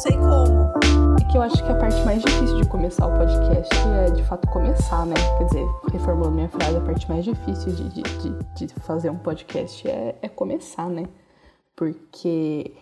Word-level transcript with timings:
sei 0.00 0.12
como. 0.16 0.72
É 1.20 1.30
que 1.30 1.36
eu 1.36 1.42
acho 1.42 1.62
que 1.62 1.70
a 1.70 1.74
parte 1.74 2.02
mais 2.06 2.22
difícil 2.22 2.56
de 2.56 2.66
começar 2.66 3.06
o 3.06 3.18
podcast 3.18 3.74
é 3.74 4.10
de 4.10 4.24
fato 4.24 4.48
começar, 4.48 5.04
né? 5.04 5.14
Quer 5.36 5.44
dizer, 5.44 5.66
reformulando 5.92 6.36
minha 6.36 6.48
frase, 6.48 6.74
a 6.74 6.80
parte 6.80 7.06
mais 7.06 7.22
difícil 7.22 7.70
de, 7.72 7.88
de, 7.90 8.02
de, 8.02 8.66
de 8.66 8.74
fazer 8.80 9.10
um 9.10 9.18
podcast 9.18 9.86
é, 9.86 10.16
é 10.22 10.28
começar, 10.28 10.88
né? 10.88 11.06
Porque 11.76 12.74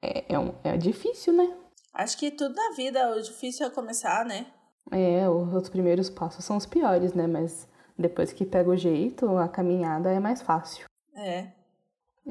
é, 0.00 0.24
é, 0.30 0.38
um, 0.38 0.54
é 0.64 0.78
difícil, 0.78 1.34
né? 1.34 1.54
Acho 1.92 2.16
que 2.16 2.30
tudo 2.30 2.54
na 2.54 2.70
vida, 2.74 3.14
o 3.14 3.20
difícil 3.20 3.66
é 3.66 3.70
começar, 3.70 4.24
né? 4.24 4.46
É, 4.90 5.28
os 5.28 5.68
primeiros 5.68 6.08
passos 6.08 6.42
são 6.42 6.56
os 6.56 6.64
piores, 6.64 7.12
né? 7.12 7.26
Mas 7.26 7.68
depois 7.98 8.32
que 8.32 8.46
pega 8.46 8.70
o 8.70 8.76
jeito, 8.78 9.36
a 9.36 9.46
caminhada 9.46 10.10
é 10.10 10.18
mais 10.18 10.40
fácil. 10.40 10.86
É. 11.14 11.48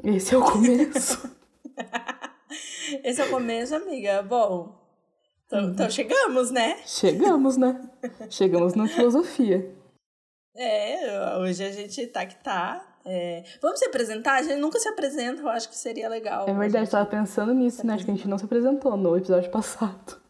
Esse 0.02 0.34
é 0.34 0.38
o 0.38 0.42
começo. 0.42 1.30
Esse 3.04 3.20
é 3.20 3.24
o 3.24 3.30
começo, 3.30 3.74
amiga. 3.74 4.22
Bom, 4.22 4.82
então, 5.46 5.70
então 5.70 5.90
chegamos, 5.90 6.50
né? 6.50 6.78
Chegamos, 6.86 7.56
né? 7.56 7.90
Chegamos 8.30 8.74
na 8.74 8.88
filosofia. 8.88 9.70
É, 10.56 11.36
hoje 11.38 11.64
a 11.64 11.70
gente 11.70 12.06
tá 12.08 12.24
que 12.26 12.42
tá. 12.42 12.88
É... 13.04 13.42
Vamos 13.60 13.78
se 13.78 13.86
apresentar? 13.86 14.34
A 14.34 14.42
gente 14.42 14.60
nunca 14.60 14.78
se 14.78 14.88
apresenta, 14.88 15.42
eu 15.42 15.48
acho 15.48 15.68
que 15.68 15.76
seria 15.76 16.08
legal. 16.08 16.48
É 16.48 16.54
verdade, 16.54 16.86
eu 16.86 16.90
tava 16.90 17.06
pensando 17.06 17.52
nisso, 17.52 17.86
né? 17.86 17.94
Acho 17.94 18.04
que 18.04 18.10
a 18.10 18.14
gente 18.14 18.28
não 18.28 18.38
se 18.38 18.44
apresentou 18.44 18.96
no 18.96 19.16
episódio 19.16 19.50
passado. 19.50 20.20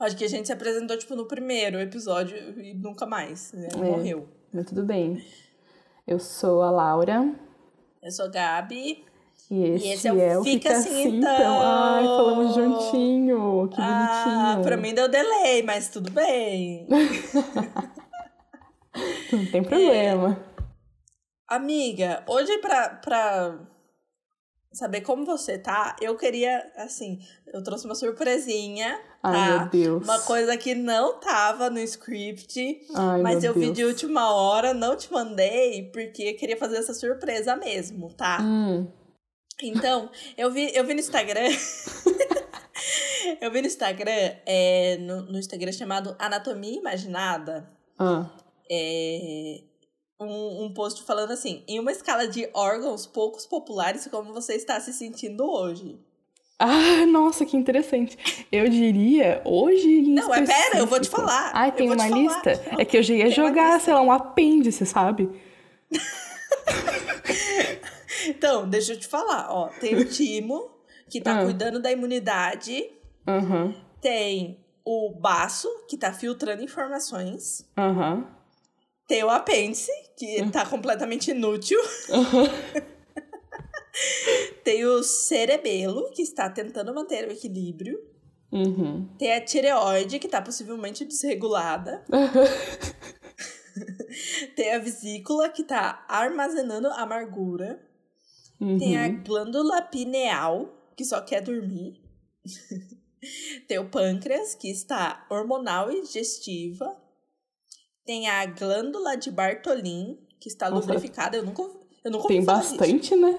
Acho 0.00 0.16
que 0.16 0.24
a 0.24 0.28
gente 0.28 0.46
se 0.46 0.52
apresentou, 0.52 0.98
tipo, 0.98 1.14
no 1.14 1.28
primeiro 1.28 1.78
episódio 1.78 2.36
e 2.60 2.74
nunca 2.74 3.06
mais, 3.06 3.52
né? 3.52 3.68
É. 3.72 3.76
Morreu. 3.76 4.28
Mas 4.52 4.66
tudo 4.66 4.84
bem. 4.84 5.24
Eu 6.06 6.18
sou 6.18 6.62
a 6.62 6.70
Laura. 6.70 7.32
Eu 8.02 8.10
sou 8.10 8.28
Gabi. 8.28 9.04
E 9.54 9.64
esse, 9.64 9.88
esse 9.88 10.08
é 10.08 10.12
o 10.14 10.18
é 10.18 10.38
o 10.38 10.42
Fica 10.44 10.70
Fica 10.70 10.78
Assim, 10.78 10.88
Assim, 11.00 11.16
Então. 11.18 11.30
então. 11.30 11.60
Ai, 11.62 12.04
falamos 12.04 12.54
juntinho. 12.54 13.68
Que 13.68 13.76
Ah, 13.78 14.22
bonitinho. 14.54 14.62
pra 14.64 14.76
mim 14.78 14.94
deu 14.94 15.10
delay, 15.10 15.62
mas 15.62 15.90
tudo 15.90 16.10
bem. 16.10 16.86
Não 19.30 19.46
tem 19.46 19.62
problema. 19.62 20.38
Amiga, 21.48 22.22
hoje 22.26 22.56
pra, 22.58 22.88
pra 22.90 23.58
saber 24.72 25.02
como 25.02 25.24
você 25.26 25.58
tá, 25.58 25.96
eu 26.00 26.16
queria, 26.16 26.70
assim, 26.76 27.18
eu 27.52 27.62
trouxe 27.62 27.84
uma 27.84 27.94
surpresinha, 27.94 28.98
Ai, 29.22 29.32
tá? 29.32 29.58
meu 29.58 29.68
Deus. 29.68 30.04
Uma 30.04 30.18
coisa 30.20 30.56
que 30.56 30.74
não 30.74 31.20
tava 31.20 31.68
no 31.68 31.78
script, 31.80 32.80
Ai, 32.94 33.20
mas 33.20 33.44
eu 33.44 33.52
vi 33.52 33.66
Deus. 33.66 33.76
de 33.76 33.84
última 33.84 34.32
hora, 34.34 34.72
não 34.72 34.96
te 34.96 35.12
mandei, 35.12 35.90
porque 35.92 36.22
eu 36.22 36.36
queria 36.36 36.56
fazer 36.56 36.76
essa 36.76 36.94
surpresa 36.94 37.54
mesmo, 37.56 38.10
tá? 38.14 38.38
Hum, 38.40 38.86
Então, 39.60 40.10
eu 40.36 40.50
vi, 40.50 40.74
eu 40.74 40.84
vi 40.84 40.94
no 40.94 41.00
Instagram. 41.00 41.48
eu 43.40 43.50
vi 43.50 43.60
no 43.60 43.66
Instagram, 43.66 44.36
é, 44.46 44.96
no, 44.98 45.22
no 45.22 45.38
Instagram 45.38 45.72
chamado 45.72 46.16
Anatomia 46.18 46.78
Imaginada, 46.78 47.70
ah. 47.98 48.26
é, 48.70 49.60
um, 50.20 50.64
um 50.64 50.74
post 50.74 51.02
falando 51.04 51.32
assim: 51.32 51.62
em 51.68 51.78
uma 51.78 51.92
escala 51.92 52.26
de 52.26 52.48
órgãos 52.54 53.06
poucos 53.06 53.46
populares, 53.46 54.06
como 54.08 54.32
você 54.32 54.54
está 54.54 54.80
se 54.80 54.92
sentindo 54.92 55.44
hoje. 55.44 55.98
Ah, 56.58 57.04
nossa, 57.06 57.44
que 57.44 57.56
interessante. 57.56 58.46
Eu 58.52 58.68
diria, 58.68 59.42
hoje 59.44 59.88
em 59.88 60.14
Não, 60.14 60.28
mas 60.28 60.48
pera, 60.48 60.78
eu 60.78 60.86
vou 60.86 61.00
te 61.00 61.10
falar. 61.10 61.50
Ai, 61.52 61.70
Eu 61.70 61.72
tem 61.72 61.90
uma 61.90 61.96
falar. 62.08 62.16
lista? 62.16 62.50
É 62.78 62.84
que 62.84 62.96
eu 62.96 63.02
já 63.02 63.14
ia 63.14 63.24
Tem 63.24 63.32
jogar, 63.32 63.80
sei 63.80 63.92
lá, 63.92 64.00
um 64.00 64.12
apêndice, 64.12 64.86
sabe? 64.86 65.28
Então, 68.28 68.68
deixa 68.68 68.92
eu 68.94 68.98
te 68.98 69.06
falar: 69.06 69.48
ó, 69.50 69.68
tem 69.80 69.94
o 69.96 70.04
Timo, 70.08 70.70
que 71.10 71.20
tá 71.20 71.40
Ah. 71.40 71.44
cuidando 71.44 71.80
da 71.80 71.90
imunidade, 71.92 72.90
Aham, 73.26 73.74
tem 74.00 74.64
o 74.84 75.12
baço, 75.20 75.68
que 75.88 75.96
tá 75.96 76.12
filtrando 76.12 76.62
informações. 76.62 77.68
aham. 77.76 78.26
Tem 79.06 79.22
o 79.24 79.30
apêndice, 79.30 79.90
que 80.16 80.48
tá 80.50 80.64
completamente 80.64 81.32
inútil. 81.32 81.78
Tem 84.64 84.84
o 84.86 85.02
cerebelo, 85.02 86.10
que 86.12 86.22
está 86.22 86.48
tentando 86.48 86.94
manter 86.94 87.28
o 87.28 87.32
equilíbrio. 87.32 87.98
Uhum. 88.50 89.06
Tem 89.18 89.34
a 89.34 89.44
tireoide, 89.44 90.18
que 90.18 90.26
está 90.26 90.40
possivelmente 90.40 91.04
desregulada. 91.04 92.02
Tem 94.56 94.74
a 94.74 94.78
vesícula, 94.78 95.48
que 95.48 95.62
está 95.62 96.04
armazenando 96.08 96.88
amargura. 96.88 97.80
Tem 98.78 98.96
a 98.96 99.06
Uhum. 99.08 99.22
glândula 99.24 99.82
pineal, 99.82 100.68
que 100.96 101.04
só 101.04 101.20
quer 101.20 101.40
dormir. 101.40 102.00
Tem 103.68 103.78
o 103.78 103.88
pâncreas, 103.88 104.54
que 104.54 104.68
está 104.70 105.26
hormonal 105.30 105.90
e 105.90 106.02
digestiva. 106.02 106.96
Tem 108.04 108.28
a 108.28 108.44
glândula 108.46 109.16
de 109.16 109.30
Bartolin, 109.30 110.18
que 110.40 110.48
está 110.48 110.68
Nossa. 110.68 110.82
lubrificada. 110.86 111.36
Eu 111.36 111.44
nunca, 111.44 111.62
eu 112.04 112.10
nunca 112.10 112.28
Tem 112.28 112.44
bastante, 112.44 113.14
né? 113.14 113.38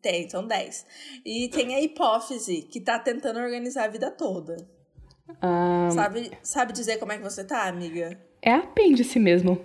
Tem, 0.00 0.28
são 0.30 0.46
10. 0.46 0.86
E 1.24 1.48
tem 1.48 1.74
a 1.74 1.80
hipófise, 1.80 2.62
que 2.62 2.80
tá 2.80 2.98
tentando 2.98 3.40
organizar 3.40 3.84
a 3.84 3.88
vida 3.88 4.10
toda. 4.10 4.56
Ah, 5.42 5.88
Sabe, 5.92 6.30
sabe 6.42 6.72
dizer 6.72 6.98
como 6.98 7.12
é 7.12 7.18
que 7.18 7.24
você 7.24 7.44
tá, 7.44 7.66
amiga? 7.68 8.18
é 8.40 8.52
apêndice 8.52 9.18
mesmo. 9.18 9.60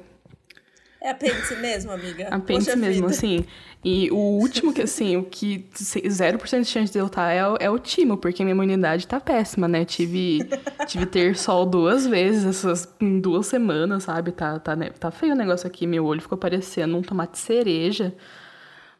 É 1.04 1.10
apêndice 1.10 1.56
mesmo, 1.58 1.92
amiga? 1.92 2.30
Apêndice 2.32 2.70
Poxa 2.72 2.80
mesmo, 2.80 3.10
vida. 3.10 3.14
assim. 3.14 3.46
E 3.84 4.10
o 4.10 4.16
último 4.16 4.72
que, 4.72 4.84
assim, 4.84 5.18
o 5.18 5.24
que 5.26 5.68
se- 5.74 6.00
0% 6.08 6.62
de 6.64 6.70
chance 6.70 6.94
de 6.94 6.98
eu 6.98 7.08
estar 7.08 7.30
é, 7.30 7.46
o- 7.46 7.58
é 7.60 7.70
o 7.70 7.78
timo, 7.78 8.16
porque 8.16 8.42
minha 8.42 8.54
imunidade 8.54 9.06
tá 9.06 9.20
péssima, 9.20 9.68
né? 9.68 9.84
Tive, 9.84 10.40
tive 10.88 11.06
ter 11.06 11.36
sol 11.36 11.66
duas 11.66 12.08
vezes 12.08 12.46
essas, 12.46 12.88
em 13.02 13.20
duas 13.20 13.48
semanas, 13.48 14.04
sabe? 14.04 14.32
Tá, 14.32 14.58
tá, 14.60 14.78
né? 14.78 14.92
tá 14.98 15.12
feio 15.12 15.34
o 15.34 15.36
negócio 15.36 15.68
aqui, 15.68 15.86
meu 15.86 16.06
olho 16.06 16.22
ficou 16.22 16.38
parecendo 16.38 16.96
um 16.96 17.02
tomate 17.02 17.38
cereja. 17.38 18.16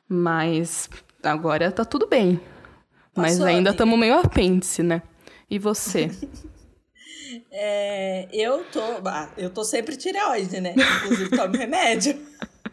Mas 0.10 0.90
agora 1.24 1.72
tá 1.72 1.86
tudo 1.86 2.06
bem. 2.08 2.38
Mas 3.16 3.38
Passou, 3.38 3.46
ainda 3.46 3.70
estamos 3.70 3.98
meio 3.98 4.16
apêndice, 4.20 4.84
né? 4.84 5.02
E 5.50 5.58
você? 5.58 6.12
É, 7.52 8.28
eu 8.32 8.64
tô. 8.72 8.82
eu 9.38 9.50
tô 9.50 9.64
sempre 9.64 9.96
tireoide, 9.96 10.60
né? 10.60 10.74
Inclusive, 10.78 11.30
tomo 11.30 11.56
remédio. 11.56 12.20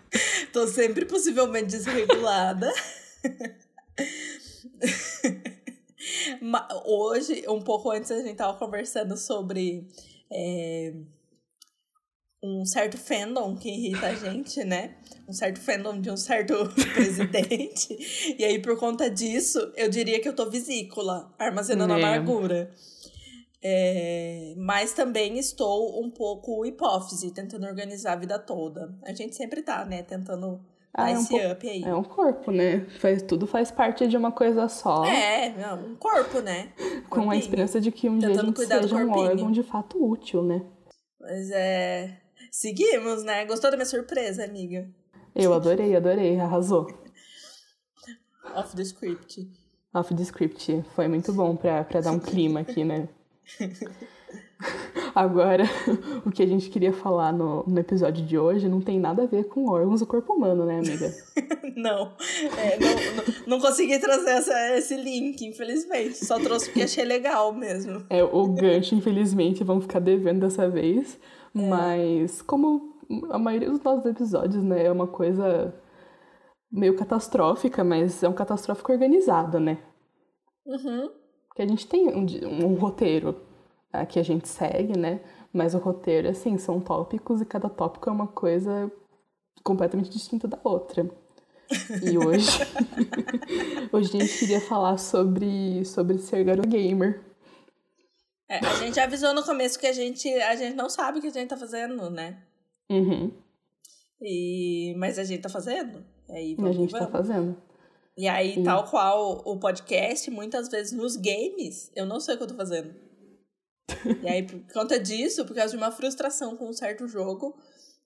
tô 0.53 0.67
sempre 0.67 1.05
possivelmente 1.05 1.67
desregulada. 1.67 2.73
Hoje, 6.87 7.45
um 7.49 7.61
pouco 7.61 7.91
antes, 7.91 8.11
a 8.11 8.21
gente 8.23 8.37
tava 8.37 8.59
conversando 8.59 9.17
sobre 9.17 9.87
é, 10.33 10.93
um 12.43 12.65
certo 12.65 12.97
fandom 12.97 13.57
que 13.57 13.69
irrita 13.69 14.07
a 14.09 14.15
gente, 14.15 14.65
né? 14.65 14.97
Um 15.29 15.33
certo 15.33 15.61
fandom 15.61 16.01
de 16.01 16.11
um 16.11 16.17
certo 16.17 16.55
presidente. 16.95 18.35
E 18.39 18.45
aí, 18.45 18.59
por 18.59 18.79
conta 18.79 19.11
disso, 19.11 19.73
eu 19.77 19.89
diria 19.89 20.21
que 20.21 20.29
eu 20.29 20.35
tô 20.35 20.49
vesícula, 20.49 21.33
armazenando 21.39 21.93
É. 21.93 21.97
amargura. 21.97 22.75
É, 23.63 24.55
mas 24.57 24.95
também 24.95 25.39
estou 25.39 26.03
um 26.03 26.11
pouco 26.11 26.65
hipófise, 26.65 27.31
tentando 27.31 27.67
organizar 27.67 28.15
a 28.15 28.17
vida 28.17 28.39
toda. 28.39 28.95
A 29.05 29.13
gente 29.13 29.37
sempre 29.37 29.63
tá, 29.63 29.85
né? 29.85 30.03
Tentando 30.03 30.61
Ah, 30.95 31.05
dar 31.05 31.11
é 31.11 31.19
um 31.19 31.21
esse 31.21 31.47
up 31.47 31.69
aí. 31.69 31.83
É 31.83 31.95
um 31.95 32.03
corpo, 32.03 32.51
né? 32.51 32.87
Faz, 32.99 33.23
tudo 33.23 33.47
faz 33.47 33.71
parte 33.71 34.07
de 34.07 34.17
uma 34.17 34.33
coisa 34.33 34.67
só. 34.69 35.05
É, 35.05 35.55
um 35.75 35.95
corpo, 35.97 36.41
né? 36.41 36.73
Com 37.11 37.31
a 37.31 37.37
esperança 37.37 37.81
de 37.81 37.93
que 37.93 38.09
um 38.09 38.19
dia 38.19 38.29
a 38.29 38.33
Tentando 38.33 38.47
gente 38.57 38.67
seja 38.67 38.97
um 38.97 39.11
órgão 39.11 39.53
de 39.53 39.63
fato 39.63 40.03
útil, 40.03 40.43
né? 40.43 40.63
Mas 41.21 41.51
é. 41.51 42.19
Seguimos, 42.51 43.23
né? 43.23 43.45
Gostou 43.45 43.71
da 43.71 43.77
minha 43.77 43.87
surpresa, 43.87 44.43
amiga? 44.43 44.89
Eu 45.35 45.53
adorei, 45.53 45.95
adorei, 45.95 46.41
arrasou. 46.41 46.87
Off 48.57 48.75
the 48.75 48.83
script. 48.83 49.49
Off 49.95 50.15
the 50.15 50.23
script, 50.23 50.83
foi 50.95 51.07
muito 51.09 51.33
bom 51.33 51.55
pra, 51.57 51.85
pra 51.85 52.01
dar 52.01 52.11
um 52.13 52.19
clima 52.19 52.61
aqui, 52.61 52.85
né? 52.85 53.09
Agora, 55.15 55.65
o 56.25 56.31
que 56.31 56.43
a 56.43 56.47
gente 56.47 56.69
queria 56.69 56.93
falar 56.93 57.33
no, 57.33 57.65
no 57.67 57.79
episódio 57.79 58.25
de 58.25 58.39
hoje 58.39 58.69
não 58.69 58.81
tem 58.81 59.01
nada 59.01 59.23
a 59.23 59.27
ver 59.27 59.45
com 59.45 59.69
órgãos 59.69 60.01
do 60.01 60.07
corpo 60.07 60.35
humano, 60.35 60.65
né, 60.65 60.79
amiga? 60.79 61.13
Não, 61.77 62.13
é, 62.59 62.79
não, 62.79 62.89
não, 62.89 63.35
não 63.47 63.61
consegui 63.61 63.99
trazer 63.99 64.31
essa, 64.31 64.77
esse 64.77 64.97
link, 64.97 65.41
infelizmente. 65.47 66.23
Só 66.27 66.39
trouxe 66.39 66.67
porque 66.67 66.83
achei 66.83 67.05
legal 67.05 67.55
mesmo. 67.55 68.05
É, 68.11 68.23
o 68.23 68.49
gancho, 68.49 68.95
infelizmente, 68.95 69.65
vamos 69.65 69.85
ficar 69.85 70.01
devendo 70.01 70.41
dessa 70.41 70.69
vez. 70.69 71.19
Mas, 71.55 72.43
como 72.43 72.99
a 73.31 73.39
maioria 73.39 73.71
dos 73.71 73.81
nossos 73.83 74.05
episódios, 74.05 74.63
né, 74.63 74.85
é 74.85 74.93
uma 74.93 75.07
coisa 75.07 75.73
meio 76.71 76.97
catastrófica, 76.97 77.83
mas 77.83 78.23
é 78.23 78.29
um 78.29 78.35
catastrófico 78.35 78.93
organizado, 78.93 79.59
né? 79.59 79.79
Uhum. 80.67 81.11
Porque 81.51 81.63
a 81.63 81.67
gente 81.67 81.87
tem 81.87 82.09
um, 82.09 82.25
um 82.65 82.75
roteiro 82.75 83.39
ah, 83.93 84.07
que 84.07 84.19
a 84.19 84.23
gente 84.23 84.49
segue, 84.49 84.97
né? 84.97 85.21
Mas 85.53 85.75
o 85.75 85.79
roteiro, 85.79 86.29
assim, 86.29 86.57
são 86.57 86.81
tópicos 86.81 87.43
e 87.43 87.45
cada 87.45 87.69
tópico 87.69 88.09
é 88.09 88.13
uma 88.13 88.29
coisa 88.29 88.91
completamente 89.65 90.09
distinta 90.09 90.47
da 90.47 90.59
outra. 90.63 91.11
E 92.03 92.17
hoje, 92.25 92.61
hoje 93.93 94.17
a 94.17 94.21
gente 94.21 94.39
queria 94.39 94.61
falar 94.61 94.97
sobre, 94.97 95.85
sobre 95.85 96.19
ser 96.19 96.45
gamer. 96.67 97.21
É, 98.49 98.59
a 98.65 98.75
gente 98.77 98.99
avisou 98.99 99.35
no 99.35 99.45
começo 99.45 99.79
que 99.79 99.87
a 99.87 99.93
gente, 99.93 100.29
a 100.29 100.55
gente 100.57 100.75
não 100.77 100.89
sabe 100.89 101.19
o 101.19 101.21
que 101.21 101.29
a 101.29 101.33
gente 101.33 101.49
tá 101.49 101.57
fazendo, 101.57 102.11
né? 102.11 102.43
Uhum. 102.89 103.33
E, 104.23 104.95
mas 104.99 105.19
a 105.19 105.25
gente 105.25 105.43
tá 105.43 105.49
fazendo. 105.49 106.05
E 106.29 106.33
aí, 106.33 106.51
E 106.51 106.55
a 106.55 106.57
vamos, 106.57 106.77
gente 106.77 106.93
tá 106.93 106.99
vamos. 106.99 107.13
fazendo. 107.13 107.57
E 108.17 108.29
aí, 108.29 108.63
tal 108.63 108.85
qual 108.85 109.43
o 109.45 109.59
podcast, 109.59 110.31
muitas 110.31 110.69
vezes 110.69 110.93
nos 110.93 111.17
games, 111.17 111.91
eu 111.95 112.05
não 112.05 112.21
sei 112.21 112.35
o 112.35 112.39
que 112.39 112.43
eu 112.45 112.49
tô 112.49 112.55
fazendo. 112.55 112.95
e 114.23 114.29
aí, 114.29 114.43
por 114.43 114.61
conta 114.73 114.99
disso, 114.99 115.45
por 115.47 115.55
causa 115.55 115.71
de 115.71 115.77
uma 115.77 115.91
frustração 115.91 116.57
com 116.57 116.69
um 116.69 116.73
certo 116.73 117.09
jogo, 117.09 117.57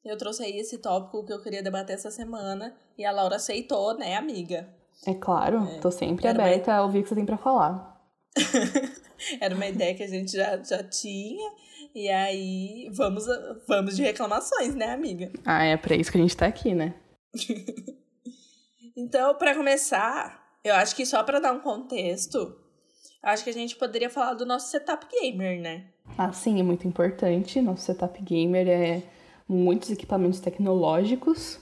eu 0.05 0.17
trouxe 0.17 0.45
aí 0.45 0.59
esse 0.59 0.79
tópico 0.79 1.25
que 1.25 1.33
eu 1.33 1.43
queria 1.43 1.63
debater 1.63 1.95
essa 1.97 2.11
semana. 2.11 2.77
E 2.97 3.05
a 3.05 3.11
Laura 3.11 3.37
aceitou, 3.37 3.97
né, 3.97 4.15
amiga? 4.17 4.69
É 5.07 5.15
claro, 5.15 5.67
tô 5.81 5.91
sempre 5.91 6.27
Era 6.27 6.39
uma- 6.39 6.47
aberta 6.47 6.75
a 6.75 6.83
ouvir 6.85 7.01
o 7.01 7.03
que 7.03 7.09
você 7.09 7.15
tem 7.17 7.27
pra 7.27 7.37
falar. 7.39 8.01
Era 9.41 9.55
uma 9.55 9.67
ideia 9.67 9.95
que 9.95 10.03
a 10.03 10.09
gente 10.09 10.33
já, 10.33 10.63
já 10.63 10.83
tinha. 10.83 11.51
E 11.95 12.09
aí, 12.11 12.89
vamos, 12.93 13.25
vamos 13.67 13.97
de 13.97 14.03
reclamações, 14.03 14.75
né, 14.75 14.87
amiga? 14.93 15.33
Ah, 15.45 15.65
é 15.65 15.77
pra 15.77 15.97
isso 15.97 16.11
que 16.13 16.19
a 16.19 16.21
gente 16.21 16.37
tá 16.37 16.47
aqui, 16.47 16.75
né? 16.75 16.95
Então, 18.97 19.35
pra 19.35 19.55
começar, 19.55 20.57
eu 20.63 20.75
acho 20.75 20.95
que 20.95 21.05
só 21.05 21.23
pra 21.23 21.41
dar 21.41 21.53
um 21.53 21.61
contexto, 21.61 22.57
acho 23.23 23.43
que 23.45 23.51
a 23.51 23.55
gente 23.55 23.77
poderia 23.77 24.09
falar 24.09 24.35
do 24.35 24.47
nosso 24.47 24.71
setup 24.71 25.07
gamer, 25.11 25.61
né? 25.61 25.87
Ah, 26.17 26.33
sim, 26.33 26.61
é 26.61 26.63
muito 26.63 26.87
importante. 26.87 27.61
Nosso 27.61 27.85
setup 27.87 28.23
gamer 28.23 28.69
é 28.69 29.03
muitos 29.49 29.91
equipamentos 29.91 30.41
tecnológicos 30.41 31.59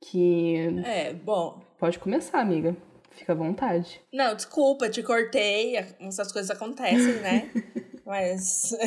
que 0.00 0.56
É, 0.84 1.12
bom. 1.14 1.60
pode 1.78 1.98
começar, 1.98 2.40
amiga. 2.40 2.76
Fica 3.10 3.32
à 3.32 3.36
vontade. 3.36 4.00
Não, 4.12 4.34
desculpa, 4.34 4.88
te 4.88 5.02
cortei, 5.02 5.76
essas 6.00 6.30
coisas 6.30 6.50
acontecem, 6.50 7.14
né? 7.20 7.50
Mas. 8.06 8.72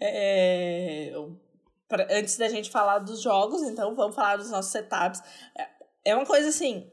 é, 0.00 1.12
pra- 1.88 2.06
antes 2.10 2.36
da 2.36 2.48
gente 2.48 2.70
falar 2.70 2.98
dos 3.00 3.20
jogos, 3.22 3.62
então 3.62 3.94
vamos 3.94 4.14
falar 4.14 4.36
dos 4.36 4.50
nossos 4.50 4.70
setups. 4.72 5.20
É- 5.58 5.76
É 6.10 6.14
uma 6.14 6.24
coisa 6.26 6.48
assim. 6.50 6.88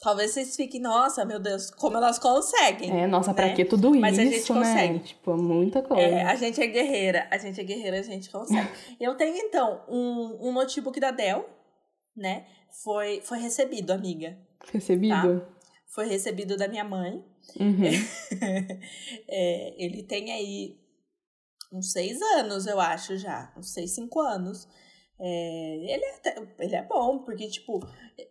Talvez 0.00 0.30
vocês 0.32 0.54
fiquem, 0.56 0.80
nossa, 0.80 1.24
meu 1.24 1.38
Deus, 1.40 1.70
como 1.70 1.96
elas 1.96 2.18
conseguem. 2.18 2.90
É, 3.02 3.06
nossa, 3.08 3.32
pra 3.34 3.46
né? 3.46 3.54
que 3.54 3.64
tudo 3.64 3.90
Mas 3.94 4.18
a 4.18 4.22
gente 4.22 4.36
isso, 4.36 4.52
né? 4.54 4.60
consegue. 4.60 4.98
Tipo, 5.00 5.36
muita 5.36 5.80
coisa. 5.82 6.02
É, 6.02 6.22
a 6.24 6.34
gente 6.36 6.60
é 6.60 6.66
guerreira, 6.68 7.26
a 7.30 7.38
gente 7.38 7.60
é 7.60 7.64
guerreira, 7.64 7.98
a 7.98 8.02
gente 8.02 8.30
consegue. 8.30 8.68
Eu 9.00 9.16
tenho, 9.16 9.36
então, 9.36 9.82
um, 9.88 10.48
um 10.48 10.52
notebook 10.52 10.98
da 11.00 11.10
Dell, 11.12 11.48
né? 12.16 12.46
Foi, 12.84 13.20
foi 13.20 13.38
recebido, 13.38 13.90
amiga. 13.92 14.36
Recebido? 14.72 15.44
Foi 15.94 16.06
recebido 16.08 16.56
da 16.56 16.66
minha 16.68 16.84
mãe. 16.84 17.24
Uhum. 17.58 17.82
É, 19.28 19.74
ele 19.84 20.02
tem 20.02 20.32
aí 20.32 20.76
uns 21.72 21.92
seis 21.92 22.20
anos, 22.36 22.66
eu 22.66 22.78
acho 22.80 23.16
já. 23.16 23.52
Uns 23.56 23.72
seis, 23.72 23.92
cinco 23.94 24.20
anos. 24.20 24.68
É, 25.18 25.76
ele, 25.94 26.04
é 26.04 26.14
até- 26.16 26.42
ele 26.58 26.74
é 26.76 26.82
bom, 26.82 27.18
porque, 27.20 27.48
tipo, 27.48 27.80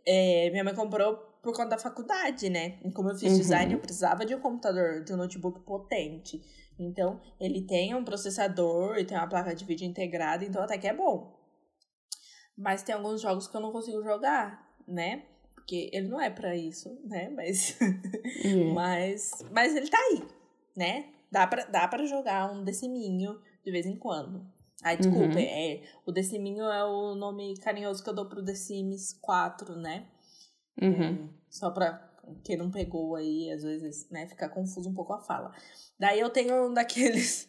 é, 0.05 0.49
minha 0.51 0.63
mãe 0.63 0.75
comprou 0.75 1.15
por 1.41 1.53
conta 1.55 1.69
da 1.71 1.77
faculdade, 1.77 2.49
né? 2.49 2.77
E 2.85 2.91
como 2.91 3.09
eu 3.09 3.15
fiz 3.17 3.31
Uhum. 3.31 3.38
design, 3.39 3.73
eu 3.73 3.79
precisava 3.79 4.25
de 4.25 4.35
um 4.35 4.39
computador, 4.39 5.03
de 5.03 5.13
um 5.13 5.17
notebook 5.17 5.61
potente. 5.61 6.41
Então, 6.77 7.19
ele 7.39 7.61
tem 7.61 7.95
um 7.95 8.03
processador 8.03 8.97
e 8.97 9.05
tem 9.05 9.17
uma 9.17 9.27
placa 9.27 9.55
de 9.55 9.65
vídeo 9.65 9.85
integrada, 9.87 10.44
então 10.45 10.61
até 10.61 10.77
que 10.77 10.87
é 10.87 10.94
bom. 10.94 11.39
Mas 12.57 12.83
tem 12.83 12.94
alguns 12.94 13.21
jogos 13.21 13.47
que 13.47 13.55
eu 13.55 13.61
não 13.61 13.71
consigo 13.71 14.03
jogar, 14.03 14.67
né? 14.87 15.23
Porque 15.55 15.89
ele 15.94 16.07
não 16.07 16.19
é 16.19 16.29
pra 16.29 16.55
isso, 16.55 16.99
né? 17.05 17.29
Mas. 17.29 17.77
Uhum. 18.45 18.73
Mas, 18.73 19.31
mas 19.51 19.75
ele 19.75 19.87
tá 19.89 19.97
aí, 19.97 20.23
né? 20.75 21.05
Dá 21.31 21.48
pra, 21.48 21.66
dá 21.66 21.88
pra 21.88 22.06
jogar 22.06 22.51
um 22.51 22.63
deciminho 22.63 23.39
de 23.63 23.72
vez 23.72 23.86
em 23.86 23.95
quando. 23.95 24.45
Ai, 24.83 24.98
desculpa, 24.98 25.36
Uhum. 25.36 25.39
é, 25.39 25.81
o 26.06 26.12
deciminho 26.12 26.63
é 26.66 26.83
o 26.83 27.13
nome 27.16 27.56
carinhoso 27.60 28.04
que 28.04 28.10
eu 28.10 28.16
dou 28.16 28.25
pro 28.28 28.44
The 28.44 28.56
Sims 28.56 29.13
4, 29.22 29.75
né? 29.75 30.07
Uhum. 30.81 31.30
Só 31.50 31.69
pra 31.69 32.10
quem 32.44 32.57
não 32.57 32.72
pegou 32.72 33.16
aí, 33.16 33.51
às 33.51 33.62
vezes, 33.63 34.10
né, 34.10 34.28
ficar 34.28 34.50
confuso 34.50 34.89
um 34.89 34.94
pouco 34.94 35.13
a 35.13 35.22
fala. 35.22 35.51
Daí 36.00 36.19
eu 36.19 36.30
tenho 36.30 36.68
um 36.69 36.74
daqueles. 36.74 37.48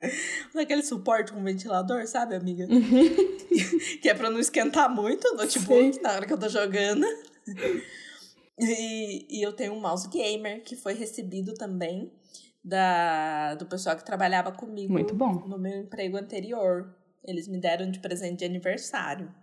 daquele 0.54 0.82
suporte 0.82 1.32
com 1.32 1.42
ventilador, 1.44 2.06
sabe, 2.06 2.34
amiga? 2.34 2.66
que 4.00 4.08
é 4.08 4.14
pra 4.14 4.30
não 4.30 4.38
esquentar 4.40 4.88
muito 4.92 5.28
o 5.28 5.36
notebook 5.36 5.92
Sei. 5.94 6.02
na 6.02 6.12
hora 6.12 6.26
que 6.26 6.32
eu 6.32 6.38
tô 6.38 6.48
jogando. 6.48 7.04
E, 8.62 9.38
e 9.38 9.42
eu 9.42 9.54
tenho 9.54 9.72
um 9.72 9.80
mouse 9.80 10.06
gamer 10.10 10.62
que 10.62 10.76
foi 10.76 10.92
recebido 10.92 11.54
também 11.54 12.12
da, 12.62 13.54
do 13.54 13.66
pessoal 13.66 13.96
que 13.96 14.04
trabalhava 14.04 14.52
comigo 14.52 14.92
Muito 14.92 15.14
bom. 15.14 15.46
no 15.48 15.58
meu 15.58 15.80
emprego 15.82 16.16
anterior. 16.16 16.94
Eles 17.24 17.48
me 17.48 17.60
deram 17.60 17.90
de 17.90 17.98
presente 18.00 18.38
de 18.40 18.44
aniversário. 18.44 19.34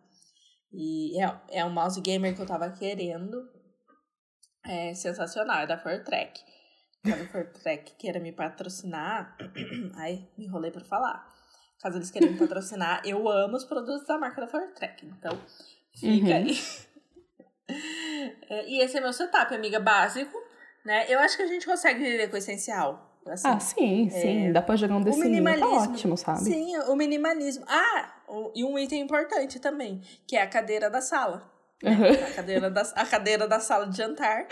E 0.72 1.20
é, 1.22 1.42
é 1.50 1.66
um 1.66 1.70
mouse 1.70 2.00
gamer 2.02 2.36
que 2.36 2.42
eu 2.42 2.46
tava 2.46 2.70
querendo. 2.72 3.38
É 4.66 4.94
sensacional, 4.94 5.60
é 5.62 5.68
da 5.68 5.78
Fortrek. 5.78 6.40
Caso 7.04 7.24
a 7.24 7.28
Fortrek 7.28 7.96
queira 7.98 8.20
me 8.20 8.32
patrocinar. 8.34 9.38
Ai, 9.96 10.28
me 10.38 10.46
enrolei 10.46 10.72
pra 10.72 10.84
falar. 10.84 11.26
Caso 11.82 11.98
eles 11.98 12.10
queiram 12.12 12.32
me 12.32 12.38
patrocinar, 12.40 13.02
eu 13.06 13.30
amo 13.30 13.56
os 13.56 13.64
produtos 13.64 14.06
da 14.08 14.18
marca 14.18 14.42
da 14.42 14.48
Fortrek. 14.48 15.06
Então, 15.06 15.40
fica 15.96 16.26
Uhum. 16.28 16.34
aí. 16.36 16.58
É, 18.50 18.66
e 18.70 18.80
esse 18.82 18.98
é 18.98 19.02
meu 19.02 19.12
setup, 19.12 19.54
amiga, 19.54 19.78
básico. 19.78 20.38
Né? 20.86 21.06
Eu 21.10 21.20
acho 21.20 21.36
que 21.36 21.44
a 21.44 21.48
gente 21.48 21.66
consegue 21.66 22.00
viver 22.02 22.30
com 22.30 22.36
o 22.36 22.38
essencial. 22.38 23.07
Assim. 23.30 23.48
Ah, 23.48 23.60
sim, 23.60 24.10
sim. 24.10 24.52
Dá 24.52 24.62
pra 24.62 24.76
jogar 24.76 24.96
um 24.96 25.04
desenho, 25.04 25.24
tá 25.24 25.30
minimalismo. 25.30 25.92
ótimo, 25.94 26.18
sabe? 26.18 26.44
Sim, 26.44 26.78
o 26.80 26.96
minimalismo. 26.96 27.64
Ah, 27.68 28.14
o- 28.28 28.52
e 28.56 28.64
um 28.64 28.78
item 28.78 29.02
importante 29.02 29.60
também, 29.60 30.02
que 30.26 30.36
é 30.36 30.42
a 30.42 30.48
cadeira 30.48 30.90
da 30.90 31.02
sala. 31.02 31.52
né? 31.84 31.92
Uhum. 31.92 32.26
A, 32.26 32.32
cadeira 32.34 32.70
da, 32.72 32.82
a 32.82 33.06
cadeira 33.06 33.48
da 33.48 33.60
sala 33.60 33.88
de 33.88 33.98
jantar, 33.98 34.48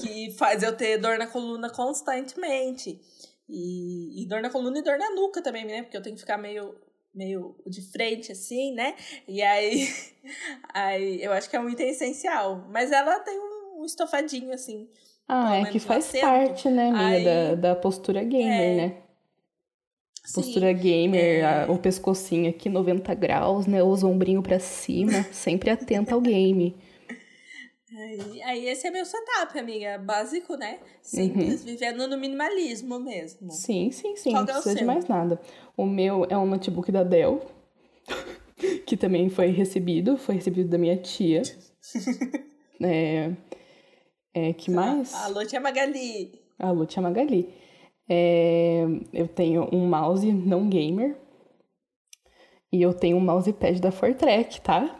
que 0.00 0.30
faz 0.38 0.62
eu 0.62 0.76
ter 0.76 0.98
dor 0.98 1.16
na 1.18 1.26
coluna 1.26 1.70
constantemente. 1.70 3.00
E, 3.48 4.22
e 4.22 4.26
dor 4.26 4.40
na 4.42 4.50
coluna 4.50 4.78
e 4.78 4.82
dor 4.82 4.96
na 4.98 5.10
nuca 5.10 5.42
também, 5.42 5.64
né? 5.64 5.82
Porque 5.82 5.96
eu 5.96 6.02
tenho 6.02 6.14
que 6.14 6.20
ficar 6.20 6.36
meio, 6.38 6.74
meio 7.14 7.56
de 7.66 7.82
frente, 7.90 8.30
assim, 8.30 8.72
né? 8.74 8.94
E 9.26 9.42
aí, 9.42 9.88
aí 10.72 11.22
eu 11.24 11.32
acho 11.32 11.48
que 11.50 11.56
é 11.56 11.60
um 11.60 11.68
item 11.68 11.88
essencial. 11.90 12.66
Mas 12.70 12.92
ela 12.92 13.18
tem 13.20 13.38
um, 13.38 13.80
um 13.80 13.84
estofadinho, 13.84 14.52
assim. 14.52 14.88
Ah, 15.32 15.56
é 15.58 15.64
que 15.66 15.78
faz 15.78 16.10
parte, 16.20 16.68
né, 16.68 16.88
amiga, 16.88 17.06
Aí- 17.06 17.24
da, 17.24 17.54
da 17.54 17.76
postura 17.76 18.22
gamer, 18.24 18.60
É. 18.60 18.76
né? 18.76 18.96
Sim. 20.24 20.34
Postura 20.40 20.72
gamer, 20.72 21.44
É. 21.44 21.66
o 21.70 21.78
pescocinho 21.78 22.50
aqui 22.50 22.68
90 22.68 23.14
graus, 23.14 23.66
né? 23.66 23.82
Os 23.82 24.02
ombrinhos 24.02 24.42
pra 24.42 24.58
cima, 24.58 25.22
sempre 25.32 25.70
atenta 25.70 26.14
ao 26.14 26.20
game. 26.20 26.76
Aí, 27.96 28.42
aí 28.42 28.68
esse 28.68 28.86
é 28.86 28.90
meu 28.90 29.04
setup, 29.04 29.58
amiga. 29.58 29.98
Básico, 29.98 30.56
né? 30.56 30.78
Simples, 31.02 31.64
vivendo 31.64 32.06
no 32.06 32.16
minimalismo 32.16 32.98
mesmo. 33.00 33.50
Sim, 33.52 33.90
sim, 33.90 34.14
sim, 34.16 34.30
Qual 34.30 34.44
não 34.44 34.50
o 34.50 34.54
precisa 34.54 34.74
de 34.76 34.84
mais 34.84 35.06
nada. 35.06 35.40
O 35.76 35.84
meu 35.86 36.24
é 36.28 36.36
um 36.38 36.46
notebook 36.46 36.90
da 36.92 37.02
Dell, 37.02 37.40
que 38.86 38.96
também 38.96 39.28
foi 39.28 39.48
recebido, 39.48 40.16
foi 40.16 40.36
recebido 40.36 40.68
da 40.68 40.78
minha 40.78 40.96
tia. 40.96 41.42
é, 42.82 43.32
é, 44.34 44.52
que 44.52 44.70
mais? 44.70 45.12
Alô, 45.14 45.44
tia 45.44 45.60
Magali. 45.60 46.40
Alô, 46.58 46.86
tia 46.86 47.02
Magali. 47.02 47.52
É, 48.08 48.84
eu 49.12 49.28
tenho 49.28 49.68
um 49.72 49.86
mouse 49.86 50.30
não 50.32 50.68
gamer. 50.68 51.16
E 52.72 52.82
eu 52.82 52.94
tenho 52.94 53.16
um 53.16 53.20
mousepad 53.20 53.80
da 53.80 53.90
Fortrek, 53.90 54.60
tá? 54.60 54.96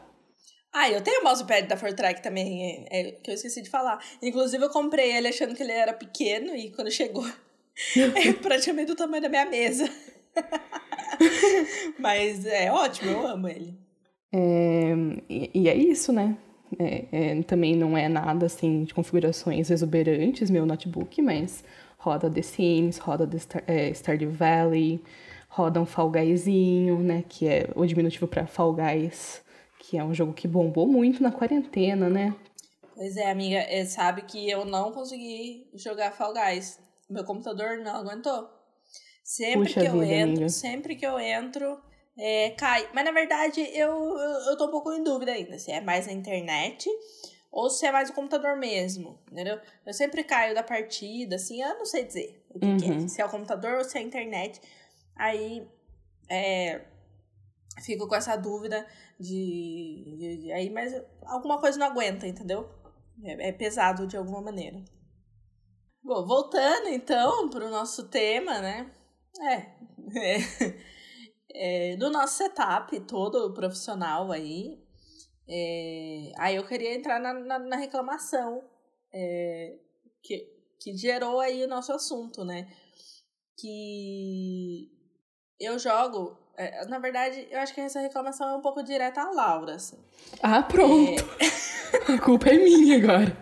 Ah, 0.72 0.90
eu 0.90 1.00
tenho 1.00 1.20
o 1.20 1.24
mousepad 1.24 1.66
da 1.66 1.76
Fortrek 1.76 2.22
também, 2.22 2.86
é, 2.90 3.00
é, 3.00 3.12
que 3.12 3.30
eu 3.30 3.34
esqueci 3.34 3.62
de 3.62 3.70
falar. 3.70 4.00
Inclusive, 4.22 4.64
eu 4.64 4.70
comprei 4.70 5.12
ele 5.12 5.28
achando 5.28 5.54
que 5.54 5.62
ele 5.62 5.72
era 5.72 5.92
pequeno 5.92 6.54
e 6.54 6.70
quando 6.70 6.90
chegou, 6.90 7.24
é 7.96 8.32
praticamente 8.32 8.86
do 8.86 8.96
tamanho 8.96 9.22
da 9.22 9.28
minha 9.28 9.46
mesa. 9.46 9.88
Mas 11.98 12.46
é 12.46 12.72
ótimo, 12.72 13.10
eu 13.10 13.26
amo 13.26 13.48
ele. 13.48 13.78
É, 14.32 14.92
e, 15.28 15.50
e 15.54 15.68
é 15.68 15.74
isso, 15.74 16.12
né? 16.12 16.36
É, 16.78 17.04
é, 17.10 17.42
também 17.42 17.74
não 17.76 17.96
é 17.96 18.08
nada 18.08 18.46
assim 18.46 18.84
de 18.84 18.94
configurações 18.94 19.70
exuberantes, 19.70 20.50
meu 20.50 20.64
notebook, 20.64 21.20
mas 21.20 21.64
roda 21.98 22.30
The 22.30 22.42
Sims, 22.42 22.98
roda 22.98 23.26
The 23.26 23.38
Star, 23.38 23.64
é, 23.66 23.92
Stardew 23.92 24.30
Valley, 24.30 25.02
roda 25.48 25.80
um 25.80 25.86
Fall 25.86 26.10
Guyzinho, 26.10 26.98
né? 27.00 27.24
Que 27.28 27.48
é 27.48 27.68
o 27.74 27.84
diminutivo 27.84 28.26
para 28.28 28.46
Fall 28.46 28.72
Guys, 28.74 29.42
que 29.80 29.98
é 29.98 30.04
um 30.04 30.14
jogo 30.14 30.32
que 30.32 30.46
bombou 30.46 30.86
muito 30.86 31.22
na 31.22 31.32
quarentena, 31.32 32.08
né? 32.08 32.34
Pois 32.94 33.16
é, 33.16 33.30
amiga, 33.30 33.56
é, 33.56 33.84
sabe 33.84 34.22
que 34.22 34.48
eu 34.48 34.64
não 34.64 34.92
consegui 34.92 35.66
jogar 35.74 36.12
Fall 36.12 36.34
Guys. 36.34 36.78
Meu 37.08 37.24
computador 37.24 37.78
não 37.78 37.96
aguentou. 37.96 38.48
Sempre 39.24 39.60
Puxa 39.60 39.80
que 39.80 39.86
eu 39.86 39.92
vida, 40.00 40.06
entro, 40.06 40.30
amiga. 40.32 40.48
sempre 40.48 40.96
que 40.96 41.06
eu 41.06 41.18
entro, 41.18 41.78
é, 42.18 42.50
cai. 42.50 42.88
Mas 42.92 43.04
na 43.04 43.12
verdade, 43.12 43.60
eu, 43.60 43.90
eu, 44.18 44.30
eu 44.50 44.56
tô 44.56 44.66
um 44.66 44.70
pouco 44.70 44.92
em 44.92 45.02
dúvida 45.02 45.32
ainda. 45.32 45.58
Se 45.58 45.70
é 45.70 45.80
mais 45.80 46.06
a 46.08 46.12
internet 46.12 46.88
ou 47.50 47.68
se 47.70 47.84
é 47.86 47.92
mais 47.92 48.10
o 48.10 48.12
computador 48.12 48.56
mesmo, 48.56 49.18
entendeu? 49.30 49.58
Eu 49.84 49.92
sempre 49.94 50.22
caio 50.22 50.54
da 50.54 50.62
partida, 50.62 51.36
assim, 51.36 51.62
eu 51.62 51.78
não 51.78 51.84
sei 51.86 52.04
dizer 52.04 52.44
o 52.50 52.58
que, 52.60 52.66
Uhum. 52.66 52.76
que 52.76 52.86
é, 53.04 53.08
se 53.08 53.20
é 53.20 53.24
o 53.24 53.30
computador 53.30 53.78
ou 53.78 53.84
se 53.84 53.96
é 53.98 54.00
a 54.00 54.04
internet. 54.04 54.60
Aí, 55.16 55.66
é, 56.28 56.82
fico 57.82 58.06
com 58.06 58.14
essa 58.14 58.36
dúvida 58.36 58.86
de, 59.18 60.16
de, 60.18 60.36
de- 60.42 60.52
aí, 60.52 60.70
mas 60.70 60.92
alguma 61.26 61.58
coisa 61.60 61.78
não 61.78 61.86
aguenta, 61.88 62.26
entendeu? 62.26 62.68
É, 63.24 63.48
é 63.48 63.52
pesado 63.52 64.06
de 64.06 64.16
alguma 64.16 64.40
maneira. 64.40 64.82
Bom, 66.02 66.24
voltando 66.26 66.88
então 66.88 67.48
para 67.50 67.66
o 67.66 67.70
nosso 67.70 68.08
tema, 68.08 68.60
né? 68.60 68.90
É, 69.40 69.54
é, 70.16 70.38
do 71.98 72.10
nosso 72.10 72.38
setup 72.38 72.98
todo 73.00 73.52
profissional 73.52 74.30
aí. 74.32 74.78
É, 75.48 76.32
aí 76.38 76.56
eu 76.56 76.66
queria 76.66 76.94
entrar 76.94 77.18
na, 77.18 77.32
na, 77.34 77.58
na 77.58 77.76
reclamação 77.76 78.62
é, 79.12 79.76
que, 80.22 80.46
que 80.78 80.96
gerou 80.96 81.40
aí 81.40 81.64
o 81.64 81.68
nosso 81.68 81.92
assunto, 81.92 82.44
né? 82.44 82.68
Que 83.58 84.90
eu 85.58 85.78
jogo. 85.78 86.38
é, 86.56 86.84
na 86.86 86.98
verdade, 86.98 87.46
eu 87.50 87.58
acho 87.58 87.74
que 87.74 87.80
essa 87.80 88.00
reclamação 88.00 88.48
é 88.48 88.56
um 88.56 88.60
pouco 88.62 88.82
direta 88.82 89.20
à 89.22 89.30
Laura, 89.30 89.74
assim. 89.74 89.98
Ah, 90.42 90.62
pronto. 90.62 91.22
A 92.14 92.18
culpa 92.20 92.48
é 92.48 92.54
minha 92.56 92.96
agora. 92.98 93.36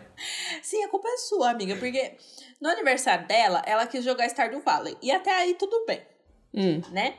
Sim, 0.63 0.83
a 0.85 0.89
culpa 0.89 1.07
é 1.09 1.17
sua, 1.19 1.51
amiga, 1.51 1.77
porque 1.77 2.17
no 2.61 2.69
aniversário 2.71 3.27
dela, 3.29 3.63
ela 3.67 3.87
quis 3.87 4.03
jogar 4.03 4.29
Stardew 4.29 4.61
Valley. 4.63 4.97
E 5.03 5.13
até 5.13 5.31
aí 5.31 5.55
tudo 5.55 5.85
bem, 5.87 6.03
Hum. 6.55 6.81
né? 6.91 7.15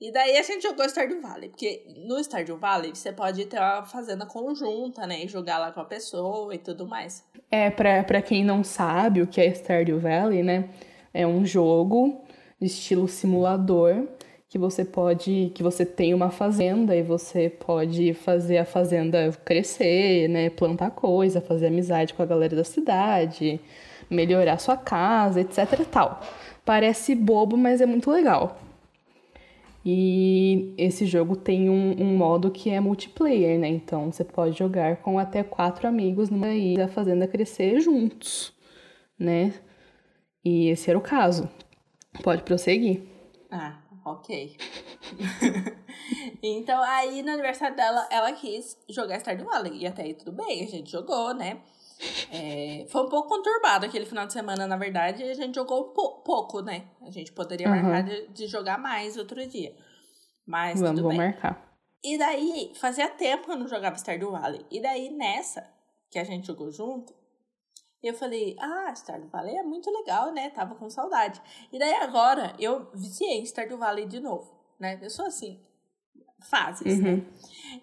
E 0.00 0.12
daí 0.12 0.36
a 0.36 0.42
gente 0.42 0.62
jogou 0.62 0.88
Stardew 0.88 1.20
Valley, 1.20 1.48
porque 1.48 1.84
no 2.06 2.22
Stardew 2.22 2.56
Valley 2.56 2.94
você 2.94 3.12
pode 3.12 3.44
ter 3.46 3.58
uma 3.58 3.84
fazenda 3.84 4.24
conjunta, 4.24 5.06
né? 5.06 5.24
E 5.24 5.28
jogar 5.28 5.58
lá 5.58 5.72
com 5.72 5.80
a 5.80 5.84
pessoa 5.84 6.54
e 6.54 6.58
tudo 6.58 6.86
mais. 6.86 7.24
É, 7.50 7.68
pra, 7.68 8.04
pra 8.04 8.22
quem 8.22 8.44
não 8.44 8.62
sabe 8.62 9.22
o 9.22 9.26
que 9.26 9.40
é 9.40 9.52
Stardew 9.52 9.98
Valley, 9.98 10.42
né? 10.42 10.68
É 11.12 11.26
um 11.26 11.44
jogo 11.44 12.22
de 12.60 12.66
estilo 12.66 13.08
simulador 13.08 14.06
que 14.48 14.56
você 14.56 14.84
pode. 14.84 15.50
que 15.52 15.64
você 15.64 15.84
tem 15.84 16.14
uma 16.14 16.30
fazenda 16.30 16.94
e 16.94 17.02
você 17.02 17.50
pode 17.50 18.14
fazer 18.14 18.58
a 18.58 18.64
fazenda 18.64 19.32
crescer, 19.44 20.28
né? 20.28 20.48
Plantar 20.48 20.92
coisa, 20.92 21.40
fazer 21.40 21.66
amizade 21.66 22.14
com 22.14 22.22
a 22.22 22.26
galera 22.26 22.54
da 22.54 22.64
cidade, 22.64 23.60
melhorar 24.08 24.58
sua 24.58 24.76
casa, 24.76 25.40
etc 25.40 25.84
tal. 25.90 26.20
Parece 26.64 27.16
bobo, 27.16 27.56
mas 27.56 27.80
é 27.80 27.86
muito 27.86 28.10
legal. 28.10 28.67
E 29.84 30.74
esse 30.76 31.06
jogo 31.06 31.36
tem 31.36 31.70
um, 31.70 32.02
um 32.02 32.16
modo 32.16 32.50
que 32.50 32.70
é 32.70 32.80
multiplayer, 32.80 33.58
né? 33.58 33.68
Então 33.68 34.10
você 34.10 34.24
pode 34.24 34.58
jogar 34.58 34.96
com 34.96 35.18
até 35.18 35.42
quatro 35.42 35.86
amigos 35.86 36.28
numa 36.30 36.48
ilha 36.48 36.88
fazendo 36.88 37.22
a 37.22 37.28
crescer 37.28 37.80
juntos, 37.80 38.52
né? 39.18 39.54
E 40.44 40.68
esse 40.68 40.90
era 40.90 40.98
o 40.98 41.02
caso. 41.02 41.48
Pode 42.22 42.42
prosseguir. 42.42 43.02
Ah, 43.50 43.78
ok. 44.04 44.56
então, 46.42 46.82
aí 46.82 47.22
no 47.22 47.30
aniversário 47.30 47.76
dela, 47.76 48.06
ela 48.10 48.32
quis 48.32 48.76
jogar 48.88 49.20
Stardew 49.20 49.46
Valley. 49.46 49.82
E 49.82 49.86
até 49.86 50.02
aí 50.02 50.14
tudo 50.14 50.32
bem, 50.32 50.64
a 50.64 50.66
gente 50.66 50.90
jogou, 50.90 51.34
né? 51.34 51.60
É, 52.32 52.86
foi 52.90 53.02
um 53.04 53.08
pouco 53.08 53.28
conturbado 53.28 53.86
aquele 53.86 54.06
final 54.06 54.26
de 54.26 54.32
semana, 54.32 54.66
na 54.66 54.76
verdade, 54.76 55.22
a 55.24 55.34
gente 55.34 55.54
jogou 55.56 55.92
pou- 55.92 56.22
pouco, 56.22 56.60
né? 56.60 56.86
A 57.02 57.10
gente 57.10 57.32
poderia 57.32 57.68
Uhum. 57.68 57.74
marcar 57.82 58.02
de, 58.02 58.28
de 58.28 58.46
jogar 58.46 58.78
mais 58.78 59.16
outro 59.16 59.44
dia. 59.46 59.74
Mas 60.46 60.80
Vamos, 60.80 60.96
tudo 61.00 61.08
bem. 61.08 61.18
marcar. 61.18 61.76
E 62.02 62.16
daí, 62.16 62.72
fazia 62.76 63.08
tempo 63.08 63.46
que 63.46 63.50
eu 63.50 63.56
não 63.56 63.66
jogava 63.66 63.96
Stardew 63.98 64.30
Valley. 64.30 64.64
E 64.70 64.80
daí, 64.80 65.10
nessa 65.10 65.68
que 66.10 66.18
a 66.18 66.24
gente 66.24 66.46
jogou 66.46 66.70
junto, 66.70 67.12
eu 68.02 68.14
falei, 68.14 68.54
ah, 68.60 68.92
Stardew 68.94 69.28
Valley 69.28 69.56
é 69.56 69.62
muito 69.64 69.90
legal, 69.90 70.32
né? 70.32 70.50
Tava 70.50 70.76
com 70.76 70.88
saudade. 70.88 71.42
E 71.72 71.78
daí 71.78 71.94
agora, 71.94 72.54
eu 72.60 72.88
viciei 72.94 73.40
em 73.40 73.44
Stardew 73.44 73.76
Valley 73.78 74.06
de 74.06 74.20
novo, 74.20 74.48
né? 74.78 74.98
Eu 75.02 75.10
sou 75.10 75.26
assim, 75.26 75.60
fases, 76.48 77.00
né? 77.00 77.10
Uhum. 77.10 77.26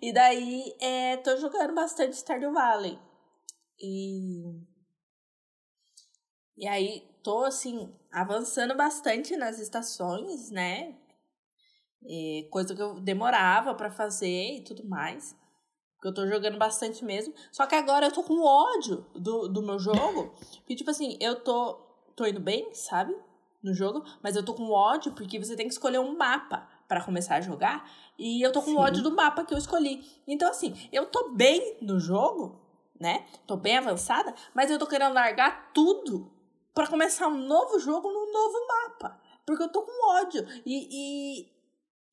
E 0.02 0.14
daí, 0.14 0.74
é, 0.80 1.18
tô 1.18 1.36
jogando 1.36 1.76
bastante 1.76 2.16
Stardew 2.16 2.54
Valley. 2.54 2.98
E... 3.80 4.44
E 6.58 6.68
aí, 6.68 7.04
tô, 7.22 7.44
assim, 7.44 7.94
avançando 8.12 8.76
bastante 8.76 9.36
nas 9.36 9.60
estações, 9.60 10.50
né? 10.52 10.96
É, 12.08 12.48
coisa 12.50 12.76
que 12.76 12.82
eu 12.82 13.00
demorava 13.00 13.74
pra 13.74 13.92
fazer 13.92 14.58
e 14.58 14.62
tudo 14.62 14.88
mais. 14.88 15.36
Porque 15.96 16.08
eu 16.08 16.14
tô 16.14 16.28
jogando 16.28 16.58
bastante 16.58 17.04
mesmo. 17.04 17.34
Só 17.52 17.66
que 17.66 17.76
agora 17.76 18.06
eu 18.06 18.12
tô 18.12 18.24
com 18.24 18.42
ódio 18.42 19.06
do, 19.16 19.48
do 19.48 19.62
meu 19.62 19.80
jogo. 19.80 20.36
Porque, 20.58 20.76
tipo 20.76 20.92
assim, 20.92 21.18
eu 21.20 21.40
tô, 21.42 21.74
tô 22.16 22.26
indo 22.26 22.40
bem, 22.40 22.74
sabe? 22.74 23.16
No 23.64 23.74
jogo. 23.74 24.06
Mas 24.22 24.36
eu 24.36 24.46
tô 24.46 24.54
com 24.54 24.70
ódio 24.70 25.14
porque 25.14 25.40
você 25.40 25.56
tem 25.56 25.68
que 25.68 25.74
escolher 25.74 26.00
um 26.00 26.16
mapa 26.16 26.70
pra 26.88 27.04
começar 27.04 27.36
a 27.36 27.42
jogar. 27.42 27.90
E 28.20 28.46
eu 28.46 28.52
tô 28.52 28.62
com 28.62 28.72
Sim. 28.72 28.78
ódio 28.78 29.04
do 29.04 29.16
mapa 29.16 29.44
que 29.44 29.54
eu 29.54 29.58
escolhi. 29.58 30.06
Então, 30.28 30.50
assim, 30.50 30.74
eu 30.92 31.08
tô 31.08 31.32
bem 31.32 31.78
no 31.82 32.00
jogo, 32.00 32.62
né? 33.00 33.26
Tô 33.46 33.56
bem 33.56 33.78
avançada. 33.78 34.34
Mas 34.54 34.72
eu 34.72 34.80
tô 34.80 34.88
querendo 34.88 35.14
largar 35.14 35.72
tudo 35.74 36.32
pra 36.74 36.88
começar 36.88 37.28
um 37.28 37.38
novo 37.38 37.80
jogo 37.80 38.12
num 38.12 38.32
novo 38.32 38.68
mapa. 38.68 39.20
Porque 39.46 39.64
eu 39.64 39.72
tô 39.72 39.84
com 39.84 40.12
ódio. 40.18 40.46
E, 40.66 40.88
e, 40.92 41.52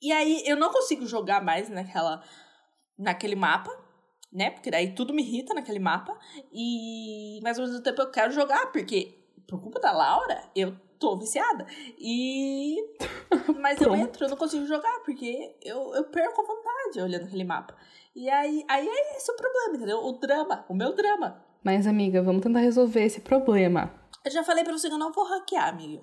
e 0.03 0.13
aí 0.13 0.43
eu 0.47 0.57
não 0.57 0.71
consigo 0.71 1.07
jogar 1.07 1.43
mais 1.43 1.69
naquela, 1.69 2.23
naquele 2.99 3.35
mapa, 3.35 3.71
né? 4.33 4.51
Porque 4.51 4.71
daí 4.71 4.95
tudo 4.95 5.15
me 5.15 5.23
irrita 5.23 5.55
naquele 5.55 5.79
mapa. 5.79 6.17
E 6.53 7.41
mas 7.43 7.59
ao 7.59 7.67
mesmo 7.67 7.83
tempo 7.83 8.03
eu 8.03 8.11
quero 8.11 8.33
jogar, 8.33 8.71
porque 8.73 9.19
por 9.49 9.61
culpa 9.61 9.81
da 9.81 9.93
Laura, 9.93 10.51
eu 10.55 10.77
tô 11.03 11.17
viciada. 11.17 11.67
E. 11.99 12.77
Mas 13.61 13.81
eu 13.81 13.95
entro, 13.95 14.25
eu 14.25 14.31
não 14.31 14.37
consigo 14.37 14.65
jogar, 14.67 15.01
porque 15.05 15.57
eu, 15.63 15.95
eu 15.95 16.05
perco 16.05 16.41
a 16.41 16.45
vontade 16.45 17.01
olhando 17.01 17.25
aquele 17.25 17.45
mapa. 17.45 17.75
E 18.15 18.31
aí, 18.31 18.65
aí 18.69 18.87
é 18.87 19.17
esse 19.17 19.31
o 19.31 19.37
problema, 19.37 19.77
entendeu? 19.77 19.99
O 19.99 20.13
drama, 20.13 20.65
o 20.69 20.75
meu 20.75 20.95
drama. 20.95 21.43
Mas, 21.65 21.87
amiga, 21.87 22.23
vamos 22.23 22.43
tentar 22.43 22.61
resolver 22.61 23.05
esse 23.05 23.21
problema. 23.21 23.93
Eu 24.25 24.31
já 24.31 24.45
falei 24.45 24.63
pra 24.63 24.73
você 24.73 24.89
que 24.89 24.95
eu 24.95 24.99
não 24.99 25.13
vou 25.13 25.25
hackear, 25.25 25.69
amiga. 25.69 26.03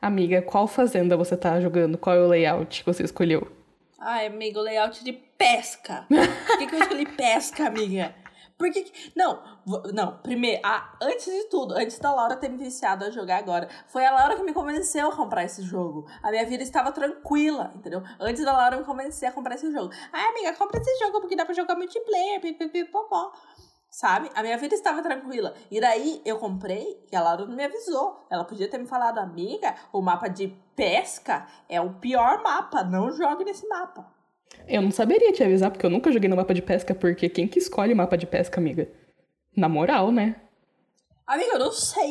Amiga, 0.00 0.40
qual 0.40 0.66
fazenda 0.66 1.16
você 1.16 1.36
tá 1.36 1.60
jogando? 1.60 1.98
Qual 1.98 2.14
é 2.14 2.20
o 2.20 2.28
layout 2.28 2.82
que 2.82 2.86
você 2.86 3.02
escolheu? 3.02 3.50
Ai, 3.98 4.26
amigo, 4.28 4.60
layout 4.60 5.02
de 5.02 5.12
pesca. 5.12 6.06
Por 6.08 6.58
que, 6.58 6.66
que 6.66 6.74
eu 6.74 6.80
escolhi 6.80 7.06
pesca, 7.06 7.66
amiga? 7.66 8.14
Por 8.58 8.70
que. 8.72 8.82
que- 8.82 9.12
Não, 9.16 9.40
não, 9.94 10.18
primeiro, 10.18 10.60
ah, 10.64 10.92
antes 11.00 11.26
de 11.26 11.44
tudo, 11.44 11.74
antes 11.74 11.98
da 12.00 12.12
Laura 12.12 12.36
ter 12.36 12.48
me 12.48 12.56
viciado 12.58 13.04
a 13.04 13.10
jogar 13.10 13.38
agora, 13.38 13.68
foi 13.86 14.04
a 14.04 14.10
Laura 14.10 14.34
que 14.36 14.42
me 14.42 14.52
convenceu 14.52 15.08
a 15.08 15.14
comprar 15.16 15.44
esse 15.44 15.62
jogo. 15.62 16.06
A 16.22 16.30
minha 16.32 16.44
vida 16.44 16.62
estava 16.64 16.90
tranquila, 16.90 17.70
entendeu? 17.74 18.02
Antes 18.18 18.44
da 18.44 18.52
Laura 18.52 18.76
me 18.76 18.84
convencer 18.84 19.28
a 19.28 19.32
comprar 19.32 19.54
esse 19.54 19.70
jogo. 19.70 19.90
Ai, 20.12 20.24
amiga, 20.30 20.52
compra 20.54 20.80
esse 20.80 20.98
jogo 20.98 21.20
porque 21.20 21.36
dá 21.36 21.44
pra 21.44 21.54
jogar 21.54 21.76
multiplayer, 21.76 22.40
pipipipopó. 22.40 23.32
Sabe? 23.90 24.30
A 24.34 24.42
minha 24.42 24.58
vida 24.58 24.74
estava 24.74 25.02
tranquila. 25.02 25.54
E 25.70 25.80
daí 25.80 26.20
eu 26.24 26.38
comprei 26.38 27.02
e 27.10 27.16
a 27.16 27.22
Laura 27.22 27.46
não 27.46 27.56
me 27.56 27.64
avisou. 27.64 28.26
Ela 28.30 28.44
podia 28.44 28.68
ter 28.68 28.76
me 28.76 28.86
falado, 28.86 29.18
amiga, 29.18 29.74
o 29.92 30.02
mapa 30.02 30.28
de 30.28 30.48
pesca 30.76 31.46
é 31.68 31.80
o 31.80 31.94
pior 31.94 32.42
mapa. 32.42 32.84
Não 32.84 33.10
jogue 33.10 33.44
nesse 33.44 33.66
mapa. 33.66 34.17
Eu 34.66 34.82
não 34.82 34.90
saberia 34.90 35.32
te 35.32 35.42
avisar, 35.42 35.70
porque 35.70 35.86
eu 35.86 35.90
nunca 35.90 36.12
joguei 36.12 36.28
no 36.28 36.36
mapa 36.36 36.52
de 36.52 36.60
pesca, 36.60 36.94
porque 36.94 37.28
quem 37.28 37.48
que 37.48 37.58
escolhe 37.58 37.94
mapa 37.94 38.16
de 38.16 38.26
pesca, 38.26 38.60
amiga? 38.60 38.88
Na 39.56 39.68
moral, 39.68 40.12
né? 40.12 40.36
Amiga, 41.28 41.52
eu 41.52 41.58
não 41.58 41.72
sei. 41.72 42.10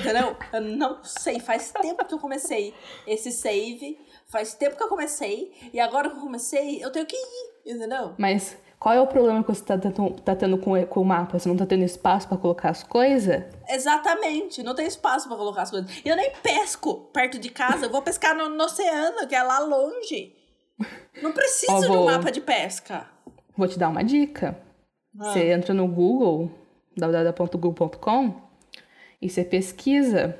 Entendeu? 0.00 0.36
Eu 0.52 0.60
não 0.60 1.04
sei. 1.04 1.38
Faz 1.38 1.70
tempo 1.70 2.04
que 2.04 2.12
eu 2.12 2.18
comecei 2.18 2.74
esse 3.06 3.30
save. 3.30 3.96
Faz 4.26 4.52
tempo 4.54 4.76
que 4.76 4.82
eu 4.82 4.88
comecei. 4.88 5.52
E 5.72 5.78
agora 5.78 6.10
que 6.10 6.16
eu 6.16 6.20
comecei, 6.20 6.82
eu 6.82 6.90
tenho 6.90 7.06
que 7.06 7.14
ir. 7.14 7.72
Entendeu? 7.72 8.14
Mas 8.18 8.56
qual 8.80 8.96
é 8.96 9.00
o 9.00 9.06
problema 9.06 9.44
que 9.44 9.48
você 9.48 9.62
tá 9.62 9.78
tendo, 9.78 10.10
tá 10.22 10.34
tendo 10.34 10.58
com, 10.58 10.84
com 10.86 11.00
o 11.00 11.04
mapa? 11.04 11.38
Você 11.38 11.48
não 11.48 11.56
tá 11.56 11.64
tendo 11.64 11.84
espaço 11.84 12.26
pra 12.26 12.36
colocar 12.36 12.70
as 12.70 12.82
coisas? 12.82 13.44
Exatamente. 13.68 14.60
Não 14.64 14.74
tem 14.74 14.88
espaço 14.88 15.28
pra 15.28 15.36
colocar 15.36 15.62
as 15.62 15.70
coisas. 15.70 15.88
E 16.04 16.08
eu 16.08 16.16
nem 16.16 16.32
pesco 16.42 16.96
perto 17.12 17.38
de 17.38 17.48
casa. 17.48 17.86
Eu 17.86 17.90
vou 17.90 18.02
pescar 18.02 18.36
no, 18.36 18.48
no 18.48 18.64
oceano, 18.64 19.28
que 19.28 19.36
é 19.36 19.42
lá 19.44 19.60
longe. 19.60 20.34
Não 21.22 21.32
preciso 21.32 21.72
Ó, 21.72 21.80
de 21.80 21.86
um 21.86 21.94
vou- 21.94 22.06
mapa 22.06 22.30
de 22.30 22.40
pesca. 22.40 23.06
Vou 23.56 23.68
te 23.68 23.78
dar 23.78 23.88
uma 23.88 24.02
dica. 24.02 24.56
Ah. 25.18 25.24
Você 25.32 25.50
entra 25.52 25.74
no 25.74 25.86
Google, 25.86 26.50
www.google.com, 26.96 28.34
e 29.20 29.28
você 29.28 29.44
pesquisa 29.44 30.38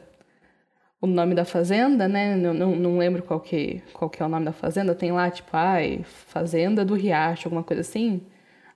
o 1.00 1.06
nome 1.06 1.34
da 1.34 1.44
fazenda, 1.44 2.08
né? 2.08 2.36
Não, 2.36 2.54
não, 2.54 2.76
não 2.76 2.98
lembro 2.98 3.22
qual 3.22 3.40
que, 3.40 3.82
qual 3.92 4.08
que 4.08 4.22
é 4.22 4.26
o 4.26 4.28
nome 4.28 4.44
da 4.44 4.52
fazenda. 4.52 4.94
Tem 4.94 5.12
lá, 5.12 5.30
tipo, 5.30 5.50
ai, 5.52 6.04
Fazenda 6.04 6.84
do 6.84 6.94
Riacho, 6.94 7.48
alguma 7.48 7.64
coisa 7.64 7.80
assim. 7.82 8.22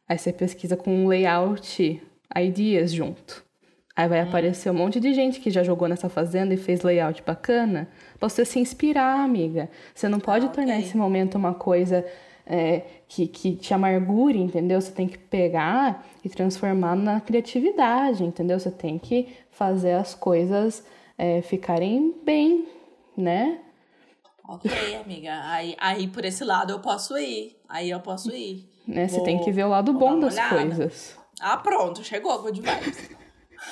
Aí 0.09 0.19
você 0.19 0.33
pesquisa 0.33 0.77
com 0.77 0.93
um 0.93 1.09
layout 1.09 2.03
ideas 2.37 2.93
junto. 2.93 3.46
Aí 3.97 4.07
vai 4.09 4.21
aparecer 4.21 4.69
um 4.71 4.75
monte 4.75 5.01
de 5.01 5.15
gente 5.15 5.41
que 5.41 5.51
já 5.51 5.63
jogou 5.63 5.89
nessa 5.89 6.11
fazenda 6.11 6.53
e 6.53 6.59
fez 6.59 6.83
layout 6.83 7.23
bacana 7.23 7.89
pra 8.19 8.29
você 8.29 8.45
se 8.45 8.59
inspirar, 8.61 9.21
amiga. 9.25 9.71
Você 9.95 10.07
não 10.07 10.21
pode 10.21 10.45
Ah, 10.47 10.51
tornar 10.51 10.75
ok. 10.75 10.85
esse 10.85 10.97
momento 10.99 11.37
uma 11.37 11.55
coisa 11.55 12.05
é, 12.47 12.83
que, 13.09 13.27
que 13.27 13.57
te 13.57 13.73
amargure, 13.73 14.39
entendeu? 14.39 14.79
Você 14.81 14.93
tem 14.93 15.09
que 15.09 15.17
pegar 15.17 16.07
e 16.23 16.29
transformar 16.29 16.95
na 16.95 17.21
criatividade, 17.23 18.23
entendeu? 18.23 18.61
Você 18.61 18.71
tem 18.71 18.99
que 18.99 19.29
fazer 19.51 19.93
as 19.93 20.15
coisas 20.15 20.85
é, 21.17 21.41
ficarem 21.41 22.15
bem, 22.23 22.69
né? 23.17 23.61
Ok, 24.47 24.71
amiga. 25.03 25.41
Aí, 25.45 25.75
aí 25.81 26.07
por 26.07 26.25
esse 26.25 26.45
lado 26.45 26.71
eu 26.71 26.81
posso 26.81 27.17
ir. 27.17 27.57
Aí 27.67 27.89
eu 27.91 28.01
posso 28.01 28.31
ir. 28.31 28.69
Né? 28.87 29.09
Você 29.09 29.23
tem 29.23 29.39
que 29.41 29.51
ver 29.51 29.65
o 29.65 29.69
lado 29.71 29.93
bom 29.95 30.21
das 30.21 30.35
olhada. 30.35 30.55
coisas. 30.55 31.17
Ah, 31.41 31.57
pronto, 31.57 32.05
chegou 32.05 32.43
good 32.43 32.61
vibes. 32.61 33.11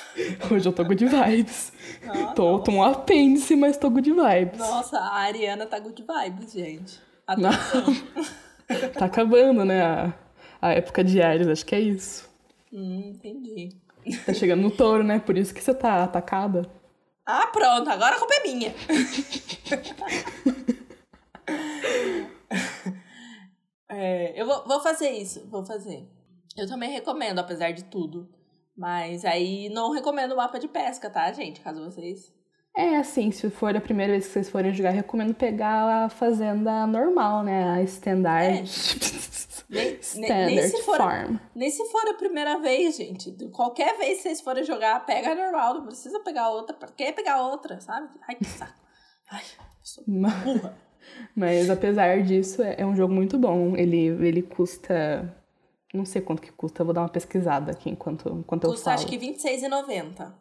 Hoje 0.51 0.67
eu 0.67 0.73
tô 0.73 0.83
good 0.83 1.05
vibes. 1.05 1.71
Ah, 2.07 2.33
tô, 2.33 2.59
tô 2.59 2.71
um 2.71 2.83
apêndice, 2.83 3.55
mas 3.55 3.77
tô 3.77 3.89
good 3.89 4.11
vibes. 4.11 4.59
Nossa, 4.59 4.97
a 4.97 5.19
Ariana 5.19 5.65
tá 5.65 5.79
good 5.79 6.03
vibes, 6.03 6.51
gente. 6.53 6.99
tá 8.97 9.05
acabando, 9.05 9.65
né? 9.65 9.81
A, 9.81 10.13
a 10.61 10.73
época 10.73 11.03
de 11.03 11.21
Ares, 11.21 11.47
acho 11.47 11.65
que 11.65 11.75
é 11.75 11.79
isso. 11.79 12.29
Hum, 12.71 13.13
entendi. 13.15 13.75
Tá 14.25 14.33
chegando 14.33 14.61
no 14.61 14.71
touro, 14.71 15.03
né? 15.03 15.19
Por 15.19 15.37
isso 15.37 15.53
que 15.53 15.63
você 15.63 15.73
tá 15.73 16.03
atacada. 16.03 16.69
Ah, 17.25 17.47
pronto, 17.47 17.89
agora 17.89 18.15
a 18.15 18.19
culpa 18.19 18.35
é 18.35 18.43
minha. 18.43 18.75
é, 23.89 24.39
eu 24.39 24.45
vou, 24.45 24.67
vou 24.67 24.79
fazer 24.81 25.09
isso, 25.09 25.47
vou 25.49 25.65
fazer. 25.65 26.07
Eu 26.55 26.67
também 26.67 26.91
recomendo, 26.91 27.39
apesar 27.39 27.71
de 27.71 27.85
tudo. 27.85 28.29
Mas 28.77 29.23
aí 29.23 29.69
não 29.69 29.91
recomendo 29.91 30.33
o 30.33 30.37
mapa 30.37 30.59
de 30.59 30.67
pesca, 30.67 31.09
tá, 31.09 31.31
gente? 31.31 31.61
Caso 31.61 31.83
vocês. 31.83 32.33
É, 32.75 32.97
assim, 32.97 33.31
se 33.31 33.49
for 33.49 33.75
a 33.75 33.79
primeira 33.79 34.11
vez 34.11 34.27
que 34.27 34.33
vocês 34.33 34.49
forem 34.49 34.73
jogar, 34.73 34.89
recomendo 34.89 35.33
pegar 35.33 36.05
a 36.05 36.09
fazenda 36.09 36.85
normal, 36.85 37.41
né? 37.41 37.71
A 37.71 37.81
standard. 37.83 38.57
É. 38.57 38.63
nem, 39.69 39.95
standard 40.01 40.55
nem, 40.55 40.67
se 40.67 40.83
for, 40.83 40.97
farm. 40.97 41.37
Nem 41.55 41.69
se 41.69 41.85
for 41.89 42.09
a 42.09 42.13
primeira 42.15 42.59
vez, 42.59 42.97
gente. 42.97 43.31
Qualquer 43.53 43.97
vez 43.97 44.17
que 44.17 44.23
vocês 44.23 44.41
forem 44.41 44.65
jogar, 44.65 45.05
pega 45.05 45.31
a 45.31 45.35
normal. 45.35 45.75
Não 45.75 45.85
precisa 45.85 46.19
pegar 46.19 46.49
outra. 46.49 46.75
Quer 46.97 47.13
pegar 47.13 47.41
outra, 47.41 47.79
sabe? 47.79 48.09
Ai, 48.27 48.35
que 48.35 48.43
saco. 48.43 48.73
Ai, 49.31 49.43
sou 49.81 50.03
burra. 50.05 50.77
Mas 51.33 51.69
apesar 51.69 52.23
disso, 52.23 52.61
é, 52.61 52.75
é 52.79 52.85
um 52.85 52.95
jogo 52.95 53.13
muito 53.13 53.37
bom. 53.37 53.75
Ele, 53.77 54.07
ele 54.07 54.41
custa 54.41 55.33
não 55.95 56.05
sei 56.05 56.21
quanto 56.21 56.41
que 56.41 56.51
custa, 56.51 56.83
vou 56.83 56.93
dar 56.93 57.01
uma 57.01 57.09
pesquisada 57.09 57.71
aqui 57.71 57.89
enquanto, 57.89 58.29
enquanto 58.29 58.67
custa, 58.67 58.91
eu 58.91 58.95
falo. 58.95 58.97
Custa 58.97 59.07
acho 59.07 59.07
que 59.07 59.17
R$26,90. 59.17 60.31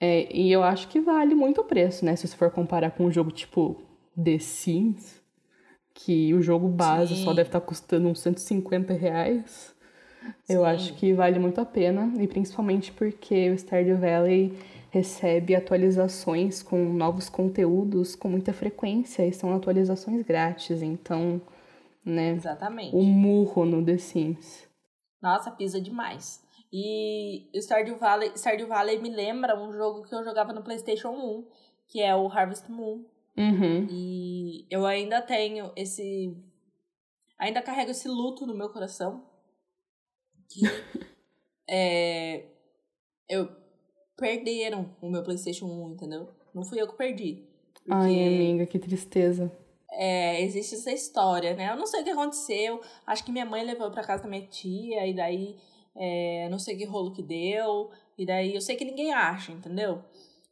É, 0.00 0.34
e 0.34 0.52
eu 0.52 0.62
acho 0.62 0.88
que 0.88 1.00
vale 1.00 1.34
muito 1.34 1.62
o 1.62 1.64
preço, 1.64 2.04
né? 2.04 2.14
Se 2.16 2.26
você 2.26 2.36
for 2.36 2.50
comparar 2.50 2.90
com 2.90 3.06
um 3.06 3.10
jogo 3.10 3.30
tipo 3.30 3.80
The 4.22 4.38
Sims, 4.38 5.22
que 5.94 6.34
o 6.34 6.42
jogo 6.42 6.68
base 6.68 7.16
Sim. 7.16 7.24
só 7.24 7.32
deve 7.32 7.48
estar 7.48 7.60
tá 7.60 7.66
custando 7.66 8.08
uns 8.08 8.20
150 8.20 8.92
reais. 8.92 9.74
Sim. 10.44 10.54
Eu 10.54 10.64
acho 10.64 10.92
que 10.94 11.12
vale 11.12 11.38
muito 11.38 11.60
a 11.60 11.64
pena, 11.64 12.12
e 12.20 12.26
principalmente 12.26 12.92
porque 12.92 13.50
o 13.50 13.54
Stardew 13.54 13.96
Valley 13.96 14.52
recebe 14.90 15.54
atualizações 15.54 16.62
com 16.62 16.76
novos 16.92 17.28
conteúdos 17.28 18.14
com 18.14 18.28
muita 18.28 18.52
frequência, 18.52 19.26
e 19.26 19.32
são 19.32 19.54
atualizações 19.54 20.24
grátis, 20.24 20.82
então, 20.82 21.40
né? 22.04 22.32
Exatamente. 22.32 22.94
O 22.94 23.02
murro 23.02 23.64
no 23.64 23.84
The 23.84 23.98
Sims. 23.98 24.65
Nossa, 25.20 25.50
pisa 25.50 25.80
demais. 25.80 26.44
E 26.72 27.48
Stardew 27.54 27.96
Valley, 27.96 28.32
Stardew 28.36 28.66
Valley 28.66 28.98
me 28.98 29.08
lembra 29.08 29.58
um 29.58 29.72
jogo 29.72 30.02
que 30.02 30.14
eu 30.14 30.24
jogava 30.24 30.52
no 30.52 30.62
PlayStation 30.62 31.10
1, 31.10 31.48
que 31.88 32.00
é 32.02 32.14
o 32.14 32.28
Harvest 32.28 32.70
Moon. 32.70 33.04
Uhum. 33.36 33.86
E 33.90 34.66
eu 34.70 34.86
ainda 34.86 35.22
tenho 35.22 35.72
esse. 35.76 36.36
Ainda 37.38 37.62
carrego 37.62 37.90
esse 37.90 38.08
luto 38.08 38.46
no 38.46 38.54
meu 38.54 38.70
coração. 38.70 39.26
Que 40.48 40.60
é, 41.68 42.46
eu 43.28 43.48
perderam 44.16 44.96
o 45.00 45.10
meu 45.10 45.22
PlayStation 45.22 45.66
1, 45.66 45.92
entendeu? 45.92 46.28
Não 46.54 46.64
fui 46.64 46.80
eu 46.80 46.88
que 46.88 46.96
perdi. 46.96 47.46
Porque... 47.74 47.92
Ai, 47.92 48.26
amiga, 48.26 48.66
que 48.66 48.78
tristeza. 48.78 49.52
É, 49.92 50.42
existe 50.42 50.74
essa 50.74 50.92
história, 50.92 51.54
né? 51.54 51.70
Eu 51.70 51.76
não 51.76 51.86
sei 51.86 52.00
o 52.00 52.04
que 52.04 52.10
aconteceu. 52.10 52.80
Acho 53.06 53.24
que 53.24 53.32
minha 53.32 53.46
mãe 53.46 53.64
levou 53.64 53.90
para 53.90 54.04
casa 54.04 54.24
da 54.24 54.28
minha 54.28 54.46
tia, 54.46 55.06
e 55.06 55.14
daí 55.14 55.56
é, 55.94 56.48
não 56.50 56.58
sei 56.58 56.76
que 56.76 56.84
rolo 56.84 57.12
que 57.12 57.22
deu. 57.22 57.90
E 58.18 58.26
daí 58.26 58.54
eu 58.54 58.60
sei 58.60 58.76
que 58.76 58.84
ninguém 58.84 59.12
acha, 59.12 59.52
entendeu? 59.52 60.02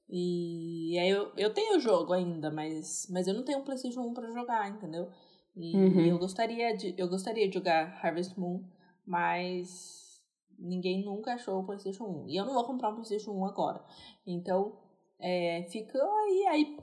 E 0.08 0.98
aí 0.98 1.08
eu, 1.08 1.32
eu 1.36 1.52
tenho 1.52 1.76
o 1.76 1.80
jogo 1.80 2.12
ainda, 2.12 2.50
mas, 2.50 3.06
mas 3.10 3.26
eu 3.26 3.34
não 3.34 3.44
tenho 3.44 3.58
um 3.58 3.64
PlayStation 3.64 4.02
1 4.02 4.14
para 4.14 4.30
jogar, 4.30 4.68
entendeu? 4.68 5.08
E 5.56 5.74
uhum. 5.74 6.00
eu 6.06 6.18
gostaria 6.18 6.76
de 6.76 6.94
eu 6.98 7.08
gostaria 7.08 7.48
de 7.48 7.54
jogar 7.54 7.98
Harvest 8.02 8.38
Moon, 8.38 8.62
mas 9.06 10.22
ninguém 10.58 11.04
nunca 11.04 11.34
achou 11.34 11.60
o 11.60 11.64
PlayStation 11.64 12.04
1. 12.04 12.28
E 12.28 12.36
eu 12.36 12.44
não 12.44 12.54
vou 12.54 12.64
comprar 12.64 12.90
um 12.90 12.94
PlayStation 12.94 13.32
1 13.32 13.46
agora. 13.46 13.84
Então, 14.26 14.78
é, 15.18 15.64
fica 15.70 15.98
aí 15.98 16.46
aí 16.48 16.76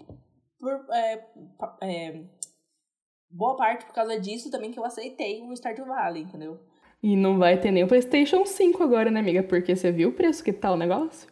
por, 0.59 0.85
é, 0.91 1.27
é, 1.81 2.23
boa 3.31 3.55
parte 3.55 3.85
por 3.85 3.93
causa 3.93 4.19
disso 4.19 4.51
também 4.51 4.71
que 4.71 4.79
eu 4.79 4.85
aceitei 4.85 5.41
o 5.41 5.53
Stardew 5.55 5.85
Valley, 5.85 6.23
entendeu? 6.23 6.59
E 7.01 7.15
não 7.15 7.39
vai 7.39 7.59
ter 7.59 7.71
nem 7.71 7.83
o 7.83 7.87
PlayStation 7.87 8.45
5 8.45 8.83
agora, 8.83 9.09
né, 9.09 9.19
amiga? 9.19 9.41
Porque 9.41 9.75
você 9.75 9.91
viu 9.91 10.09
o 10.09 10.13
preço 10.13 10.43
que 10.43 10.53
tá 10.53 10.71
o 10.71 10.77
negócio? 10.77 11.27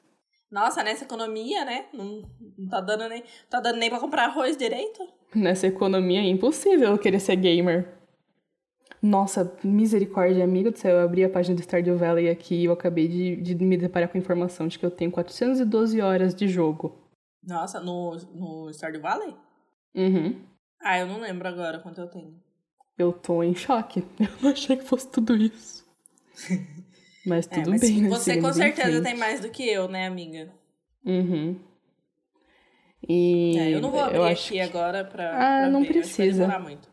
Nossa, 0.51 0.81
nessa 0.81 1.03
economia, 1.03 1.63
né? 1.63 1.85
Não, 1.93 2.23
não 2.57 2.67
tá 2.67 2.81
dando 2.81 3.07
nem, 3.07 3.23
tá 3.49 3.59
dando 3.59 3.77
nem 3.77 3.89
pra 3.89 3.99
comprar 3.99 4.25
arroz 4.25 4.57
direito. 4.57 5.07
Nessa 5.35 5.67
economia 5.67 6.21
é 6.21 6.27
impossível 6.27 6.97
querer 6.97 7.19
ser 7.19 7.35
gamer. 7.35 7.99
Nossa, 9.01 9.55
misericórdia, 9.63 10.43
amiga 10.43 10.71
do 10.71 10.77
céu. 10.77 10.97
Eu 10.97 11.05
abri 11.05 11.23
a 11.23 11.29
página 11.29 11.55
do 11.55 11.61
Stardew 11.61 11.97
Valley 11.97 12.29
aqui 12.29 12.55
e 12.55 12.65
eu 12.65 12.71
acabei 12.73 13.07
de, 13.07 13.35
de 13.35 13.55
me 13.63 13.77
deparar 13.77 14.09
com 14.09 14.17
a 14.17 14.21
informação 14.21 14.67
de 14.67 14.79
que 14.79 14.85
eu 14.85 14.91
tenho 14.91 15.11
412 15.11 16.01
horas 16.01 16.33
de 16.33 16.47
jogo. 16.47 16.97
Nossa, 17.47 17.79
no, 17.79 18.17
no 18.33 18.73
Stardew 18.73 19.01
Valley? 19.01 19.35
Uhum. 19.95 20.41
Ah, 20.81 20.99
eu 20.99 21.07
não 21.07 21.19
lembro 21.19 21.47
agora 21.47 21.79
quanto 21.79 21.99
eu 22.01 22.07
tenho. 22.07 22.33
Eu 22.97 23.13
tô 23.13 23.43
em 23.43 23.55
choque. 23.55 24.03
Eu 24.19 24.29
não 24.41 24.51
achei 24.51 24.75
que 24.75 24.83
fosse 24.83 25.09
tudo 25.09 25.35
isso. 25.35 25.85
Mas 27.25 27.47
é, 27.47 27.55
tudo 27.55 27.69
é, 27.69 27.71
mas 27.71 27.81
bem, 27.81 28.01
né? 28.01 28.09
Você 28.09 28.41
com 28.41 28.51
certeza 28.53 29.03
tem 29.03 29.15
mais 29.15 29.41
do 29.41 29.49
que 29.49 29.67
eu, 29.67 29.89
né, 29.89 30.07
amiga? 30.07 30.49
Uhum. 31.05 31.59
E 33.07 33.57
é, 33.59 33.75
eu 33.75 33.81
não 33.81 33.91
vou 33.91 33.99
abrir 33.99 34.17
eu 34.17 34.23
aqui 34.23 34.53
que... 34.53 34.59
agora 34.59 35.03
pra. 35.03 35.29
Ah, 35.31 35.61
pra 35.61 35.69
não 35.69 35.81
ver. 35.81 35.89
precisa. 35.89 36.47
Vai 36.47 36.59
muito. 36.59 36.89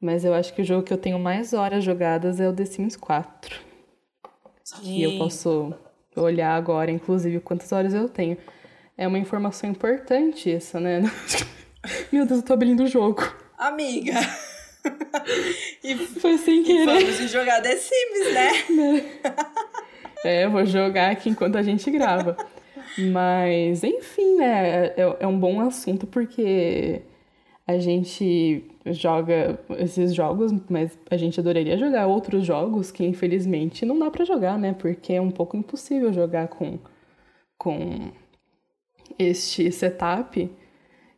Mas 0.00 0.24
eu 0.24 0.32
acho 0.32 0.54
que 0.54 0.62
o 0.62 0.64
jogo 0.64 0.82
que 0.82 0.92
eu 0.92 0.98
tenho 0.98 1.18
mais 1.18 1.52
horas 1.52 1.84
jogadas 1.84 2.40
é 2.40 2.48
o 2.48 2.52
The 2.52 2.64
Sims 2.64 2.96
4. 2.96 3.60
Sim. 4.64 4.82
Que 4.82 5.02
eu 5.02 5.18
posso 5.18 5.74
olhar 6.16 6.54
agora, 6.54 6.90
inclusive, 6.90 7.40
quantas 7.40 7.70
horas 7.72 7.92
eu 7.92 8.08
tenho. 8.08 8.38
É 8.96 9.06
uma 9.06 9.18
informação 9.18 9.68
importante 9.68 10.50
isso, 10.50 10.80
né? 10.80 11.02
Meu 12.12 12.26
Deus, 12.26 12.40
eu 12.40 12.46
tô 12.46 12.52
abrindo 12.52 12.84
o 12.84 12.86
jogo. 12.86 13.22
Amiga! 13.58 14.14
e 15.84 15.94
foi 15.96 16.38
sem 16.38 16.62
querer. 16.62 16.86
Vamos 16.86 17.30
jogar 17.30 17.60
The 17.60 17.76
Sims, 17.76 18.34
né? 18.34 18.50
é, 20.24 20.44
eu 20.44 20.50
vou 20.50 20.64
jogar 20.64 21.10
aqui 21.10 21.30
enquanto 21.30 21.56
a 21.56 21.62
gente 21.62 21.90
grava. 21.90 22.36
Mas, 23.12 23.84
enfim, 23.84 24.36
né? 24.36 24.86
É, 24.96 25.16
é 25.20 25.26
um 25.26 25.38
bom 25.38 25.60
assunto 25.60 26.06
porque 26.06 27.02
a 27.66 27.78
gente 27.78 28.64
joga 28.86 29.58
esses 29.78 30.14
jogos, 30.14 30.52
mas 30.68 30.98
a 31.10 31.16
gente 31.16 31.38
adoraria 31.38 31.78
jogar 31.78 32.06
outros 32.06 32.44
jogos 32.44 32.90
que 32.90 33.04
infelizmente 33.04 33.86
não 33.86 33.98
dá 33.98 34.10
para 34.10 34.24
jogar, 34.24 34.58
né? 34.58 34.74
Porque 34.74 35.12
é 35.12 35.20
um 35.20 35.30
pouco 35.30 35.56
impossível 35.56 36.12
jogar 36.12 36.48
com, 36.48 36.78
com 37.56 38.10
este 39.18 39.70
setup. 39.70 40.50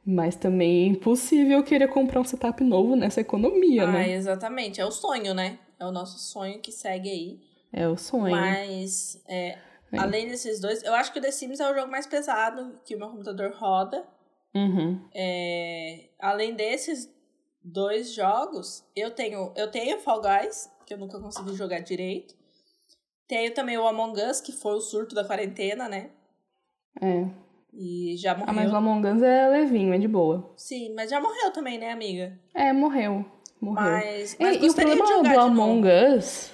Mas 0.04 0.34
também 0.34 0.84
é 0.84 0.86
impossível 0.86 1.62
querer 1.62 1.88
comprar 1.88 2.20
um 2.20 2.24
setup 2.24 2.62
novo 2.64 2.96
nessa 2.96 3.20
economia, 3.20 3.84
ah, 3.84 3.92
né? 3.92 4.10
exatamente. 4.12 4.80
É 4.80 4.84
o 4.84 4.90
sonho, 4.90 5.32
né? 5.32 5.58
É 5.78 5.86
o 5.86 5.92
nosso 5.92 6.18
sonho 6.18 6.60
que 6.60 6.72
segue 6.72 7.08
aí. 7.08 7.40
É 7.72 7.88
o 7.88 7.96
sonho. 7.96 8.34
Mas, 8.34 9.22
é, 9.28 9.58
é. 9.92 9.98
além 9.98 10.28
desses 10.28 10.60
dois, 10.60 10.82
eu 10.82 10.92
acho 10.94 11.12
que 11.12 11.18
o 11.18 11.22
The 11.22 11.30
Sims 11.30 11.60
é 11.60 11.70
o 11.70 11.74
jogo 11.74 11.90
mais 11.90 12.06
pesado 12.06 12.80
que 12.84 12.96
o 12.96 12.98
meu 12.98 13.10
computador 13.10 13.52
roda. 13.52 14.04
Uhum. 14.54 15.00
É, 15.14 16.08
além 16.18 16.54
desses 16.54 17.08
dois 17.62 18.12
jogos, 18.12 18.84
eu 18.94 19.10
tenho, 19.12 19.52
eu 19.56 19.70
tenho 19.70 20.00
Fall 20.00 20.20
Guys, 20.20 20.70
que 20.84 20.94
eu 20.94 20.98
nunca 20.98 21.18
consegui 21.20 21.54
jogar 21.54 21.78
direito. 21.78 22.34
Tenho 23.28 23.54
também 23.54 23.78
o 23.78 23.86
Among 23.86 24.20
Us, 24.20 24.40
que 24.40 24.52
foi 24.52 24.74
o 24.74 24.80
surto 24.80 25.14
da 25.14 25.24
quarentena, 25.24 25.88
né? 25.88 26.10
É. 27.00 27.41
E 27.72 28.16
já 28.18 28.34
morreu. 28.34 28.46
Ah, 28.48 28.52
mas 28.52 28.72
o 28.72 28.76
Among 28.76 29.08
Us 29.08 29.22
é 29.22 29.48
levinho, 29.48 29.94
é 29.94 29.98
de 29.98 30.06
boa. 30.06 30.52
Sim, 30.56 30.94
mas 30.94 31.10
já 31.10 31.20
morreu 31.20 31.50
também, 31.52 31.78
né, 31.78 31.90
amiga? 31.90 32.38
É, 32.54 32.72
morreu. 32.72 33.24
Morreu. 33.60 33.82
Mas, 33.82 34.36
mas 34.38 34.56
e, 34.56 34.66
e 34.66 34.68
o 34.68 34.74
problema 34.74 35.22
do 35.22 35.40
Among 35.40 35.88
Us. 35.88 36.52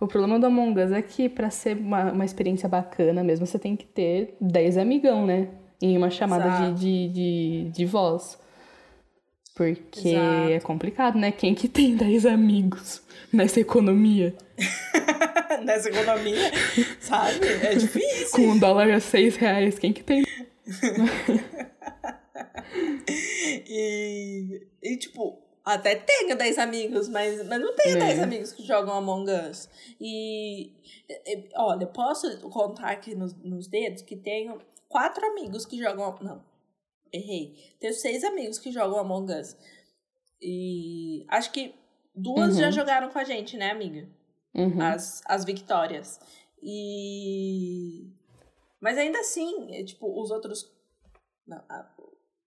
O 0.00 0.06
problema 0.06 0.38
do 0.38 0.46
Among 0.46 0.80
Us 0.80 0.92
é 0.92 1.02
que 1.02 1.28
pra 1.28 1.50
ser 1.50 1.76
uma, 1.76 2.12
uma 2.12 2.24
experiência 2.24 2.68
bacana 2.68 3.24
mesmo, 3.24 3.46
você 3.46 3.58
tem 3.58 3.74
que 3.74 3.86
ter 3.86 4.36
10 4.40 4.78
amigão, 4.78 5.26
né? 5.26 5.48
Em 5.82 5.96
uma 5.96 6.10
chamada 6.10 6.72
de, 6.72 6.80
de, 6.80 7.08
de, 7.08 7.70
de 7.70 7.86
voz. 7.86 8.38
Porque 9.56 10.10
Exato. 10.10 10.52
é 10.52 10.60
complicado, 10.60 11.18
né? 11.18 11.32
Quem 11.32 11.52
que 11.52 11.66
tem 11.66 11.96
10 11.96 12.26
amigos 12.26 13.02
nessa 13.32 13.58
economia? 13.58 14.36
Nessa 15.64 15.88
economia, 15.88 16.50
sabe? 17.00 17.46
É 17.62 17.74
difícil. 17.74 18.30
Com 18.32 18.42
um 18.52 18.58
dólar 18.58 18.90
a 18.90 19.00
6 19.00 19.36
reais, 19.36 19.78
quem 19.78 19.92
que 19.92 20.02
tem? 20.02 20.24
E, 23.70 24.66
e 24.82 24.96
tipo, 24.96 25.42
até 25.64 25.94
tenho 25.96 26.36
10 26.36 26.58
amigos, 26.58 27.08
mas, 27.08 27.44
mas 27.46 27.60
não 27.60 27.74
tenho 27.74 27.96
É. 27.96 28.00
10 28.00 28.20
amigos 28.20 28.52
que 28.52 28.62
jogam 28.62 28.94
Among 28.94 29.30
Us. 29.30 29.68
E, 30.00 30.72
e, 31.26 31.48
olha, 31.56 31.86
posso 31.86 32.38
contar 32.50 32.90
aqui 32.90 33.14
nos, 33.14 33.34
nos 33.42 33.66
dedos 33.66 34.02
que 34.02 34.16
tenho 34.16 34.60
quatro 34.88 35.24
amigos 35.26 35.66
que 35.66 35.78
jogam. 35.78 36.16
Não, 36.22 36.44
errei. 37.12 37.54
Tenho 37.80 37.94
seis 37.94 38.24
amigos 38.24 38.58
que 38.58 38.70
jogam 38.72 38.98
Among 38.98 39.32
Us. 39.32 39.56
E 40.40 41.24
acho 41.28 41.50
que 41.52 41.74
duas 42.14 42.54
Uhum. 42.54 42.60
já 42.60 42.70
jogaram 42.70 43.10
com 43.10 43.18
a 43.18 43.24
gente, 43.24 43.56
né, 43.56 43.70
amiga? 43.70 44.08
Uhum. 44.54 44.80
as, 44.82 45.22
as 45.26 45.44
vitórias. 45.44 46.18
E. 46.62 48.10
Mas 48.80 48.96
ainda 48.98 49.18
assim, 49.20 49.74
é, 49.74 49.82
tipo, 49.84 50.20
os 50.20 50.30
outros. 50.30 50.70
Não, 51.46 51.62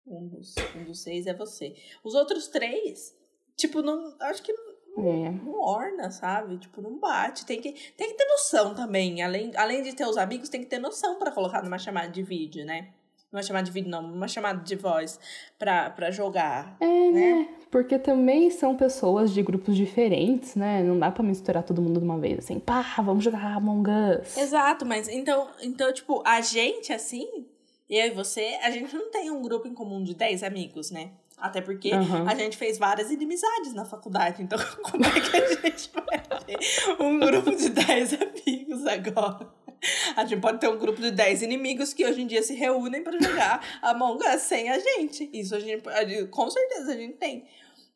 um, 0.05 0.27
dos, 0.27 0.55
um 0.75 0.83
dos 0.85 1.01
seis 1.01 1.27
é 1.27 1.33
você. 1.33 1.75
Os 2.03 2.13
outros 2.15 2.47
três, 2.47 3.15
tipo, 3.55 3.81
não. 3.81 4.15
Acho 4.21 4.43
que 4.43 4.51
É. 4.51 5.29
não 5.31 5.59
orna, 5.59 6.11
sabe? 6.11 6.57
Tipo, 6.57 6.81
não 6.81 6.99
bate. 6.99 7.45
Tem 7.45 7.61
que, 7.61 7.71
tem 7.93 8.09
que 8.09 8.15
ter 8.17 8.25
noção 8.25 8.73
também. 8.75 9.21
Além, 9.21 9.51
além 9.55 9.81
de 9.83 9.93
ter 9.95 10.05
os 10.05 10.17
amigos, 10.17 10.49
tem 10.49 10.61
que 10.61 10.69
ter 10.69 10.79
noção 10.79 11.17
pra 11.17 11.31
colocar 11.31 11.61
numa 11.63 11.79
chamada 11.79 12.09
de 12.09 12.21
vídeo, 12.23 12.65
né? 12.65 12.93
Numa 13.31 13.41
chamada 13.41 13.65
de 13.65 13.71
vídeo, 13.71 13.89
não, 13.89 14.01
numa 14.01 14.27
chamada 14.27 14.61
de 14.61 14.75
voz 14.75 15.19
pra, 15.57 15.89
pra 15.89 16.11
jogar. 16.11 16.75
É, 16.81 17.11
né? 17.11 17.47
Porque 17.69 17.97
também 17.97 18.49
são 18.49 18.75
pessoas 18.75 19.33
de 19.33 19.41
grupos 19.41 19.77
diferentes, 19.77 20.55
né? 20.55 20.83
Não 20.83 20.99
dá 20.99 21.09
pra 21.09 21.23
misturar 21.23 21.63
todo 21.63 21.81
mundo 21.81 21.99
de 21.99 22.05
uma 22.05 22.19
vez, 22.19 22.39
assim, 22.39 22.59
pá, 22.59 22.81
vamos 22.97 23.23
jogar 23.23 23.55
Among 23.55 23.89
Us. 23.89 24.37
Exato, 24.37 24.85
mas 24.85 25.07
então, 25.07 25.47
então, 25.61 25.93
tipo, 25.93 26.21
a 26.25 26.41
gente, 26.41 26.91
assim, 26.91 27.45
eu 27.89 28.07
e 28.07 28.09
você, 28.09 28.59
a 28.63 28.69
gente 28.69 28.93
não 28.93 29.09
tem 29.09 29.31
um 29.31 29.41
grupo 29.41 29.67
em 29.67 29.73
comum 29.73 30.03
de 30.03 30.13
10 30.13 30.43
amigos, 30.43 30.91
né? 30.91 31.11
Até 31.37 31.59
porque 31.59 31.91
Aham. 31.91 32.25
a 32.29 32.35
gente 32.35 32.55
fez 32.55 32.77
várias 32.77 33.09
inimizades 33.09 33.73
na 33.73 33.83
faculdade. 33.83 34.43
Então, 34.43 34.59
como 34.83 35.03
é 35.05 35.11
que 35.19 35.37
a 35.37 35.47
gente 35.55 35.91
vai 35.93 36.19
ter 36.45 37.01
um 37.01 37.19
grupo 37.19 37.55
de 37.55 37.69
10 37.69 38.13
amigos 38.21 38.85
agora? 38.85 39.60
A 40.15 40.25
gente 40.25 40.39
pode 40.41 40.59
ter 40.59 40.67
um 40.69 40.77
grupo 40.77 41.01
de 41.01 41.11
10 41.11 41.41
inimigos 41.41 41.93
que 41.93 42.05
hoje 42.05 42.21
em 42.21 42.27
dia 42.27 42.43
se 42.43 42.53
reúnem 42.53 43.03
pra 43.03 43.13
jogar 43.19 43.61
Among 43.81 44.23
Us 44.27 44.41
sem 44.43 44.69
a 44.69 44.77
gente. 44.77 45.29
Isso 45.33 45.55
a 45.55 45.59
gente, 45.59 45.83
com 46.29 46.49
certeza 46.49 46.91
a 46.93 46.95
gente 46.95 47.13
tem, 47.17 47.45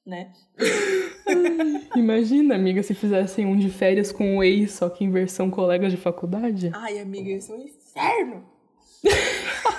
né? 0.05 0.31
Imagina, 1.95 2.55
amiga, 2.55 2.81
se 2.83 2.93
fizessem 2.93 3.45
um 3.45 3.57
de 3.57 3.69
férias 3.69 4.11
com 4.11 4.37
o 4.37 4.43
ex, 4.43 4.71
só 4.73 4.89
que 4.89 5.03
em 5.03 5.11
versão 5.11 5.49
colegas 5.49 5.91
de 5.91 5.97
faculdade. 5.97 6.71
Ai, 6.73 6.99
amiga, 6.99 7.29
isso 7.31 7.51
é 7.51 7.55
um 7.55 7.61
inferno. 7.61 8.45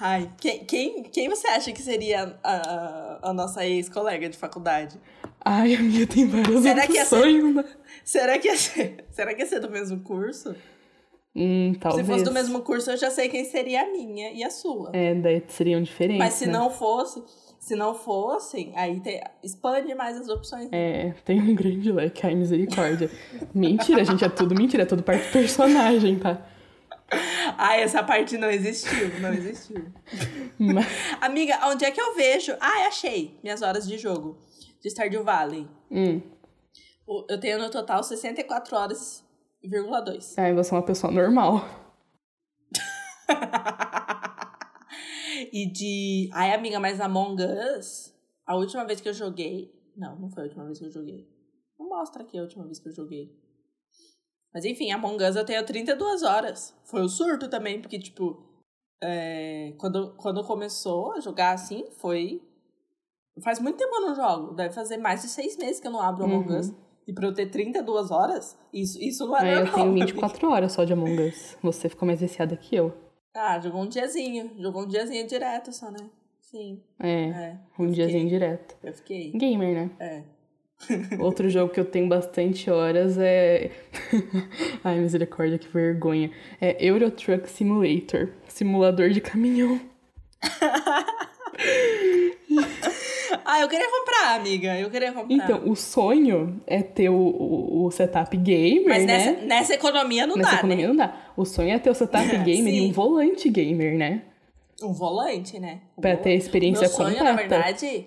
Ai, 0.00 0.30
quem, 0.40 0.64
quem, 0.64 1.02
quem 1.04 1.28
você 1.28 1.46
acha 1.48 1.72
que 1.72 1.80
seria 1.80 2.38
a, 2.42 3.30
a 3.30 3.32
nossa 3.32 3.64
ex-colega 3.64 4.28
de 4.28 4.36
faculdade? 4.36 5.00
Ai, 5.44 5.74
amiga, 5.74 6.06
tem 6.06 6.26
várias 6.26 6.62
Será 6.62 6.86
que 6.86 6.92
ia 6.94 7.04
ser- 7.04 7.14
opções, 7.16 7.54
né? 7.54 7.64
Será 8.04 8.38
que 8.38 8.48
ia 8.48 8.56
ser, 8.56 9.04
será 9.10 9.34
que 9.34 9.40
ia 9.42 9.46
ser 9.46 9.60
do 9.60 9.70
mesmo 9.70 10.00
curso? 10.00 10.54
Hum, 11.36 11.74
talvez. 11.80 12.06
Se 12.06 12.12
fosse 12.12 12.24
do 12.24 12.32
mesmo 12.32 12.62
curso, 12.62 12.90
eu 12.92 12.96
já 12.96 13.10
sei 13.10 13.28
quem 13.28 13.44
seria 13.44 13.82
a 13.82 13.90
minha 13.90 14.30
e 14.32 14.44
a 14.44 14.50
sua. 14.50 14.90
É, 14.92 15.14
daí 15.14 15.42
seriam 15.48 15.82
diferentes, 15.82 16.18
Mas 16.18 16.34
se 16.34 16.46
né? 16.46 16.52
não 16.52 16.70
fosse, 16.70 17.22
se 17.58 17.74
não 17.74 17.92
fossem, 17.94 18.72
aí 18.76 19.00
tem, 19.00 19.20
expande 19.42 19.92
mais 19.94 20.16
as 20.16 20.28
opções. 20.28 20.68
É, 20.70 21.12
tem 21.24 21.40
um 21.40 21.54
grande 21.54 21.90
leque, 21.90 22.24
ai, 22.24 22.34
misericórdia. 22.36 23.10
mentira, 23.52 24.04
gente, 24.04 24.24
é 24.24 24.28
tudo 24.28 24.54
mentira, 24.54 24.84
é 24.84 24.86
tudo 24.86 25.02
parte 25.02 25.26
do 25.26 25.32
personagem, 25.32 26.18
tá? 26.20 26.46
Ah, 27.58 27.76
essa 27.76 28.02
parte 28.02 28.36
não 28.38 28.50
existiu, 28.50 29.20
não 29.20 29.32
existiu. 29.32 29.84
Mas, 30.58 30.86
Amiga, 31.20 31.58
onde 31.66 31.84
é 31.84 31.90
que 31.90 32.00
eu 32.00 32.14
vejo? 32.14 32.52
Ah, 32.60 32.86
achei 32.86 33.38
minhas 33.42 33.60
horas 33.62 33.86
de 33.86 33.98
jogo 33.98 34.38
de 34.80 34.88
Stardew 34.90 35.24
Valley. 35.24 35.66
hum, 35.90 36.20
Eu 37.28 37.38
tenho 37.40 37.58
no 37.58 37.70
total 37.70 38.02
64 38.02 38.76
horas, 38.76 39.23
vírgula 39.68 40.00
2. 40.00 40.38
ai, 40.38 40.54
você 40.54 40.74
é 40.74 40.76
uma 40.76 40.84
pessoa 40.84 41.12
normal. 41.12 41.60
e 45.52 45.66
de. 45.70 46.30
Ai, 46.32 46.52
amiga, 46.52 46.78
mas 46.80 47.00
Among 47.00 47.36
Us, 47.78 48.14
a 48.46 48.56
última 48.56 48.84
vez 48.84 49.00
que 49.00 49.08
eu 49.08 49.14
joguei. 49.14 49.72
Não, 49.96 50.18
não 50.18 50.30
foi 50.30 50.42
a 50.42 50.46
última 50.46 50.64
vez 50.64 50.78
que 50.78 50.84
eu 50.86 50.90
joguei. 50.90 51.28
Não 51.78 51.88
mostra 51.88 52.22
aqui 52.22 52.38
a 52.38 52.42
última 52.42 52.64
vez 52.64 52.78
que 52.78 52.88
eu 52.88 52.92
joguei. 52.92 53.32
Mas 54.52 54.64
enfim, 54.64 54.90
Among 54.92 55.22
Us 55.24 55.36
eu 55.36 55.44
tenho 55.44 55.64
32 55.64 56.22
horas. 56.22 56.74
Foi 56.84 57.02
o 57.02 57.08
surto 57.08 57.48
também, 57.48 57.80
porque, 57.80 57.98
tipo. 57.98 58.42
é, 59.02 59.74
quando, 59.78 60.14
quando 60.16 60.44
começou 60.44 61.12
a 61.12 61.20
jogar 61.20 61.52
assim, 61.52 61.84
foi. 61.98 62.42
Faz 63.42 63.58
muito 63.58 63.76
tempo 63.78 63.90
que 63.90 63.96
eu 63.96 64.06
não 64.08 64.14
jogo. 64.14 64.54
Deve 64.54 64.72
fazer 64.74 64.96
mais 64.96 65.22
de 65.22 65.28
seis 65.28 65.56
meses 65.56 65.80
que 65.80 65.88
eu 65.88 65.92
não 65.92 66.00
abro 66.00 66.24
Among 66.24 66.52
Uhum. 66.52 66.58
Us. 66.60 66.72
E 67.06 67.12
pra 67.12 67.26
eu 67.26 67.34
ter 67.34 67.46
32 67.50 68.10
horas, 68.10 68.56
isso, 68.72 68.98
isso 69.02 69.26
não 69.26 69.36
é 69.38 69.52
eu 69.52 69.56
normal. 69.56 69.74
tenho 69.74 69.88
amiga. 69.90 70.06
24 70.06 70.50
horas 70.50 70.72
só 70.72 70.84
de 70.84 70.92
Among 70.92 71.20
Us. 71.28 71.56
Você 71.62 71.88
ficou 71.88 72.06
mais 72.06 72.20
viciada 72.20 72.56
que 72.56 72.74
eu. 72.74 72.92
Ah, 73.34 73.58
jogou 73.60 73.82
um 73.82 73.88
diazinho. 73.88 74.50
Jogou 74.58 74.82
um 74.82 74.86
diazinho 74.88 75.26
direto 75.26 75.72
só, 75.72 75.90
né? 75.90 75.98
Sim. 76.40 76.80
É, 77.00 77.24
É. 77.24 77.56
um 77.78 77.86
eu 77.86 77.90
diazinho 77.92 78.28
direto. 78.28 78.74
Eu 78.82 78.92
fiquei. 78.94 79.32
Gamer, 79.32 79.74
né? 79.74 79.90
É. 80.00 80.22
Outro 81.20 81.48
jogo 81.50 81.72
que 81.72 81.80
eu 81.80 81.84
tenho 81.84 82.08
bastante 82.08 82.70
horas 82.70 83.18
é. 83.18 83.70
Ai, 84.84 84.98
misericórdia, 85.00 85.58
que 85.58 85.68
vergonha. 85.68 86.30
É 86.60 86.76
Euro 86.84 87.10
Truck 87.10 87.48
Simulator 87.50 88.30
simulador 88.48 89.10
de 89.10 89.20
caminhão. 89.20 89.80
Ah, 93.44 93.60
eu 93.60 93.68
queria 93.68 93.90
comprar, 93.90 94.34
amiga. 94.36 94.78
Eu 94.78 94.90
queria 94.90 95.12
comprar. 95.12 95.34
Então, 95.34 95.68
o 95.68 95.74
sonho 95.74 96.60
é 96.66 96.82
ter 96.82 97.08
o, 97.08 97.14
o, 97.16 97.84
o 97.86 97.90
setup 97.90 98.36
gamer, 98.36 98.88
Mas 98.88 99.04
né? 99.04 99.18
nessa, 99.18 99.32
nessa 99.46 99.74
economia 99.74 100.26
não 100.26 100.36
Nessa 100.36 100.50
dá, 100.52 100.56
economia 100.58 100.86
né? 100.86 100.92
não 100.92 100.96
dá. 100.96 101.32
O 101.36 101.44
sonho 101.44 101.70
é 101.70 101.78
ter 101.78 101.90
o 101.90 101.94
setup 101.94 102.26
gamer 102.44 102.74
e 102.74 102.80
um 102.82 102.92
volante 102.92 103.48
gamer, 103.48 103.96
né? 103.96 104.22
Um 104.82 104.92
volante, 104.92 105.58
né? 105.58 105.82
Um 105.96 106.00
Pra 106.00 106.16
ter 106.16 106.30
volante. 106.30 106.44
experiência 106.44 106.80
o 106.80 106.90
meu 106.90 106.90
sonho, 106.90 107.16
completa. 107.16 107.32
na 107.32 107.36
verdade, 107.62 108.06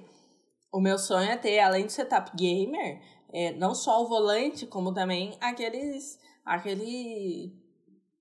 o 0.72 0.80
meu 0.80 0.98
sonho 0.98 1.30
é 1.30 1.38
ter, 1.38 1.60
além 1.60 1.86
do 1.86 1.92
setup 1.92 2.32
gamer, 2.36 3.00
é, 3.34 3.52
não 3.54 3.74
só 3.74 4.04
o 4.04 4.08
volante, 4.08 4.66
como 4.66 4.94
também 4.94 5.38
aqueles. 5.42 6.20
aquele. 6.46 7.54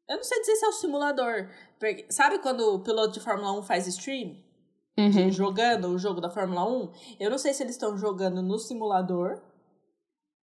Eu 0.08 0.16
não 0.16 0.24
sei 0.24 0.38
dizer 0.40 0.54
se 0.56 0.64
é 0.64 0.68
o 0.68 0.72
simulador. 0.72 1.48
Porque, 1.78 2.06
sabe 2.08 2.38
quando 2.38 2.60
o 2.74 2.80
piloto 2.80 3.12
de 3.14 3.20
Fórmula 3.20 3.52
1 3.58 3.62
faz 3.64 3.86
stream? 3.88 4.36
Uhum. 4.98 5.30
jogando 5.30 5.88
o 5.88 5.98
jogo 5.98 6.20
da 6.20 6.30
Fórmula 6.30 6.64
1, 6.66 6.90
eu 7.20 7.30
não 7.30 7.36
sei 7.38 7.52
se 7.52 7.62
eles 7.62 7.74
estão 7.74 7.98
jogando 7.98 8.40
no 8.42 8.58
simulador, 8.58 9.40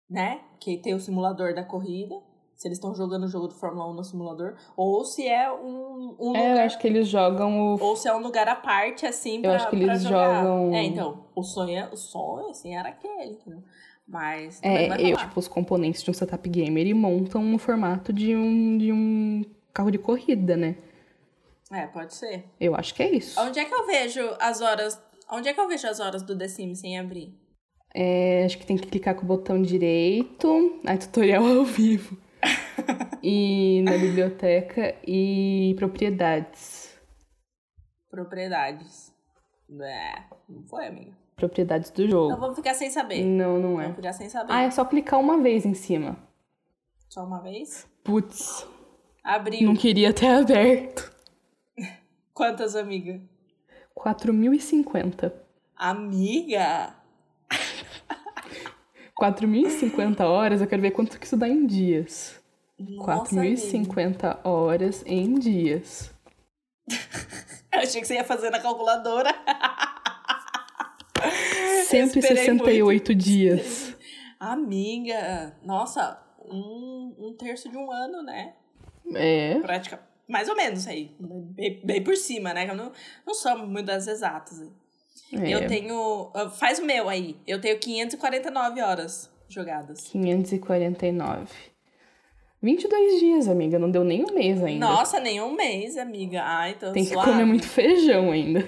né? 0.09 0.40
Que 0.61 0.76
tem 0.76 0.94
o 0.94 1.00
simulador 1.00 1.54
da 1.54 1.64
corrida. 1.64 2.14
Se 2.54 2.68
eles 2.68 2.78
estão 2.78 2.94
jogando 2.94 3.24
o 3.24 3.28
jogo 3.28 3.48
do 3.48 3.54
Fórmula 3.54 3.90
1 3.90 3.94
no 3.94 4.04
simulador, 4.04 4.54
ou 4.76 5.04
se 5.04 5.26
é 5.26 5.50
um, 5.50 6.14
um 6.20 6.37
É, 6.37 6.44
eu 6.46 6.50
lugar. 6.50 6.66
acho 6.66 6.78
que 6.78 6.87
eles 6.87 7.09
jogam 7.09 7.74
o. 7.74 7.83
Ou 7.83 7.96
se 7.96 8.07
é 8.07 8.14
um 8.14 8.20
lugar 8.20 8.46
à 8.46 8.54
parte, 8.54 9.04
assim, 9.04 9.37
Eu 9.38 9.42
pra, 9.42 9.57
acho 9.57 9.70
que 9.70 9.76
eles 9.76 10.02
jogam- 10.02 10.72
É, 10.72 10.85
então, 10.85 11.24
o 11.35 11.42
sonho, 11.42 11.76
é- 11.76 11.88
o 11.92 11.96
sonho, 11.96 12.50
assim, 12.50 12.76
era 12.76 12.90
aquele, 12.90 13.33
entendeu? 13.33 13.61
Mas 14.07 14.61
É, 14.62 14.87
eu, 15.11 15.16
tipo, 15.16 15.40
os 15.40 15.48
componentes 15.48 16.02
de 16.02 16.11
um 16.11 16.14
setup 16.14 16.48
gamer 16.48 16.87
e 16.87 16.94
montam 16.94 17.42
no 17.42 17.59
formato 17.59 18.12
de 18.12 18.37
um, 18.37 18.78
de 18.78 18.92
um 18.92 19.42
carro 19.72 19.90
de 19.90 19.98
corrida, 19.98 20.57
né? 20.57 20.76
É, 21.75 21.87
pode 21.87 22.15
ser. 22.15 22.45
Eu 22.61 22.75
acho 22.75 22.95
que 22.95 23.03
é 23.03 23.11
isso. 23.11 23.41
Onde 23.41 23.59
é 23.59 23.65
que 23.65 23.75
eu 23.75 23.87
vejo 23.87 24.21
as 24.41 24.61
horas... 24.61 25.01
Onde 25.31 25.49
é 25.49 25.53
que 25.55 25.61
eu 25.61 25.67
vejo 25.69 25.87
as 25.89 26.01
horas 26.01 26.23
do 26.23 26.37
The 26.37 26.49
Sims 26.49 26.81
sem 26.81 26.99
abrir? 26.99 27.35
É, 27.95 28.45
acho 28.45 28.59
que 28.59 28.67
tem 28.67 28.77
que 28.77 28.87
clicar 28.89 29.15
com 29.15 29.23
o 29.23 29.27
botão 29.27 29.61
direito. 29.63 30.81
Aí, 30.87 30.99
tutorial 30.99 31.45
ao 31.47 31.65
vivo. 31.65 32.17
e 33.23 33.81
na 33.83 33.93
biblioteca 33.93 34.95
e 35.07 35.75
propriedades. 35.79 36.97
Propriedades. 38.11 39.13
É, 39.81 40.23
não 40.49 40.63
foi, 40.65 40.87
amiga. 40.87 41.13
Propriedades 41.37 41.91
do 41.91 42.03
Então 42.05 42.11
jogo. 42.29 42.37
vamos 42.41 42.57
ficar 42.57 42.75
sem 42.75 42.91
saber. 42.91 43.25
Não, 43.25 43.59
não 43.59 43.77
Vamos 43.77 43.91
é. 43.91 43.95
ficar 43.95 44.13
sem 44.13 44.29
saber. 44.29 44.53
Ah, 44.53 44.63
é 44.63 44.71
só 44.71 44.85
clicar 44.85 45.19
uma 45.19 45.39
vez 45.41 45.65
em 45.67 45.75
cima. 45.75 46.17
Só 47.09 47.25
uma 47.25 47.41
vez? 47.41 47.89
Putz, 48.05 48.67
Abriu. 49.23 49.63
não 49.67 49.75
queria 49.75 50.13
ter 50.13 50.27
aberto. 50.35 51.13
Quantas, 52.35 52.75
amiga? 52.75 53.23
4.050. 53.97 55.33
Amiga? 55.77 56.97
4.050 59.16 60.20
horas, 60.25 60.61
eu 60.61 60.66
quero 60.66 60.83
ver 60.83 60.90
quanto 60.90 61.18
que 61.18 61.25
isso 61.25 61.37
dá 61.37 61.49
em 61.49 61.64
dias. 61.64 62.42
Nossa, 62.77 63.38
amiga. 63.38 63.57
4.050 63.57 64.40
horas 64.44 65.05
em 65.07 65.38
dias. 65.38 66.12
Eu 67.73 67.81
achei 67.81 68.01
que 68.01 68.07
você 68.07 68.14
ia 68.14 68.25
fazer 68.25 68.51
na 68.51 68.61
calculadora. 68.61 69.31
168 71.87 73.14
dias. 73.14 73.97
Amiga, 74.38 75.57
nossa, 75.62 76.23
um, 76.38 77.14
um 77.18 77.35
terço 77.37 77.68
de 77.68 77.77
um 77.77 77.90
ano, 77.90 78.23
né? 78.23 78.55
É. 79.12 79.59
Prática, 79.59 80.01
mais 80.29 80.49
ou 80.49 80.57
menos 80.57 80.87
aí. 80.87 81.15
Bem, 81.19 81.81
bem 81.85 82.03
por 82.03 82.17
cima, 82.17 82.53
né? 82.55 82.69
Eu 82.69 82.75
não, 82.75 82.93
não 83.27 83.35
sou 83.35 83.59
muito 83.59 83.87
das 83.87 84.07
exatas. 84.07 84.61
É. 85.33 85.55
Eu 85.55 85.67
tenho. 85.67 86.31
Faz 86.59 86.79
o 86.79 86.85
meu 86.85 87.09
aí. 87.09 87.37
Eu 87.47 87.61
tenho 87.61 87.79
549 87.79 88.81
horas 88.81 89.31
jogadas. 89.49 90.09
549. 90.09 91.47
22 92.63 93.21
dias, 93.21 93.49
amiga. 93.49 93.79
Não 93.79 93.91
deu 93.91 94.05
nem 94.05 94.25
um 94.25 94.33
mês 94.35 94.63
ainda. 94.63 94.87
Nossa, 94.87 95.21
nem 95.21 95.41
um 95.41 95.55
mês, 95.55 95.99
amiga. 95.99 96.43
Ai, 96.43 96.75
tô 96.75 96.93
Tem 96.93 97.05
suave. 97.05 97.27
que 97.27 97.33
comer 97.33 97.45
muito 97.45 97.67
feijão 97.67 98.31
ainda. 98.31 98.61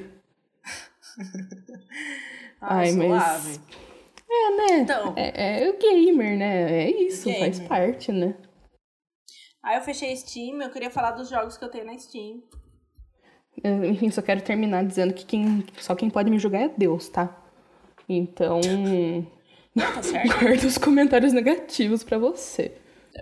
Ai, 2.60 2.88
Ai 2.88 2.92
mas. 2.92 3.60
É, 4.28 4.56
né? 4.56 4.80
Então, 4.80 5.14
é, 5.16 5.64
é 5.64 5.70
o 5.70 5.78
gamer, 5.78 6.36
né? 6.36 6.84
É 6.84 6.90
isso, 6.90 7.24
gamer. 7.24 7.40
faz 7.40 7.60
parte, 7.60 8.12
né? 8.12 8.34
Aí 9.66 9.76
eu 9.76 9.82
fechei 9.82 10.14
Steam, 10.14 10.62
eu 10.62 10.70
queria 10.70 10.92
falar 10.92 11.10
dos 11.10 11.28
jogos 11.28 11.56
que 11.56 11.64
eu 11.64 11.68
tenho 11.68 11.86
na 11.86 11.98
Steam. 11.98 12.40
Enfim, 13.64 14.08
só 14.12 14.22
quero 14.22 14.40
terminar 14.40 14.84
dizendo 14.84 15.12
que 15.12 15.26
quem, 15.26 15.66
só 15.80 15.96
quem 15.96 16.08
pode 16.08 16.30
me 16.30 16.38
julgar 16.38 16.62
é 16.62 16.68
Deus, 16.68 17.08
tá? 17.08 17.36
Então. 18.08 18.60
Não, 19.74 19.92
tá 19.92 20.04
certo. 20.04 20.28
Guarda 20.38 20.66
os 20.68 20.78
comentários 20.78 21.32
negativos 21.32 22.04
para 22.04 22.16
você. 22.16 22.78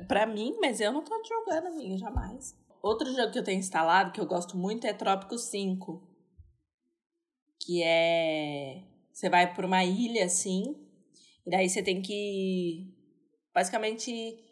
Pra 0.07 0.27
mim, 0.27 0.55
mas 0.61 0.83
eu 0.83 0.93
não 0.93 1.03
tô 1.03 1.21
te 1.23 1.29
jogando, 1.29 1.69
amiga, 1.69 1.97
jamais. 1.97 2.55
Outro 2.83 3.11
jogo 3.15 3.33
que 3.33 3.39
eu 3.39 3.45
tenho 3.45 3.59
instalado, 3.59 4.13
que 4.13 4.21
eu 4.21 4.27
gosto 4.27 4.57
muito, 4.57 4.87
é 4.87 4.93
Trópico 4.93 5.39
5. 5.39 6.03
Que 7.59 7.83
é. 7.83 8.83
Você 9.11 9.31
vai 9.31 9.55
por 9.55 9.65
uma 9.65 9.83
ilha 9.83 10.27
assim, 10.27 10.77
e 11.47 11.51
daí 11.51 11.71
você 11.71 11.83
tem 11.83 12.03
que 12.03 12.93
basicamente 13.55 14.44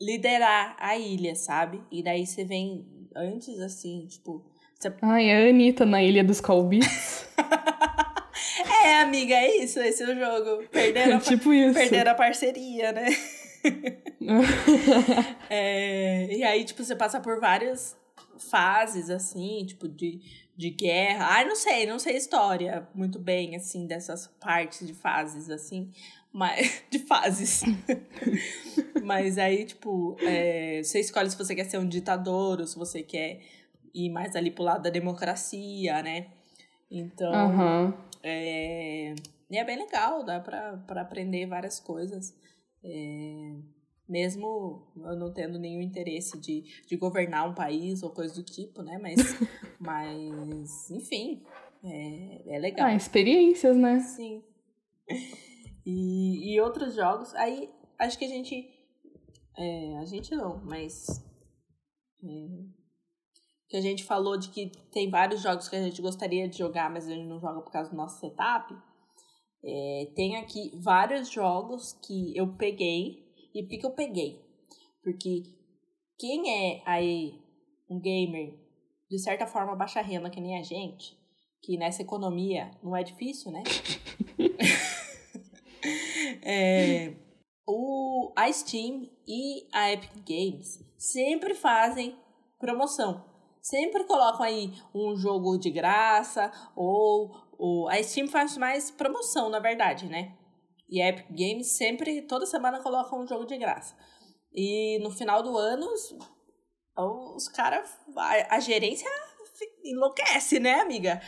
liderar 0.00 0.76
a 0.78 0.96
ilha, 0.96 1.34
sabe? 1.34 1.82
E 1.90 2.02
daí 2.02 2.26
você 2.26 2.44
vem 2.44 2.86
antes 3.14 3.58
assim, 3.60 4.06
tipo. 4.06 4.44
Você... 4.78 4.92
Ai, 5.02 5.30
a 5.30 5.50
Anitta 5.50 5.84
na 5.84 6.02
Ilha 6.02 6.22
dos 6.22 6.40
Calbits. 6.40 7.28
é, 8.84 9.00
amiga, 9.00 9.34
é 9.34 9.56
isso, 9.56 9.80
esse 9.80 10.02
é 10.02 10.06
o 10.06 10.14
jogo. 10.14 10.68
Perderam, 10.68 11.16
a, 11.18 11.20
tipo 11.20 11.52
isso. 11.52 11.74
perderam 11.74 12.12
a 12.12 12.14
parceria, 12.14 12.92
né? 12.92 13.06
é, 15.50 16.28
e 16.30 16.44
aí, 16.44 16.64
tipo, 16.64 16.84
você 16.84 16.94
passa 16.94 17.20
por 17.20 17.40
várias 17.40 17.96
fases, 18.38 19.10
assim, 19.10 19.64
tipo, 19.66 19.88
de, 19.88 20.20
de 20.56 20.70
guerra. 20.70 21.26
Ai, 21.30 21.44
não 21.44 21.56
sei, 21.56 21.86
não 21.86 21.98
sei 21.98 22.14
a 22.14 22.18
história 22.18 22.88
muito 22.94 23.18
bem, 23.18 23.56
assim, 23.56 23.86
dessas 23.86 24.28
partes 24.40 24.86
de 24.86 24.94
fases, 24.94 25.50
assim. 25.50 25.90
Mas, 26.32 26.82
de 26.90 26.98
fases. 27.00 27.62
mas 29.02 29.38
aí, 29.38 29.64
tipo, 29.64 30.16
é, 30.20 30.82
você 30.82 31.00
escolhe 31.00 31.30
se 31.30 31.38
você 31.38 31.54
quer 31.54 31.64
ser 31.64 31.78
um 31.78 31.88
ditador 31.88 32.60
ou 32.60 32.66
se 32.66 32.76
você 32.76 33.02
quer 33.02 33.40
ir 33.94 34.10
mais 34.10 34.36
ali 34.36 34.50
pro 34.50 34.64
lado 34.64 34.82
da 34.82 34.90
democracia, 34.90 36.02
né? 36.02 36.28
Então, 36.90 37.50
uhum. 37.50 37.94
é, 38.22 39.14
é 39.50 39.64
bem 39.64 39.78
legal, 39.78 40.24
dá 40.24 40.40
pra, 40.40 40.76
pra 40.86 41.02
aprender 41.02 41.46
várias 41.46 41.80
coisas. 41.80 42.34
É, 42.82 43.54
mesmo 44.08 44.82
eu 44.96 45.16
não 45.16 45.32
tendo 45.32 45.58
nenhum 45.58 45.82
interesse 45.82 46.38
de, 46.38 46.64
de 46.86 46.96
governar 46.96 47.48
um 47.48 47.54
país 47.54 48.02
ou 48.02 48.10
coisa 48.10 48.34
do 48.34 48.42
tipo, 48.42 48.82
né? 48.82 48.98
Mas, 48.98 49.16
mas 49.78 50.90
enfim, 50.90 51.42
é, 51.84 52.54
é 52.54 52.58
legal. 52.58 52.86
Ah, 52.86 52.94
experiências, 52.94 53.76
né? 53.76 54.00
Sim. 54.00 54.42
E, 55.90 56.52
e 56.52 56.60
outros 56.60 56.94
jogos, 56.94 57.34
aí 57.34 57.70
acho 57.98 58.18
que 58.18 58.26
a 58.26 58.28
gente. 58.28 58.68
É, 59.56 59.96
a 59.96 60.04
gente 60.04 60.36
não, 60.36 60.62
mas. 60.62 61.06
É, 62.22 62.28
que 63.70 63.76
a 63.76 63.80
gente 63.80 64.04
falou 64.04 64.36
de 64.36 64.50
que 64.50 64.70
tem 64.92 65.08
vários 65.08 65.40
jogos 65.40 65.66
que 65.66 65.76
a 65.76 65.82
gente 65.82 66.02
gostaria 66.02 66.46
de 66.46 66.58
jogar, 66.58 66.90
mas 66.90 67.06
a 67.06 67.10
gente 67.10 67.26
não 67.26 67.40
joga 67.40 67.62
por 67.62 67.72
causa 67.72 67.90
do 67.90 67.96
nosso 67.96 68.20
setup. 68.20 68.74
É, 69.64 70.12
tem 70.14 70.36
aqui 70.36 70.78
vários 70.78 71.30
jogos 71.30 71.94
que 72.06 72.36
eu 72.36 72.54
peguei. 72.54 73.26
E 73.54 73.62
por 73.62 73.78
que, 73.78 73.86
eu 73.86 73.94
peguei? 73.94 74.44
Porque 75.02 75.42
quem 76.18 76.50
é 76.50 76.82
aí 76.84 77.40
um 77.88 77.98
gamer 77.98 78.54
de 79.10 79.18
certa 79.18 79.46
forma 79.46 79.74
baixa 79.74 80.02
renda 80.02 80.28
que 80.28 80.40
nem 80.40 80.58
a 80.58 80.62
gente, 80.62 81.18
que 81.62 81.78
nessa 81.78 82.02
economia 82.02 82.70
não 82.82 82.94
é 82.94 83.02
difícil, 83.02 83.50
né? 83.50 83.62
é, 86.42 87.14
o, 87.66 88.32
a 88.36 88.50
Steam 88.52 89.08
e 89.26 89.66
a 89.72 89.92
Epic 89.92 90.12
Games 90.26 90.84
sempre 90.96 91.54
fazem 91.54 92.16
promoção. 92.58 93.24
Sempre 93.60 94.04
colocam 94.04 94.42
aí 94.42 94.72
um 94.94 95.16
jogo 95.16 95.58
de 95.58 95.70
graça 95.70 96.50
ou 96.74 97.30
o, 97.58 97.88
a 97.88 98.02
Steam 98.02 98.28
faz 98.28 98.56
mais 98.56 98.90
promoção, 98.90 99.50
na 99.50 99.58
verdade, 99.58 100.06
né? 100.06 100.36
E 100.88 101.02
a 101.02 101.08
Epic 101.08 101.26
Games 101.30 101.76
sempre, 101.76 102.22
toda 102.22 102.46
semana, 102.46 102.82
coloca 102.82 103.14
um 103.14 103.26
jogo 103.26 103.44
de 103.44 103.58
graça. 103.58 103.94
E 104.52 104.98
no 105.00 105.10
final 105.10 105.42
do 105.42 105.56
ano, 105.56 105.86
os, 105.92 106.14
os 107.36 107.48
caras, 107.48 107.94
a, 108.16 108.56
a, 108.56 108.60
gerência 108.60 109.08
enlouquece, 109.84 110.58
né, 110.58 110.80
amiga? 110.80 111.20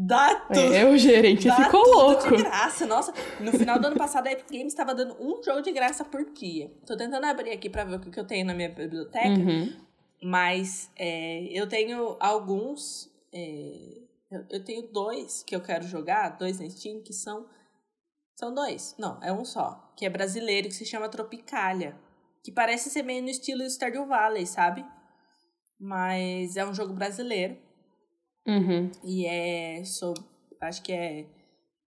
Dá 0.00 0.36
tudo. 0.36 0.72
É, 0.72 0.88
o 0.88 0.96
gerente 0.96 1.50
ficou 1.50 1.82
louco. 1.84 2.36
de 2.36 2.44
graça. 2.44 2.86
Nossa, 2.86 3.12
no 3.40 3.50
final 3.50 3.80
do 3.80 3.88
ano 3.88 3.96
passado 3.96 4.28
a 4.28 4.32
Epic 4.32 4.48
Games 4.48 4.72
estava 4.72 4.94
dando 4.94 5.16
um 5.20 5.42
jogo 5.42 5.60
de 5.60 5.72
graça 5.72 6.04
por 6.04 6.24
dia. 6.32 6.70
Tô 6.86 6.96
tentando 6.96 7.24
abrir 7.26 7.50
aqui 7.50 7.68
para 7.68 7.82
ver 7.82 7.96
o 7.96 7.98
que 7.98 8.20
eu 8.20 8.24
tenho 8.24 8.46
na 8.46 8.54
minha 8.54 8.68
biblioteca. 8.68 9.28
Uhum. 9.28 9.74
Mas 10.22 10.88
é, 10.96 11.48
eu 11.50 11.68
tenho 11.68 12.16
alguns. 12.20 13.10
É, 13.32 13.98
eu, 14.30 14.44
eu 14.50 14.64
tenho 14.64 14.82
dois 14.82 15.42
que 15.42 15.56
eu 15.56 15.60
quero 15.60 15.84
jogar, 15.84 16.38
dois 16.38 16.60
na 16.60 16.70
Steam, 16.70 17.02
que 17.02 17.12
são. 17.12 17.46
São 18.36 18.54
dois. 18.54 18.94
Não, 19.00 19.18
é 19.20 19.32
um 19.32 19.44
só. 19.44 19.92
Que 19.96 20.06
é 20.06 20.08
brasileiro, 20.08 20.68
que 20.68 20.74
se 20.74 20.86
chama 20.86 21.08
Tropicália. 21.08 21.96
Que 22.44 22.52
parece 22.52 22.88
ser 22.88 23.02
meio 23.02 23.20
no 23.20 23.30
estilo 23.30 23.68
Stardew 23.68 24.06
Valley, 24.06 24.46
sabe? 24.46 24.84
Mas 25.76 26.56
é 26.56 26.64
um 26.64 26.72
jogo 26.72 26.92
brasileiro. 26.92 27.58
Uhum. 28.48 28.90
E 29.04 29.26
é 29.26 29.84
sobre. 29.84 30.24
Acho 30.60 30.82
que 30.82 30.92
é. 30.92 31.26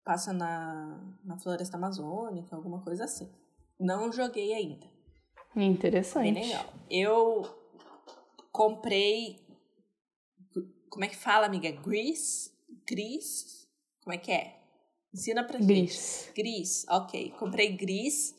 Passa 0.03 0.33
na, 0.33 0.99
na 1.23 1.37
floresta 1.37 1.77
amazônica, 1.77 2.55
alguma 2.55 2.81
coisa 2.81 3.03
assim. 3.03 3.29
Não 3.79 4.11
joguei 4.11 4.53
ainda. 4.53 4.87
Interessante. 5.55 6.33
Bem 6.33 6.43
legal. 6.43 6.65
Eu 6.89 7.43
comprei 8.51 9.39
como 10.91 11.05
é 11.05 11.07
que 11.07 11.15
fala, 11.15 11.45
amiga? 11.45 11.71
Gris? 11.71 12.53
Gris? 12.85 13.65
Como 14.03 14.13
é 14.13 14.17
que 14.17 14.29
é? 14.29 14.59
Ensina 15.13 15.41
pra 15.41 15.57
Gris. 15.57 16.27
gente. 16.27 16.35
Gris, 16.35 16.85
ok. 16.89 17.31
Comprei 17.39 17.77
Gris 17.77 18.35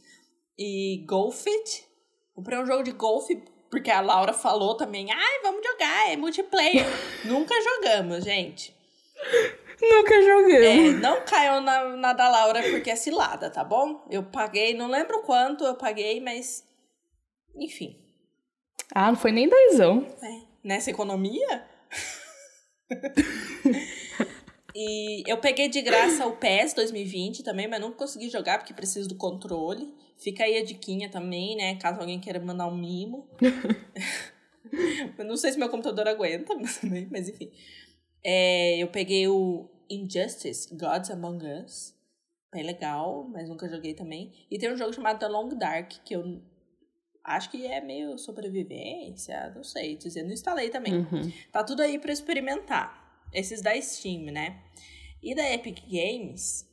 e 0.59 1.03
Golfit. 1.09 1.89
Comprei 2.35 2.59
um 2.59 2.67
jogo 2.67 2.83
de 2.83 2.93
golfe 2.93 3.43
porque 3.73 3.91
a 3.91 4.03
Laura 4.03 4.35
falou 4.35 4.75
também. 4.75 5.11
Ai, 5.11 5.41
vamos 5.43 5.67
jogar, 5.67 6.13
é 6.13 6.17
multiplayer. 6.17 6.85
Nunca 7.25 7.55
jogamos, 7.63 8.23
gente. 8.23 8.77
Nunca 9.81 10.23
jogamos. 10.23 10.95
É, 10.95 11.01
não 11.01 11.25
caiam 11.25 11.59
na, 11.63 11.97
na 11.97 12.13
da 12.13 12.29
Laura 12.29 12.63
porque 12.65 12.91
é 12.91 12.97
cilada, 12.97 13.49
tá 13.49 13.65
bom? 13.65 14.05
Eu 14.11 14.25
paguei, 14.25 14.75
não 14.75 14.91
lembro 14.91 15.23
quanto 15.23 15.65
eu 15.65 15.75
paguei, 15.75 16.21
mas. 16.21 16.69
Enfim. 17.57 17.99
Ah, 18.95 19.11
não 19.11 19.17
foi 19.17 19.33
nem 19.33 19.49
dezão. 19.49 20.07
É, 20.23 20.43
nessa 20.63 20.91
economia? 20.91 21.67
e 24.77 25.23
eu 25.27 25.39
peguei 25.39 25.71
de 25.71 25.81
graça 25.81 26.27
o 26.27 26.37
PES 26.37 26.75
2020 26.75 27.43
também, 27.43 27.67
mas 27.67 27.81
não 27.81 27.91
consegui 27.91 28.29
jogar 28.29 28.59
porque 28.59 28.75
preciso 28.75 29.09
do 29.09 29.17
controle. 29.17 29.91
Fica 30.23 30.45
aí 30.45 30.57
a 30.57 30.65
diquinha 30.65 31.11
também, 31.11 31.57
né? 31.57 31.75
Caso 31.77 32.01
alguém 32.01 32.21
queira 32.21 32.39
mandar 32.39 32.69
um 32.69 32.77
mimo. 32.77 33.29
eu 35.19 35.25
não 35.25 35.37
sei 35.37 35.53
se 35.53 35.59
meu 35.59 35.69
computador 35.69 36.07
aguenta, 36.07 36.55
mas, 37.11 37.29
enfim. 37.29 37.51
É, 38.23 38.77
eu 38.79 38.87
peguei 38.89 39.27
o 39.27 39.69
Injustice, 39.91 40.73
Gods 40.77 41.11
Among 41.11 41.45
Us. 41.45 41.95
É 42.55 42.63
legal, 42.63 43.29
mas 43.33 43.49
nunca 43.49 43.69
joguei 43.69 43.95
também. 43.95 44.33
E 44.49 44.59
tem 44.59 44.73
um 44.73 44.77
jogo 44.77 44.93
chamado 44.93 45.19
The 45.19 45.27
Long 45.27 45.49
Dark, 45.49 45.91
que 46.05 46.15
eu 46.15 46.41
acho 47.25 47.51
que 47.51 47.67
é 47.67 47.81
meio 47.81 48.17
sobrevivência, 48.17 49.53
não 49.57 49.65
sei, 49.65 49.97
dizendo, 49.97 50.27
não 50.27 50.35
instalei 50.35 50.71
também. 50.71 50.99
Uhum. 50.99 51.33
Tá 51.51 51.65
tudo 51.65 51.83
aí 51.83 51.99
para 51.99 52.13
experimentar. 52.13 53.27
Esses 53.33 53.63
da 53.63 53.81
Steam, 53.81 54.25
né? 54.27 54.63
E 55.23 55.35
da 55.35 55.51
Epic 55.53 55.79
Games, 55.89 56.69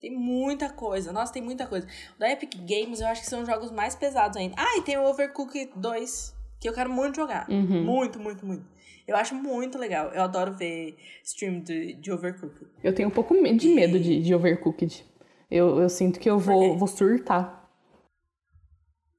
tem 0.00 0.16
muita 0.16 0.70
coisa. 0.70 1.12
Nossa, 1.12 1.32
tem 1.32 1.42
muita 1.42 1.66
coisa. 1.66 1.86
O 2.16 2.18
da 2.18 2.30
Epic 2.30 2.54
Games, 2.56 3.00
eu 3.00 3.06
acho 3.08 3.22
que 3.22 3.28
são 3.28 3.44
jogos 3.44 3.70
mais 3.70 3.94
pesados 3.94 4.36
ainda. 4.36 4.54
Ah, 4.56 4.78
e 4.78 4.82
tem 4.82 4.96
o 4.96 5.04
Overcooked 5.04 5.72
2, 5.76 6.34
que 6.60 6.68
eu 6.68 6.72
quero 6.72 6.90
muito 6.90 7.16
jogar. 7.16 7.48
Uhum. 7.48 7.84
Muito, 7.84 8.18
muito, 8.18 8.46
muito. 8.46 8.64
Eu 9.06 9.16
acho 9.16 9.34
muito 9.34 9.78
legal. 9.78 10.10
Eu 10.12 10.22
adoro 10.22 10.54
ver 10.54 10.96
stream 11.24 11.60
de, 11.60 11.94
de 11.94 12.12
Overcooked. 12.12 12.70
Eu 12.84 12.94
tenho 12.94 13.08
um 13.08 13.12
pouco 13.12 13.34
de 13.34 13.68
medo 13.74 13.98
de, 13.98 14.22
de 14.22 14.34
Overcooked. 14.34 15.04
Eu, 15.50 15.80
eu 15.80 15.88
sinto 15.88 16.20
que 16.20 16.28
eu 16.28 16.38
vou, 16.38 16.76
vou 16.76 16.86
surtar. 16.88 17.68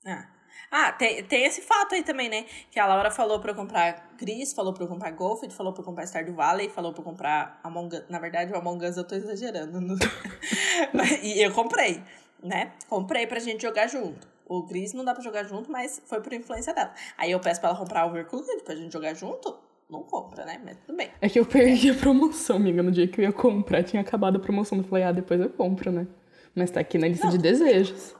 Ah. 0.05 0.27
Ah, 0.71 0.91
tem, 0.91 1.23
tem 1.23 1.45
esse 1.45 1.61
fato 1.61 1.95
aí 1.95 2.03
também, 2.03 2.29
né? 2.29 2.45
Que 2.69 2.79
a 2.79 2.85
Laura 2.85 3.09
falou 3.09 3.39
pra 3.39 3.51
eu 3.51 3.55
comprar 3.55 4.09
Gris, 4.17 4.53
falou 4.53 4.73
pra 4.73 4.83
eu 4.83 4.87
comprar 4.87 5.11
Golf, 5.11 5.43
falou 5.49 5.73
pra 5.73 5.81
eu 5.81 5.85
comprar 5.85 6.05
Stardew 6.05 6.35
Valley, 6.35 6.69
falou 6.69 6.91
pra 6.91 7.01
eu 7.01 7.05
comprar 7.05 7.59
Among 7.63 7.95
Us. 7.95 8.03
Na 8.09 8.19
verdade, 8.19 8.51
o 8.51 8.57
Among 8.57 8.85
Us 8.85 8.97
eu 8.97 9.03
tô 9.03 9.15
exagerando. 9.15 9.79
No... 10.93 11.03
e 11.21 11.41
eu 11.43 11.51
comprei, 11.51 12.01
né? 12.41 12.71
Comprei 12.87 13.27
pra 13.27 13.39
gente 13.39 13.61
jogar 13.61 13.87
junto. 13.87 14.27
O 14.45 14.63
Gris 14.63 14.93
não 14.93 15.03
dá 15.03 15.13
pra 15.13 15.21
jogar 15.21 15.43
junto, 15.43 15.71
mas 15.71 16.01
foi 16.05 16.21
por 16.21 16.31
influência 16.33 16.73
dela. 16.73 16.93
Aí 17.17 17.31
eu 17.31 17.39
peço 17.39 17.59
pra 17.59 17.69
ela 17.69 17.77
comprar 17.77 18.05
Overcooked 18.05 18.63
pra 18.63 18.75
gente 18.75 18.91
jogar 18.93 19.13
junto. 19.13 19.55
Não 19.89 20.03
compra, 20.03 20.45
né? 20.45 20.61
Mas 20.63 20.77
tudo 20.85 20.95
bem. 20.95 21.09
É 21.19 21.27
que 21.27 21.39
eu 21.39 21.45
perdi 21.45 21.89
a 21.89 21.95
promoção, 21.95 22.55
amiga. 22.55 22.81
No 22.81 22.91
dia 22.91 23.07
que 23.07 23.19
eu 23.19 23.25
ia 23.25 23.31
comprar, 23.31 23.83
tinha 23.83 24.01
acabado 24.01 24.37
a 24.37 24.39
promoção. 24.39 24.77
Eu 24.77 24.83
falei, 24.83 25.03
ah, 25.03 25.11
depois 25.11 25.39
eu 25.41 25.49
compro, 25.49 25.91
né? 25.91 26.07
Mas 26.55 26.71
tá 26.71 26.79
aqui 26.79 26.97
na 26.97 27.07
lista 27.07 27.25
Não. 27.25 27.31
de 27.31 27.37
desejos. 27.39 28.15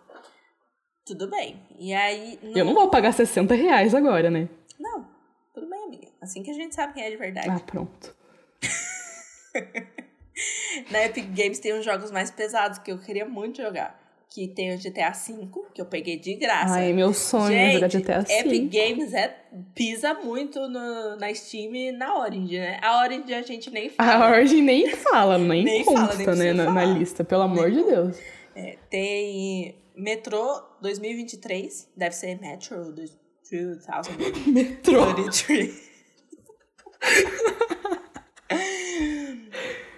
Tudo 1.10 1.28
bem. 1.28 1.60
E 1.80 1.92
aí. 1.92 2.38
Eu 2.44 2.64
não 2.64 2.76
vou 2.76 2.88
pagar 2.88 3.12
60 3.12 3.56
reais 3.56 3.96
agora, 3.96 4.30
né? 4.30 4.48
Não, 4.80 5.08
tudo 5.52 5.68
bem, 5.68 5.86
amiga. 5.86 6.08
Assim 6.22 6.44
que 6.44 6.52
a 6.52 6.54
gente 6.54 6.76
sabe 6.76 6.94
quem 6.94 7.04
é 7.04 7.10
de 7.10 7.18
verdade. 7.18 7.50
Ah, 7.50 7.60
pronto. 7.60 8.16
Na 10.92 11.04
Epic 11.04 11.26
Games 11.36 11.58
tem 11.58 11.74
uns 11.74 11.84
jogos 11.84 12.12
mais 12.12 12.30
pesados 12.30 12.78
que 12.78 12.92
eu 12.92 13.00
queria 13.00 13.26
muito 13.26 13.60
jogar. 13.60 14.00
Que 14.30 14.48
tem 14.48 14.76
o 14.76 14.78
GTA 14.78 15.10
V, 15.10 15.50
que 15.74 15.82
eu 15.82 15.86
peguei 15.88 16.20
de 16.20 16.36
graça. 16.36 16.76
Ai, 16.76 16.94
meu 16.94 17.12
sonho 17.12 17.58
é 17.58 17.72
jogar 17.72 17.90
Gente, 17.90 18.04
GTA 18.04 18.22
V. 18.22 18.32
Epic 18.32 18.72
Games 18.72 19.14
é, 19.16 19.36
pisa 19.74 20.14
muito 20.14 20.70
no, 20.70 21.16
na 21.16 21.34
Steam 21.34 21.74
e 21.74 21.92
na 21.92 22.20
Origin, 22.20 22.60
né? 22.60 22.80
A 22.84 23.02
Origin 23.02 23.34
a 23.34 23.42
gente 23.42 23.72
nem 23.72 23.90
fala. 23.90 24.28
A 24.28 24.30
Origin 24.30 24.62
nem 24.62 24.92
fala, 24.92 25.40
nem, 25.40 25.64
Nem 25.66 25.84
fala, 25.84 26.10
consta, 26.10 26.36
nem 26.36 26.54
né, 26.54 26.66
na, 26.66 26.72
na 26.72 26.86
lista, 26.86 27.24
pelo 27.24 27.42
amor 27.42 27.72
de 27.72 27.84
Deus. 27.84 28.20
É, 28.56 28.78
tem 28.88 29.76
Metro 30.00 30.78
2023, 30.82 31.92
deve 31.94 32.16
ser 32.16 32.40
Metro 32.40 32.94
2023. 32.94 34.48
Metrô. 34.48 35.04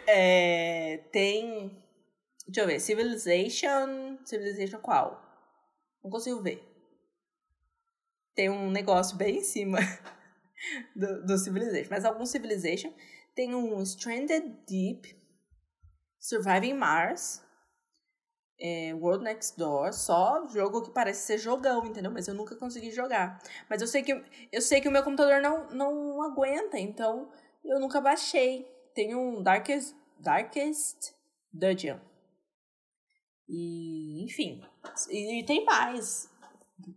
é, 0.08 0.98
tem. 1.12 1.78
Deixa 2.48 2.62
eu 2.62 2.68
ver. 2.68 2.80
Civilization. 2.80 4.18
Civilization 4.26 4.80
qual? 4.80 5.22
Não 6.04 6.10
consigo 6.10 6.42
ver. 6.42 6.68
Tem 8.34 8.50
um 8.50 8.72
negócio 8.72 9.16
bem 9.16 9.38
em 9.38 9.44
cima 9.44 9.78
do, 10.96 11.28
do 11.28 11.38
Civilization. 11.38 11.90
Mas 11.92 12.06
algum 12.06 12.26
Civilization. 12.26 12.92
Tem 13.36 13.54
um 13.54 13.80
Stranded 13.84 14.52
Deep. 14.68 15.16
Surviving 16.18 16.74
Mars. 16.74 17.44
É, 18.62 18.94
World 18.94 19.24
Next 19.24 19.58
Door. 19.58 19.92
Só 19.92 20.48
jogo 20.48 20.84
que 20.84 20.92
parece 20.92 21.26
ser 21.26 21.38
jogão, 21.40 21.86
entendeu? 21.86 22.12
Mas 22.12 22.28
eu 22.28 22.36
nunca 22.36 22.56
consegui 22.56 22.92
jogar. 22.92 23.42
Mas 23.70 23.82
eu 23.82 23.88
sei 23.88 24.04
que, 24.04 24.24
eu 24.52 24.62
sei 24.62 24.80
que 24.80 24.88
o 24.88 24.92
meu 24.92 25.04
computador 25.04 25.42
não, 25.42 25.70
não 25.72 26.22
aguenta, 26.22 26.78
então 26.78 27.30
eu 27.66 27.80
nunca 27.80 28.00
baixei. 28.00 28.68
Tem 28.94 29.16
um 29.16 29.42
Darkest, 29.42 29.96
Darkest 30.20 31.14
Dungeon. 31.52 31.98
E, 33.50 34.24
enfim. 34.24 34.62
E, 35.10 35.40
e 35.40 35.46
tem 35.46 35.66
mais. 35.66 36.30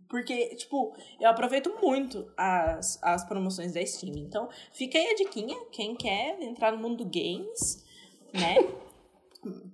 Porque, 0.09 0.55
tipo, 0.55 0.95
eu 1.19 1.29
aproveito 1.29 1.77
muito 1.81 2.31
as, 2.37 3.01
as 3.03 3.23
promoções 3.25 3.73
da 3.73 3.85
Steam. 3.85 4.15
Então, 4.17 4.49
fica 4.71 4.97
aí 4.97 5.07
a 5.07 5.15
diquinha. 5.15 5.57
Quem 5.71 5.95
quer 5.95 6.41
entrar 6.41 6.71
no 6.71 6.77
mundo 6.77 7.03
do 7.03 7.05
games, 7.05 7.83
né? 8.33 8.55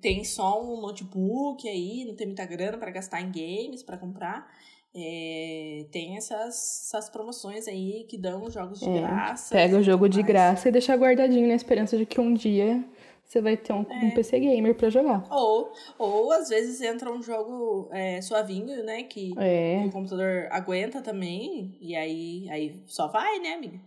Tem 0.01 0.23
só 0.23 0.61
um 0.63 0.79
notebook 0.81 1.67
aí, 1.67 2.05
não 2.05 2.15
tem 2.15 2.27
muita 2.27 2.45
grana 2.45 2.77
para 2.77 2.91
gastar 2.91 3.21
em 3.21 3.31
games, 3.31 3.83
para 3.83 3.97
comprar. 3.97 4.47
É, 4.93 5.85
tem 5.91 6.17
essas, 6.17 6.83
essas 6.87 7.09
promoções 7.09 7.67
aí 7.67 8.05
que 8.09 8.17
dão 8.17 8.49
jogos 8.51 8.79
de 8.79 8.89
É, 8.89 8.99
graça. 9.01 9.55
Pega 9.55 9.77
o 9.77 9.79
e 9.79 9.83
jogo 9.83 10.09
de 10.09 10.17
mais. 10.17 10.27
graça 10.27 10.67
e 10.67 10.71
deixa 10.71 10.95
guardadinho 10.95 11.47
na 11.47 11.55
esperança 11.55 11.97
de 11.97 12.05
que 12.05 12.19
um 12.19 12.33
dia 12.33 12.83
você 13.23 13.39
vai 13.41 13.55
ter 13.55 13.71
um, 13.71 13.85
É. 13.89 14.05
um 14.05 14.11
PC 14.11 14.37
gamer 14.41 14.75
pra 14.75 14.89
jogar. 14.89 15.25
Ou, 15.31 15.71
ou 15.97 16.31
às 16.33 16.49
vezes 16.49 16.81
entra 16.81 17.09
um 17.09 17.23
jogo 17.23 17.87
é, 17.91 18.21
suavinho, 18.21 18.83
né? 18.83 19.03
Que 19.03 19.31
É. 19.37 19.81
o 19.85 19.91
computador 19.91 20.47
aguenta 20.51 21.01
também. 21.01 21.77
E 21.79 21.95
aí, 21.95 22.49
aí 22.49 22.83
só 22.87 23.07
vai, 23.07 23.39
né, 23.39 23.53
amiga? 23.53 23.79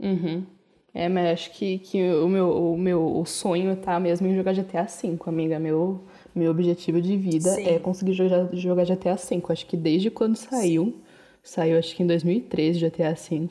Uhum. 0.00 0.44
É, 0.92 1.08
mas 1.08 1.28
acho 1.32 1.52
que, 1.52 1.78
que 1.78 2.10
o, 2.14 2.28
meu, 2.28 2.72
o 2.72 2.76
meu 2.78 3.16
o 3.16 3.24
sonho 3.24 3.76
tá 3.76 4.00
mesmo 4.00 4.26
em 4.26 4.34
jogar 4.34 4.52
GTA 4.54 4.84
V, 4.84 5.16
amiga. 5.26 5.58
Meu, 5.58 6.04
meu 6.34 6.50
objetivo 6.50 7.00
de 7.00 7.16
vida 7.16 7.54
Sim. 7.54 7.66
é 7.66 7.78
conseguir 7.78 8.12
jogar, 8.12 8.48
jogar 8.54 8.84
GTA 8.84 9.14
V. 9.14 9.42
Acho 9.50 9.66
que 9.66 9.76
desde 9.76 10.10
quando 10.10 10.34
saiu, 10.36 11.00
saiu 11.42 11.78
acho 11.78 11.94
que 11.94 12.02
em 12.02 12.06
2013 12.06 12.80
GTA 12.80 13.12
V, 13.14 13.48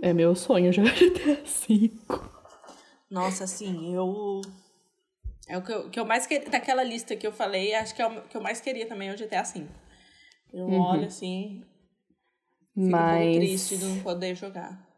é 0.00 0.12
meu 0.12 0.34
sonho 0.36 0.70
jogar 0.72 0.94
GTA 0.94 1.42
V. 1.44 1.90
Nossa, 3.10 3.44
assim, 3.44 3.94
eu. 3.94 4.40
É 5.48 5.58
o 5.58 5.62
que 5.62 5.72
eu, 5.72 5.90
que 5.90 5.98
eu 5.98 6.04
mais 6.06 6.26
queria. 6.26 6.48
Daquela 6.48 6.84
lista 6.84 7.16
que 7.16 7.26
eu 7.26 7.32
falei, 7.32 7.74
acho 7.74 7.94
que 7.94 8.00
é 8.00 8.06
o 8.06 8.22
que 8.22 8.36
eu 8.36 8.40
mais 8.40 8.60
queria 8.60 8.86
também 8.86 9.08
é 9.08 9.12
o 9.12 9.16
GTA 9.18 9.42
V. 9.42 9.66
Eu 10.52 10.66
Uhum. 10.68 10.84
olho 10.84 11.06
assim, 11.06 11.64
fico 12.74 12.86
um 12.86 12.90
pouco 12.90 12.92
Mas. 12.92 13.34
triste 13.36 13.76
de 13.78 13.84
não 13.84 13.98
poder 14.00 14.36
jogar. 14.36 14.91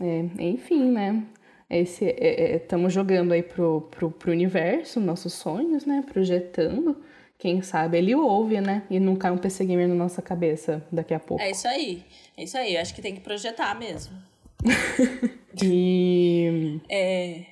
É, 0.00 0.42
enfim, 0.42 0.90
né? 0.90 1.22
Esse, 1.68 2.04
estamos 2.04 2.92
jogando 2.92 3.32
aí 3.32 3.42
pro, 3.42 3.88
pro, 3.90 4.10
pro 4.10 4.30
universo, 4.30 5.00
nossos 5.00 5.32
sonhos, 5.32 5.84
né? 5.84 6.04
Projetando. 6.06 6.96
Quem 7.38 7.60
sabe 7.60 7.98
ele 7.98 8.14
ouve, 8.14 8.60
né? 8.60 8.84
E 8.88 8.98
não 8.98 9.14
cai 9.16 9.30
um 9.30 9.36
PC 9.36 9.64
Gamer 9.66 9.88
na 9.88 9.94
nossa 9.94 10.22
cabeça 10.22 10.82
daqui 10.90 11.12
a 11.12 11.18
pouco. 11.18 11.42
É 11.42 11.50
isso 11.50 11.68
aí. 11.68 12.02
É 12.36 12.44
isso 12.44 12.56
aí. 12.56 12.74
Eu 12.74 12.80
acho 12.80 12.94
que 12.94 13.02
tem 13.02 13.14
que 13.14 13.20
projetar 13.20 13.78
mesmo. 13.78 14.16
E. 15.62 16.80
É. 16.86 17.44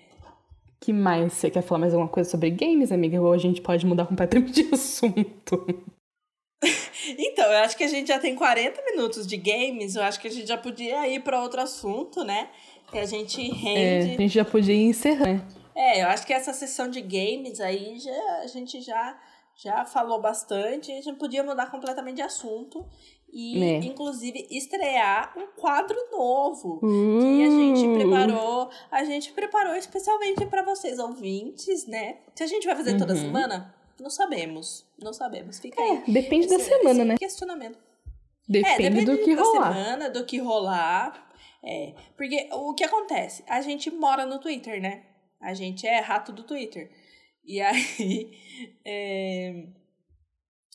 que 0.79 0.93
mais? 0.93 1.33
Você 1.33 1.49
quer 1.49 1.63
falar 1.63 1.81
mais 1.81 1.95
alguma 1.95 2.11
coisa 2.11 2.29
sobre 2.29 2.51
games, 2.51 2.93
amiga? 2.93 3.19
Ou 3.21 3.33
a 3.33 3.39
gente 3.39 3.63
pode 3.63 3.87
mudar 3.87 4.05
completamente 4.05 4.63
de 4.63 4.69
assunto? 4.75 5.83
Então, 7.19 7.45
eu 7.45 7.59
acho 7.59 7.77
que 7.77 7.85
a 7.85 7.89
gente 7.89 8.09
já 8.09 8.19
tem 8.19 8.35
40 8.35 8.83
minutos 8.83 9.27
de 9.27 9.37
games. 9.37 9.97
Eu 9.97 10.03
acho 10.03 10.21
que 10.21 10.29
a 10.29 10.31
gente 10.31 10.47
já 10.47 10.57
podia 10.59 11.07
ir 11.09 11.21
para 11.23 11.41
outro 11.43 11.61
assunto, 11.61 12.25
né? 12.25 12.49
Que 12.91 12.99
a 12.99 13.05
gente 13.07 13.41
É, 13.41 13.51
a 13.51 13.55
rende. 13.57 14.17
gente 14.17 14.29
já 14.29 14.45
podia 14.45 14.75
encerrar, 14.75 15.27
né? 15.35 15.43
É, 15.75 16.03
eu 16.03 16.09
acho 16.09 16.27
que 16.27 16.33
essa 16.33 16.53
sessão 16.53 16.89
de 16.89 17.01
games 17.01 17.61
aí 17.61 17.99
já, 17.99 18.39
a 18.43 18.47
gente 18.47 18.81
já, 18.81 19.19
já 19.57 19.85
falou 19.85 20.21
bastante. 20.21 20.93
A 20.93 21.01
gente 21.01 21.19
podia 21.19 21.43
mudar 21.43 21.71
completamente 21.71 22.17
de 22.17 22.23
assunto. 22.23 22.85
E, 23.37 23.61
É. 23.65 23.77
inclusive, 23.79 24.47
estrear 24.49 25.33
um 25.37 25.49
quadro 25.61 25.97
novo. 26.13 26.79
que 26.81 27.45
a 27.45 27.51
gente 27.51 27.87
Uh! 27.89 27.95
preparou. 27.95 28.71
A 28.93 29.03
gente 29.03 29.33
preparou 29.33 29.75
especialmente 29.75 30.47
para 30.47 30.63
vocês, 30.63 31.01
ouvintes, 31.01 31.85
né? 31.87 32.19
Se 32.35 32.45
a 32.45 32.47
gente 32.47 32.65
vai 32.65 32.77
fazer 32.77 32.97
toda 32.97 33.13
Uhum. 33.13 33.21
semana, 33.21 33.75
não 34.01 34.11
sabemos. 34.11 34.87
Não 34.99 35.13
sabemos. 35.13 35.59
Fica 35.59 35.81
aí. 35.81 36.03
É, 36.07 36.11
depende 36.11 36.47
da 36.49 36.57
esse- 36.57 36.69
semana, 36.69 36.91
esse 37.01 37.05
né? 37.05 37.17
questionamento. 37.19 37.79
Depende, 38.49 39.01
é, 39.01 39.05
do 39.05 39.19
que 39.25 39.35
da 39.35 39.43
rolar. 39.43 39.73
semana, 39.75 40.11
do 40.11 40.25
que 40.27 40.39
rolar. 40.39 41.33
É, 41.65 41.95
porque 42.17 42.49
o 42.53 42.75
que 42.75 42.85
acontece? 42.85 43.43
A 43.49 43.61
gente 43.63 43.91
mora 43.91 44.27
no 44.27 44.39
Twitter, 44.39 44.81
né? 44.81 45.05
A 45.41 45.55
gente 45.55 45.87
é 45.87 45.99
rato 46.01 46.31
do 46.33 46.43
Twitter. 46.43 46.91
E 47.45 47.61
aí, 47.61 48.39
é, 48.85 49.67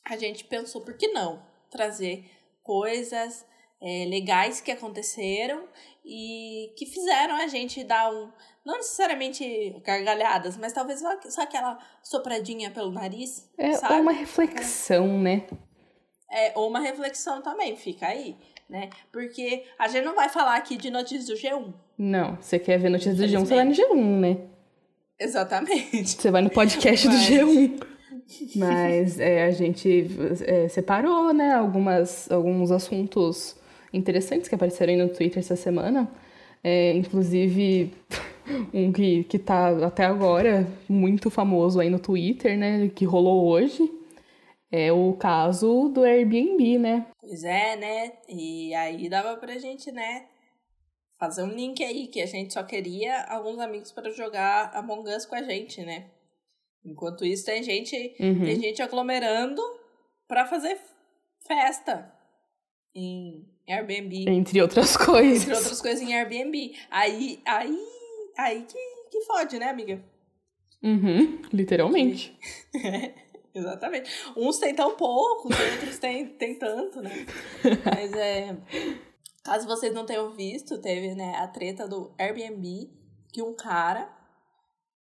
a 0.06 0.18
gente 0.18 0.44
pensou, 0.46 0.82
por 0.82 0.98
que 0.98 1.08
não 1.10 1.44
trazer 1.70 2.26
coisas 2.64 3.46
é, 3.82 4.06
legais 4.06 4.60
que 4.62 4.72
aconteceram 4.72 5.68
e 6.06 6.73
que 6.78 6.86
fizeram 6.86 7.36
a 7.36 7.48
gente 7.48 7.84
dar 7.84 8.12
um. 8.12 8.30
Não 8.65 8.78
necessariamente 8.78 9.76
gargalhadas, 9.86 10.58
mas 10.58 10.73
talvez 10.73 11.00
só, 11.00 11.42
aquela 11.42 11.80
sopradinha 12.04 12.69
pelo 12.71 12.92
nariz. 12.92 13.50
É 13.58 13.73
sabe? 13.73 14.02
uma 14.02 14.12
reflexão, 14.12 15.19
né? 15.19 15.48
É, 16.32 16.52
ou 16.56 16.67
uma 16.69 16.80
reflexão 16.80 17.42
também, 17.42 17.76
fica 17.76 18.08
aí, 18.08 18.36
né? 18.69 18.90
Porque 19.12 19.63
a 19.80 19.88
gente 19.88 20.06
não 20.06 20.13
vai 20.15 20.30
falar 20.30 20.56
aqui 20.58 20.78
de 20.78 20.92
notícias 20.92 21.26
do 21.26 21.36
G1. 21.36 21.73
Não, 21.98 22.36
você 22.36 22.60
quer 22.60 22.78
ver 22.78 22.90
notícias 22.90 23.17
do 23.17 23.23
G1, 23.23 23.40
você 23.40 23.56
vai 23.56 23.65
no 23.65 23.71
G1, 23.71 24.19
né? 24.19 24.38
Exatamente. 25.19 26.21
Você 26.21 26.32
vai 26.32 26.42
no 26.42 26.50
podcast 26.50 27.08
do 27.08 27.13
Mas- 27.17 27.28
G1. 27.28 27.84
Mas 28.56 29.19
é, 29.19 29.46
a 29.46 29.52
gente 29.52 30.08
é, 30.46 30.67
separou, 30.67 31.34
né, 31.34 31.54
algumas, 31.54 32.32
alguns 32.32 32.69
assuntos 32.69 33.56
interessantes 33.94 34.48
que 34.48 34.56
apareceram 34.56 34.94
aí 34.94 35.00
no 35.00 35.10
Twitter 35.10 35.40
essa 35.40 35.56
semana. 35.56 36.10
É, 36.63 36.94
inclusive, 36.94 37.94
um 38.73 38.92
que, 38.92 39.23
que 39.25 39.40
tá 39.40 39.69
até 39.85 40.04
agora 40.06 40.67
muito 40.87 41.29
famoso 41.29 41.79
aí 41.79 41.90
no 41.90 42.00
Twitter, 42.00 42.58
né, 42.58 42.90
que 42.90 43.06
rolou 43.06 43.48
hoje. 43.48 43.90
É 44.71 44.92
o 44.92 45.13
caso 45.13 45.90
do 45.90 46.04
Airbnb, 46.04 46.77
né? 46.77 47.08
Pois 47.19 47.44
é, 47.44 47.75
né? 47.75 48.12
E 48.27 48.71
aí 48.75 49.10
dava 49.10 49.35
pra 49.37 49.58
gente, 49.58 49.92
né, 49.92 50.27
fazer 51.19 51.44
um 51.44 51.50
link 51.52 51.83
aí, 51.83 52.08
que 52.08 52.21
a 52.21 52.25
gente 52.27 52.54
só 52.54 52.62
queria 52.63 53.23
alguns 53.23 53.58
amigos 53.60 53.92
para 53.92 54.12
jogar 54.12 54.71
Among 54.75 55.10
Us 55.10 55.25
com 55.25 55.35
a 55.35 55.42
gente, 55.42 55.81
né? 55.81 56.12
Enquanto 56.85 57.25
isso, 57.25 57.46
tem 57.46 57.63
gente, 57.63 58.15
Uhum. 58.19 58.46
tem 58.46 58.60
gente 58.60 58.81
aglomerando 58.81 59.62
pra 60.27 60.46
fazer 60.46 60.77
festa 61.48 62.13
em 62.96 63.44
Airbnb. 63.72 64.30
Entre 64.30 64.62
outras 64.62 64.96
coisas. 64.98 65.44
Entre 65.44 65.56
outras 65.56 65.82
coisas 65.82 66.02
em 66.02 66.13
Airbnb. 66.13 66.76
Aí, 66.90 67.42
aí, 67.46 67.78
aí 68.38 68.65
que, 68.65 68.78
que 69.12 69.22
fode, 69.26 69.58
né, 69.60 69.70
amiga? 69.70 70.04
Uhum, 70.84 71.42
literalmente. 71.52 72.38
Exatamente. 73.54 74.10
Uns 74.38 74.58
têm 74.58 74.74
tão 74.74 74.96
pouco, 74.96 75.50
outros 75.50 75.98
têm, 76.00 76.28
têm 76.28 76.58
tanto, 76.58 77.02
né? 77.02 77.12
Mas 77.84 78.13
é. 78.13 78.58
Caso 79.44 79.67
vocês 79.67 79.94
não 79.94 80.06
tenham 80.06 80.32
visto, 80.36 80.80
teve 80.80 81.15
né, 81.15 81.36
a 81.38 81.48
treta 81.48 81.88
do 81.88 82.13
Airbnb, 82.20 82.90
que 83.34 83.42
um 83.42 83.56
cara 83.56 84.10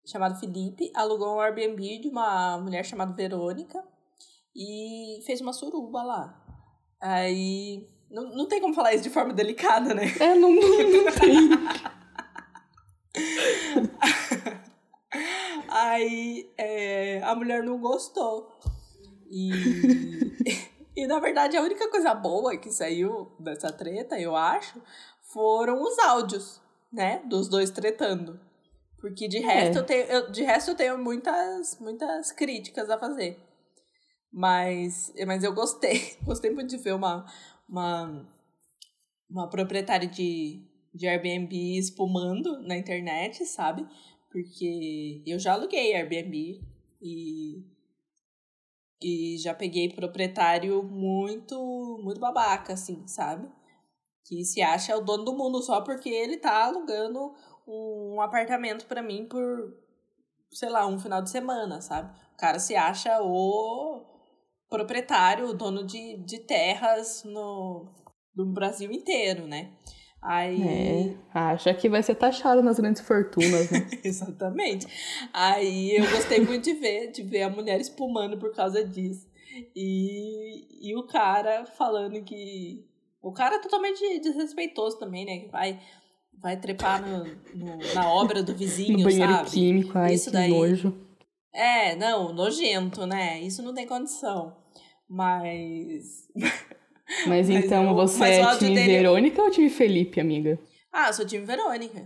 chamado 0.05 0.39
Felipe 0.39 0.91
alugou 0.95 1.35
um 1.35 1.39
Airbnb 1.41 1.99
de 1.99 2.07
uma 2.07 2.57
mulher 2.59 2.85
chamada 2.85 3.13
Verônica 3.13 3.83
e 4.55 5.21
fez 5.25 5.41
uma 5.41 5.53
suruba 5.53 6.03
lá. 6.03 6.45
Aí. 6.99 7.87
Não, 8.09 8.23
não 8.35 8.47
tem 8.47 8.61
como 8.61 8.73
falar 8.73 8.93
isso 8.93 9.03
de 9.03 9.09
forma 9.09 9.33
delicada, 9.33 9.93
né? 9.93 10.03
É, 10.19 10.33
não, 10.35 10.49
não, 10.49 10.61
não 10.61 11.11
tem. 11.19 11.49
Aí 15.69 16.49
é, 16.57 17.21
a 17.23 17.35
mulher 17.35 17.63
não 17.63 17.79
gostou. 17.79 18.57
E, 19.29 19.51
e 20.95 21.05
na 21.07 21.19
verdade 21.19 21.57
a 21.57 21.61
única 21.61 21.89
coisa 21.89 22.13
boa 22.13 22.55
que 22.57 22.71
saiu 22.71 23.31
dessa 23.39 23.71
treta, 23.71 24.17
eu 24.19 24.35
acho, 24.35 24.81
foram 25.33 25.81
os 25.81 25.99
áudios, 25.99 26.61
né? 26.91 27.21
Dos 27.25 27.49
dois 27.49 27.69
tretando. 27.69 28.39
Porque 28.99 29.27
de 29.27 29.39
resto, 29.39 29.77
É. 29.77 29.81
eu 29.81 29.85
tenho, 29.85 30.03
eu- 30.05 30.31
de 30.31 30.43
resto 30.43 30.71
eu 30.71 30.75
tenho 30.75 30.97
muitas, 30.97 31.77
muitas 31.79 32.31
críticas 32.31 32.89
a 32.89 32.97
fazer. 32.97 33.37
Mas, 34.31 35.13
mas 35.25 35.43
eu 35.43 35.53
gostei. 35.53 36.17
Gostei 36.23 36.51
muito 36.51 36.69
de 36.69 36.77
ver 36.77 36.93
uma, 36.93 37.25
uma, 37.67 38.25
uma 39.29 39.49
proprietária 39.49 40.07
de, 40.07 40.63
de 40.93 41.07
Airbnb 41.07 41.77
espumando 41.77 42.61
na 42.61 42.77
internet, 42.77 43.45
sabe? 43.45 43.85
Porque 44.31 45.23
eu 45.25 45.39
já 45.39 45.53
aluguei 45.53 45.93
Airbnb 45.93 46.61
e, 47.01 47.63
e 49.01 49.37
já 49.37 49.53
peguei 49.53 49.93
proprietário 49.93 50.83
muito, 50.83 51.99
muito 52.03 52.19
babaca, 52.19 52.73
assim, 52.73 53.07
sabe? 53.07 53.49
Que 54.25 54.43
se 54.43 54.61
acha 54.61 54.97
o 54.97 55.01
dono 55.01 55.23
do 55.23 55.33
mundo 55.35 55.61
só 55.61 55.81
porque 55.81 56.09
ele 56.09 56.37
tá 56.37 56.65
alugando 56.65 57.33
um 57.67 58.21
apartamento 58.21 58.85
pra 58.85 59.01
mim 59.01 59.25
por, 59.25 59.73
sei 60.51 60.69
lá, 60.69 60.85
um 60.87 60.99
final 60.99 61.21
de 61.21 61.29
semana, 61.29 61.81
sabe? 61.81 62.17
O 62.33 62.37
cara 62.37 62.59
se 62.59 62.75
acha 62.75 63.21
o 63.21 64.16
proprietário, 64.69 65.53
dono 65.53 65.85
de, 65.85 66.17
de 66.17 66.39
terras 66.39 67.23
no, 67.23 67.85
no 68.35 68.45
Brasil 68.47 68.91
inteiro, 68.91 69.47
né? 69.47 69.71
Aí. 70.21 70.61
É, 70.61 71.15
acha 71.33 71.73
que 71.73 71.87
vai 71.87 72.01
ser 72.03 72.15
taxado 72.15 72.61
nas 72.63 72.79
grandes 72.79 73.01
fortunas, 73.01 73.69
né? 73.69 73.87
Exatamente. 74.03 74.87
Aí 75.31 75.95
eu 75.95 76.09
gostei 76.09 76.39
muito 76.41 76.63
de 76.65 76.73
ver, 76.73 77.11
de 77.11 77.21
ver 77.23 77.43
a 77.43 77.49
mulher 77.49 77.79
espumando 77.79 78.37
por 78.37 78.53
causa 78.53 78.83
disso. 78.83 79.27
E, 79.75 80.89
e 80.89 80.95
o 80.95 81.03
cara 81.07 81.65
falando 81.65 82.21
que. 82.23 82.85
O 83.21 83.31
cara 83.31 83.55
é 83.55 83.59
totalmente 83.59 84.19
desrespeitoso 84.19 84.97
também, 84.99 85.25
né? 85.25 85.37
Que 85.39 85.47
vai, 85.51 85.79
vai 86.39 86.57
trepar 86.59 87.01
no, 87.01 87.23
no- 87.55 87.93
na 87.93 88.11
obra 88.11 88.41
do 88.43 88.53
vizinho, 88.55 88.97
no 88.99 89.03
banheiro 89.03 89.33
sabe? 89.33 89.49
químico, 89.49 89.97
ai, 89.97 90.13
Isso 90.13 90.25
que 90.31 90.37
daí. 90.37 90.49
nojo. 90.49 90.93
É, 91.59 91.95
não, 91.95 92.31
nojento, 92.33 93.05
né? 93.07 93.41
Isso 93.41 93.63
não 93.63 93.73
tem 93.73 93.87
condição. 93.87 94.55
Mas. 95.09 96.27
Mas, 97.25 97.47
Mas 97.47 97.49
então 97.49 97.85
eu- 97.87 97.95
você 97.95 98.19
mas 98.19 98.35
é 98.37 98.57
time 98.59 98.75
dele- 98.75 98.97
Verônica 98.97 99.41
ou 99.41 99.49
time 99.49 99.69
Felipe, 99.69 100.19
amiga? 100.19 100.59
Ah, 100.91 101.07
eu 101.07 101.13
sou 101.13 101.25
time 101.25 101.45
Verônica. 101.45 102.05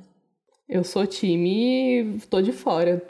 Eu 0.70 0.84
sou 0.84 1.08
time. 1.08 2.20
tô 2.30 2.39
de 2.39 2.52
fora. 2.52 3.04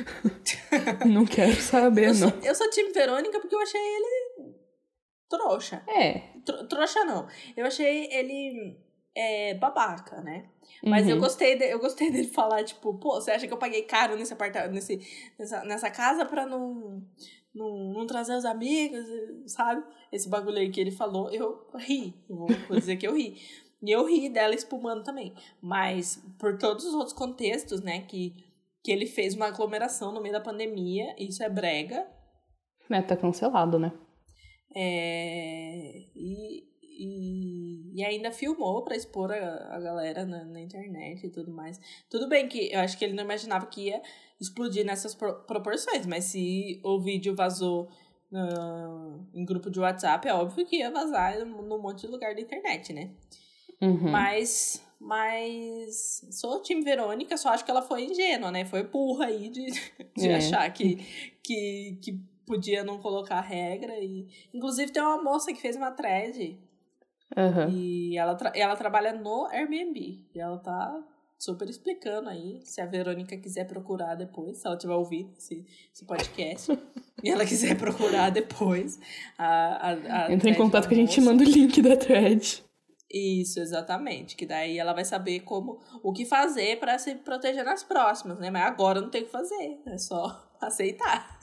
não 1.06 1.26
quero 1.26 1.54
saber, 1.56 2.06
Eu 2.08 2.14
não. 2.14 2.30
sou, 2.30 2.38
eu 2.42 2.54
sou 2.54 2.70
time 2.70 2.90
Verônica 2.90 3.38
porque 3.38 3.54
eu 3.54 3.60
achei 3.60 3.78
ele 3.80 4.54
trouxa. 5.28 5.82
É. 5.86 6.20
Tro- 6.44 6.66
trouxa 6.68 7.04
não. 7.04 7.28
Eu 7.54 7.66
achei 7.66 8.06
ele 8.10 8.78
é, 9.14 9.52
babaca, 9.54 10.22
né? 10.22 10.48
Mas 10.82 11.08
eu 11.08 11.14
uhum. 11.14 11.20
gostei, 11.20 11.56
de- 11.56 11.70
eu 11.70 11.78
gostei 11.78 12.10
dele 12.12 12.28
falar, 12.28 12.64
tipo, 12.64 12.94
pô, 12.94 13.20
você 13.20 13.30
acha 13.30 13.46
que 13.46 13.52
eu 13.52 13.58
paguei 13.58 13.82
caro 13.82 14.16
nesse 14.16 14.32
apartamento, 14.32 14.72
nesse, 14.72 15.00
nessa, 15.38 15.64
nessa 15.64 15.90
casa 15.90 16.24
pra 16.24 16.46
não, 16.46 17.02
não, 17.54 17.92
não 17.92 18.06
trazer 18.06 18.36
os 18.36 18.44
amigos, 18.44 19.04
sabe? 19.46 19.82
Esse 20.12 20.28
bagulho 20.28 20.58
aí 20.58 20.70
que 20.70 20.80
ele 20.80 20.90
falou, 20.90 21.30
eu 21.30 21.66
ri. 21.76 22.14
Eu 22.28 22.36
vou, 22.36 22.48
vou 22.68 22.76
dizer 22.78 22.96
que 22.96 23.06
eu 23.06 23.16
ri. 23.16 23.36
E 23.82 23.90
eu 23.90 24.06
ri 24.06 24.28
dela 24.28 24.54
espumando 24.54 25.04
também. 25.04 25.34
Mas 25.60 26.22
por 26.38 26.58
todos 26.58 26.84
os 26.84 26.94
outros 26.94 27.12
contextos, 27.12 27.80
né, 27.82 28.02
que, 28.02 28.34
que 28.82 28.90
ele 28.90 29.06
fez 29.06 29.34
uma 29.34 29.46
aglomeração 29.46 30.12
no 30.12 30.20
meio 30.20 30.32
da 30.32 30.40
pandemia, 30.40 31.14
isso 31.18 31.42
é 31.42 31.48
brega. 31.48 32.06
É, 32.90 33.02
tá 33.02 33.16
cancelado, 33.16 33.78
né? 33.78 33.92
É, 34.74 36.04
e, 36.14 36.64
e, 36.98 37.92
e 37.94 38.04
ainda 38.04 38.30
filmou 38.32 38.82
pra 38.82 38.96
expor 38.96 39.30
a, 39.32 39.76
a 39.76 39.80
galera 39.80 40.24
na, 40.24 40.44
na 40.44 40.60
internet 40.60 41.26
e 41.26 41.30
tudo 41.30 41.52
mais. 41.52 41.78
Tudo 42.08 42.28
bem 42.28 42.48
que 42.48 42.72
eu 42.72 42.80
acho 42.80 42.96
que 42.98 43.04
ele 43.04 43.14
não 43.14 43.24
imaginava 43.24 43.66
que 43.66 43.88
ia 43.88 44.02
explodir 44.40 44.84
nessas 44.84 45.14
pro- 45.14 45.40
proporções, 45.44 46.06
mas 46.06 46.24
se 46.24 46.80
o 46.84 47.00
vídeo 47.00 47.34
vazou 47.34 47.88
ah, 48.32 49.18
em 49.34 49.44
grupo 49.44 49.70
de 49.70 49.78
WhatsApp, 49.80 50.26
é 50.26 50.34
óbvio 50.34 50.66
que 50.66 50.76
ia 50.76 50.90
vazar 50.90 51.44
num 51.44 51.80
monte 51.80 52.00
de 52.02 52.06
lugar 52.08 52.34
da 52.34 52.40
internet, 52.40 52.92
né? 52.92 53.10
Uhum. 53.80 54.10
Mas, 54.10 54.82
mas 54.98 56.26
sou 56.30 56.62
time 56.62 56.82
Verônica, 56.82 57.36
só 57.36 57.50
acho 57.50 57.64
que 57.64 57.70
ela 57.70 57.82
foi 57.82 58.04
ingênua, 58.04 58.50
né? 58.50 58.64
Foi 58.64 58.82
burra 58.82 59.26
aí 59.26 59.48
de, 59.48 59.66
de 60.16 60.28
É. 60.28 60.36
achar 60.36 60.72
que, 60.72 60.96
que, 61.42 61.98
que 62.02 62.20
podia 62.46 62.82
não 62.84 62.98
colocar 62.98 63.40
regra. 63.40 63.98
E... 63.98 64.26
Inclusive 64.54 64.92
tem 64.92 65.02
uma 65.02 65.22
moça 65.22 65.52
que 65.52 65.60
fez 65.60 65.76
uma 65.76 65.90
thread 65.90 66.58
Aham. 67.36 67.68
e 67.70 68.16
ela, 68.16 68.34
tra- 68.34 68.52
ela 68.54 68.76
trabalha 68.76 69.12
no 69.12 69.46
Airbnb. 69.46 70.24
E 70.34 70.38
ela 70.40 70.58
tá 70.58 71.02
super 71.38 71.68
explicando 71.68 72.28
aí, 72.28 72.60
se 72.64 72.80
a 72.80 72.86
Verônica 72.86 73.36
quiser 73.36 73.66
procurar 73.66 74.14
depois, 74.14 74.58
se 74.58 74.66
ela 74.66 74.76
tiver 74.76 74.94
ouvido 74.94 75.32
esse, 75.36 75.64
esse 75.92 76.04
podcast, 76.06 76.72
e 77.22 77.30
ela 77.30 77.44
quiser 77.44 77.76
procurar 77.76 78.30
depois. 78.30 78.98
A, 79.36 79.90
a, 79.90 80.26
a 80.26 80.32
Entra 80.32 80.48
em 80.50 80.54
contato 80.54 80.88
que 80.88 80.94
a 80.94 80.98
gente 80.98 81.20
manda 81.20 81.42
o 81.42 81.46
link 81.46 81.82
da 81.82 81.96
thread. 81.96 82.64
Isso, 83.12 83.60
exatamente. 83.60 84.34
Que 84.34 84.44
daí 84.46 84.78
ela 84.78 84.92
vai 84.92 85.04
saber 85.04 85.40
como 85.40 85.78
o 86.02 86.12
que 86.12 86.24
fazer 86.24 86.78
pra 86.80 86.98
se 86.98 87.14
proteger 87.16 87.64
nas 87.64 87.82
próximas, 87.84 88.38
né? 88.38 88.50
Mas 88.50 88.64
agora 88.64 89.00
não 89.00 89.10
tem 89.10 89.22
o 89.22 89.26
que 89.26 89.30
fazer, 89.30 89.78
é 89.86 89.96
só 89.98 90.44
aceitar. 90.60 91.38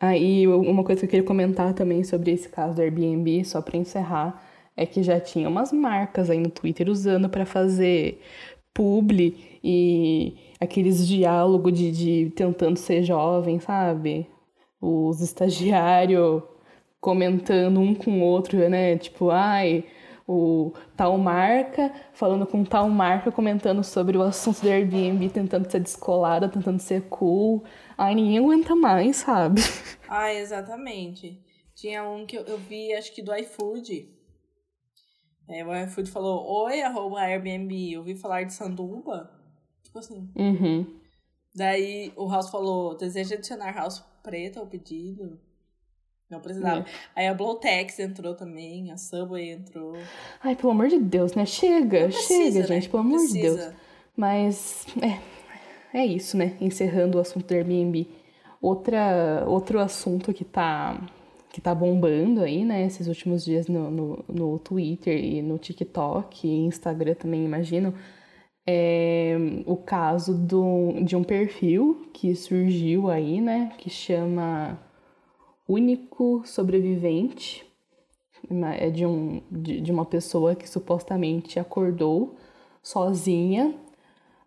Aí, 0.00 0.46
uma 0.46 0.84
coisa 0.84 1.00
que 1.00 1.06
eu 1.06 1.10
queria 1.10 1.26
comentar 1.26 1.74
também 1.74 2.04
sobre 2.04 2.30
esse 2.30 2.48
caso 2.48 2.74
do 2.74 2.82
Airbnb, 2.82 3.44
só 3.44 3.60
pra 3.60 3.76
encerrar, 3.76 4.42
é 4.76 4.86
que 4.86 5.02
já 5.02 5.18
tinha 5.20 5.48
umas 5.48 5.72
marcas 5.72 6.30
aí 6.30 6.38
no 6.38 6.50
Twitter 6.50 6.88
usando 6.88 7.28
pra 7.28 7.44
fazer 7.44 8.20
publi 8.72 9.36
e 9.62 10.36
aqueles 10.60 11.06
diálogos 11.06 11.72
de, 11.72 11.90
de 11.90 12.30
tentando 12.30 12.76
ser 12.78 13.02
jovem, 13.02 13.58
sabe? 13.58 14.28
Os 14.80 15.20
estagiários 15.20 16.42
comentando 17.00 17.80
um 17.80 17.94
com 17.94 18.20
o 18.20 18.24
outro, 18.24 18.68
né? 18.68 18.96
Tipo, 18.98 19.30
ai, 19.30 19.84
o 20.28 20.74
tal 20.94 21.16
marca 21.16 21.90
falando 22.12 22.46
com 22.46 22.62
tal 22.62 22.86
marca, 22.90 23.32
comentando 23.32 23.82
sobre 23.82 24.18
o 24.18 24.22
assunto 24.22 24.60
do 24.60 24.68
Airbnb, 24.68 25.30
tentando 25.30 25.70
ser 25.70 25.80
descolada, 25.80 26.50
tentando 26.50 26.78
ser 26.78 27.08
cool. 27.08 27.64
Ai, 27.96 28.14
ninguém 28.14 28.38
aguenta 28.38 28.76
mais, 28.76 29.16
sabe? 29.16 29.62
Ah, 30.06 30.32
exatamente. 30.32 31.42
Tinha 31.74 32.02
um 32.06 32.26
que 32.26 32.36
eu, 32.36 32.42
eu 32.42 32.58
vi, 32.58 32.92
acho 32.92 33.14
que 33.14 33.22
do 33.22 33.34
iFood. 33.34 34.14
É, 35.48 35.64
o 35.64 35.74
iFood 35.84 36.10
falou, 36.10 36.46
oi, 36.64 36.82
arroba 36.82 37.20
Airbnb, 37.20 37.92
eu 37.92 38.00
ouvi 38.00 38.14
falar 38.14 38.42
de 38.42 38.52
sanduba. 38.52 39.30
Tipo 39.82 39.98
assim. 39.98 40.30
Uhum. 40.36 41.00
Daí 41.54 42.12
o 42.16 42.28
House 42.28 42.50
falou, 42.50 42.96
deseja 42.96 43.34
adicionar 43.34 43.74
House 43.74 44.04
preta 44.22 44.60
ao 44.60 44.66
pedido? 44.66 45.40
Não 46.30 46.40
precisava. 46.40 46.80
É. 46.80 46.84
Aí 47.16 47.26
a 47.26 47.34
Blowtex 47.34 47.98
entrou 47.98 48.34
também, 48.34 48.90
a 48.90 48.96
Subway 48.98 49.50
entrou. 49.50 49.96
Ai, 50.42 50.54
pelo 50.54 50.72
amor 50.72 50.88
de 50.88 50.98
Deus, 50.98 51.34
né? 51.34 51.46
Chega, 51.46 52.04
precisa, 52.04 52.52
chega, 52.52 52.60
né? 52.60 52.66
gente, 52.66 52.88
pelo 52.88 53.02
amor 53.02 53.26
de 53.26 53.32
Deus. 53.32 53.72
Mas, 54.14 54.86
é, 55.00 55.98
é 55.98 56.04
isso, 56.04 56.36
né? 56.36 56.56
Encerrando 56.60 57.16
o 57.16 57.20
assunto 57.20 57.46
do 57.46 57.54
Airbnb. 57.54 58.06
Outra, 58.60 59.44
outro 59.46 59.78
assunto 59.78 60.34
que 60.34 60.44
tá, 60.44 61.00
que 61.50 61.60
tá 61.60 61.74
bombando 61.74 62.42
aí, 62.42 62.64
né, 62.64 62.84
esses 62.84 63.06
últimos 63.06 63.44
dias 63.44 63.68
no, 63.68 63.88
no, 63.90 64.24
no 64.28 64.58
Twitter 64.58 65.16
e 65.16 65.40
no 65.40 65.58
TikTok 65.58 66.46
e 66.46 66.66
Instagram 66.66 67.14
também, 67.14 67.44
imagino, 67.44 67.94
é 68.66 69.36
o 69.64 69.76
caso 69.76 70.36
do, 70.36 70.92
de 71.04 71.14
um 71.14 71.22
perfil 71.22 72.10
que 72.12 72.34
surgiu 72.34 73.08
aí, 73.08 73.40
né, 73.40 73.72
que 73.78 73.88
chama 73.88 74.76
Único 75.68 76.42
Sobrevivente. 76.44 77.66
É 78.78 78.88
de, 78.88 79.04
um, 79.04 79.42
de, 79.50 79.80
de 79.80 79.92
uma 79.92 80.04
pessoa 80.06 80.54
que 80.54 80.68
supostamente 80.68 81.58
acordou 81.58 82.36
sozinha 82.82 83.74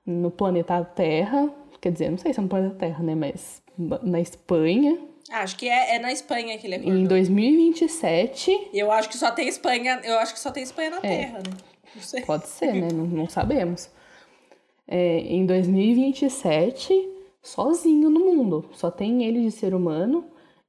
no 0.05 0.32
planeta 0.32 0.84
Terra. 0.84 1.53
Quer 1.80 1.91
dizer, 1.91 2.09
não 2.09 2.17
sei 2.17 2.34
se 2.34 2.39
é 2.39 2.43
no 2.43 2.49
planeta 2.49 2.76
Terra, 2.76 3.03
né, 3.03 3.13
mas 3.13 3.61
na 4.01 4.19
Espanha. 4.19 4.97
Acho 5.30 5.55
que 5.57 5.67
é, 5.67 5.95
é 5.95 5.99
na 5.99 6.11
Espanha 6.11 6.57
que 6.57 6.65
ele 6.65 6.76
acordou. 6.76 6.99
Em 6.99 7.03
2027. 7.03 8.69
Eu 8.74 8.91
acho 8.91 9.09
que 9.09 9.17
só 9.17 9.30
tem 9.32 9.47
Espanha, 9.47 10.01
eu 10.03 10.17
acho 10.19 10.34
que 10.34 10.39
só 10.39 10.51
tem 10.51 10.63
Espanha 10.63 10.89
na 10.89 10.97
é, 10.97 11.01
Terra, 11.01 11.38
né? 11.39 11.57
Não 11.95 12.01
sei. 12.01 12.22
Pode 12.22 12.47
ser, 12.47 12.74
né? 12.74 12.88
não, 12.91 13.05
não 13.05 13.30
sabemos 13.30 13.89
é, 14.91 15.19
em 15.19 15.45
2027 15.45 17.09
sozinho 17.41 18.09
no 18.09 18.19
mundo. 18.19 18.69
Só 18.74 18.91
tem 18.91 19.24
ele 19.24 19.41
de 19.41 19.51
ser 19.51 19.74
humano 19.74 20.26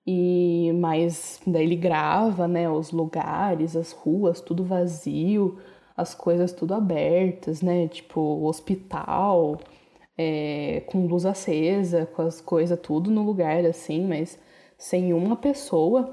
e 0.07 0.73
mas 0.75 1.41
daí 1.47 1.65
ele 1.65 1.77
grava, 1.77 2.49
né, 2.49 2.69
os 2.69 2.91
lugares, 2.91 3.77
as 3.77 3.93
ruas, 3.93 4.41
tudo 4.41 4.65
vazio, 4.65 5.59
as 5.97 6.15
coisas 6.15 6.53
tudo 6.53 6.75
abertas, 6.75 7.63
né, 7.63 7.89
tipo 7.89 8.21
hospital, 8.45 9.61
é, 10.17 10.83
com 10.87 11.07
luz 11.07 11.25
acesa, 11.27 12.07
com 12.07 12.23
as 12.23 12.41
coisas 12.41 12.79
tudo 12.81 13.11
no 13.11 13.23
lugar 13.23 13.65
assim, 13.67 14.07
mas 14.07 14.39
sem 14.79 15.13
uma 15.13 15.37
pessoa. 15.37 16.11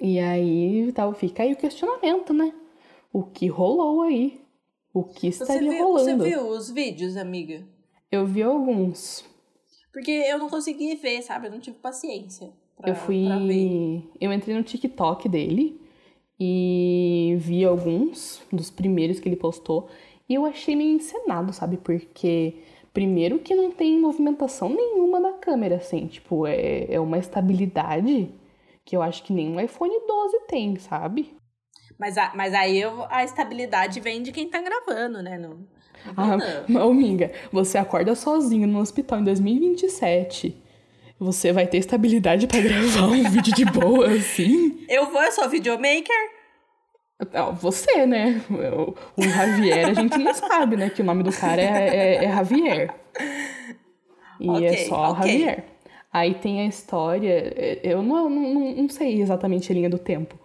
E 0.00 0.18
aí 0.20 0.92
tal, 0.92 1.12
fica 1.14 1.42
aí 1.42 1.52
o 1.52 1.56
questionamento, 1.56 2.32
né? 2.32 2.52
O 3.12 3.24
que 3.24 3.46
rolou 3.48 4.02
aí? 4.02 4.44
o 4.94 5.02
que 5.02 5.26
estaria 5.26 5.72
você 5.72 5.76
viu, 5.76 5.84
rolando. 5.84 6.22
Você 6.22 6.30
viu 6.30 6.48
os 6.48 6.70
vídeos, 6.70 7.16
amiga? 7.16 7.66
Eu 8.12 8.24
vi 8.24 8.44
alguns. 8.44 9.24
Porque 9.92 10.12
eu 10.12 10.38
não 10.38 10.48
consegui 10.48 10.94
ver, 10.94 11.20
sabe? 11.22 11.48
Eu 11.48 11.50
não 11.50 11.58
tive 11.58 11.76
paciência. 11.78 12.52
Pra, 12.76 12.90
eu 12.90 12.94
fui. 12.94 13.26
Eu 14.20 14.32
entrei 14.32 14.56
no 14.56 14.62
TikTok 14.62 15.28
dele 15.28 15.80
e 16.38 17.36
vi 17.38 17.64
alguns 17.64 18.42
dos 18.52 18.70
primeiros 18.70 19.20
que 19.20 19.28
ele 19.28 19.36
postou. 19.36 19.88
E 20.28 20.34
eu 20.34 20.44
achei 20.44 20.74
meio 20.74 20.96
encenado, 20.96 21.52
sabe? 21.52 21.76
Porque, 21.76 22.54
primeiro, 22.92 23.38
que 23.38 23.54
não 23.54 23.70
tem 23.70 24.00
movimentação 24.00 24.68
nenhuma 24.68 25.20
da 25.20 25.32
câmera, 25.32 25.76
assim. 25.76 26.06
Tipo, 26.06 26.46
é, 26.46 26.92
é 26.92 27.00
uma 27.00 27.18
estabilidade 27.18 28.30
que 28.84 28.96
eu 28.96 29.02
acho 29.02 29.22
que 29.22 29.32
nem 29.32 29.48
um 29.48 29.60
iPhone 29.60 29.94
12 30.06 30.40
tem, 30.46 30.76
sabe? 30.78 31.34
Mas, 31.98 32.18
a, 32.18 32.32
mas 32.34 32.52
aí 32.54 32.80
eu, 32.80 33.06
a 33.08 33.24
estabilidade 33.24 34.00
vem 34.00 34.22
de 34.22 34.32
quem 34.32 34.48
tá 34.48 34.60
gravando, 34.60 35.22
né? 35.22 35.38
Não, 35.38 35.50
não 36.68 36.82
ah, 36.82 36.90
amiga, 36.90 37.32
você 37.52 37.78
acorda 37.78 38.14
sozinho 38.14 38.66
no 38.66 38.80
hospital 38.80 39.20
em 39.20 39.24
2027. 39.24 40.63
Você 41.18 41.52
vai 41.52 41.66
ter 41.66 41.78
estabilidade 41.78 42.46
para 42.46 42.60
gravar 42.60 43.06
um 43.06 43.30
vídeo 43.30 43.54
de 43.54 43.64
boa, 43.64 44.08
assim? 44.14 44.84
Eu 44.88 45.10
vou, 45.10 45.22
eu 45.22 45.32
sou 45.32 45.48
videomaker. 45.48 46.34
Você, 47.60 48.04
né? 48.04 48.42
O, 49.16 49.22
Javier, 49.22 49.88
a 49.88 49.94
gente 49.94 50.18
não 50.18 50.34
sabe, 50.34 50.76
né? 50.76 50.90
Que 50.90 51.00
o 51.00 51.04
nome 51.04 51.22
do 51.22 51.32
cara 51.32 51.62
é, 51.62 51.66
é, 51.66 52.24
é 52.24 52.28
Javier. 52.28 52.94
E 54.40 54.50
okay, 54.50 54.66
é 54.66 54.76
só 54.88 55.12
okay. 55.12 55.38
Javier. 55.38 55.64
Aí 56.12 56.34
tem 56.34 56.60
a 56.60 56.66
história, 56.66 57.52
eu 57.82 58.00
não, 58.00 58.30
não, 58.30 58.72
não 58.72 58.88
sei 58.88 59.20
exatamente 59.20 59.72
a 59.72 59.74
linha 59.74 59.90
do 59.90 59.98
tempo, 59.98 60.38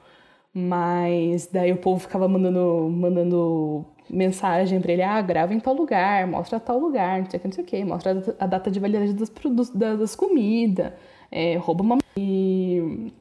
mas 0.52 1.46
daí 1.46 1.72
o 1.72 1.78
povo 1.78 2.00
ficava 2.00 2.28
mandando, 2.28 2.90
mandando 2.90 3.86
mensagem 4.10 4.82
pra 4.82 4.92
ele, 4.92 5.04
ah, 5.04 5.22
grava 5.22 5.54
em 5.54 5.60
tal 5.60 5.74
lugar, 5.74 6.28
mostra 6.28 6.60
tal 6.60 6.80
lugar, 6.80 7.22
não 7.22 7.30
sei 7.30 7.38
o 7.38 7.42
que, 7.42 7.48
não 7.48 7.54
sei 7.54 7.64
o 7.64 7.68
que, 7.68 7.86
mostra 7.86 8.36
a 8.40 8.48
data 8.48 8.72
de 8.72 8.80
validade 8.80 9.14
dos 9.14 9.30
produtos, 9.30 9.70
das 9.70 10.16
comidas, 10.16 10.92
é, 11.32 11.56
rouba 11.58 11.84
uma... 11.84 11.98
E... 12.18 13.12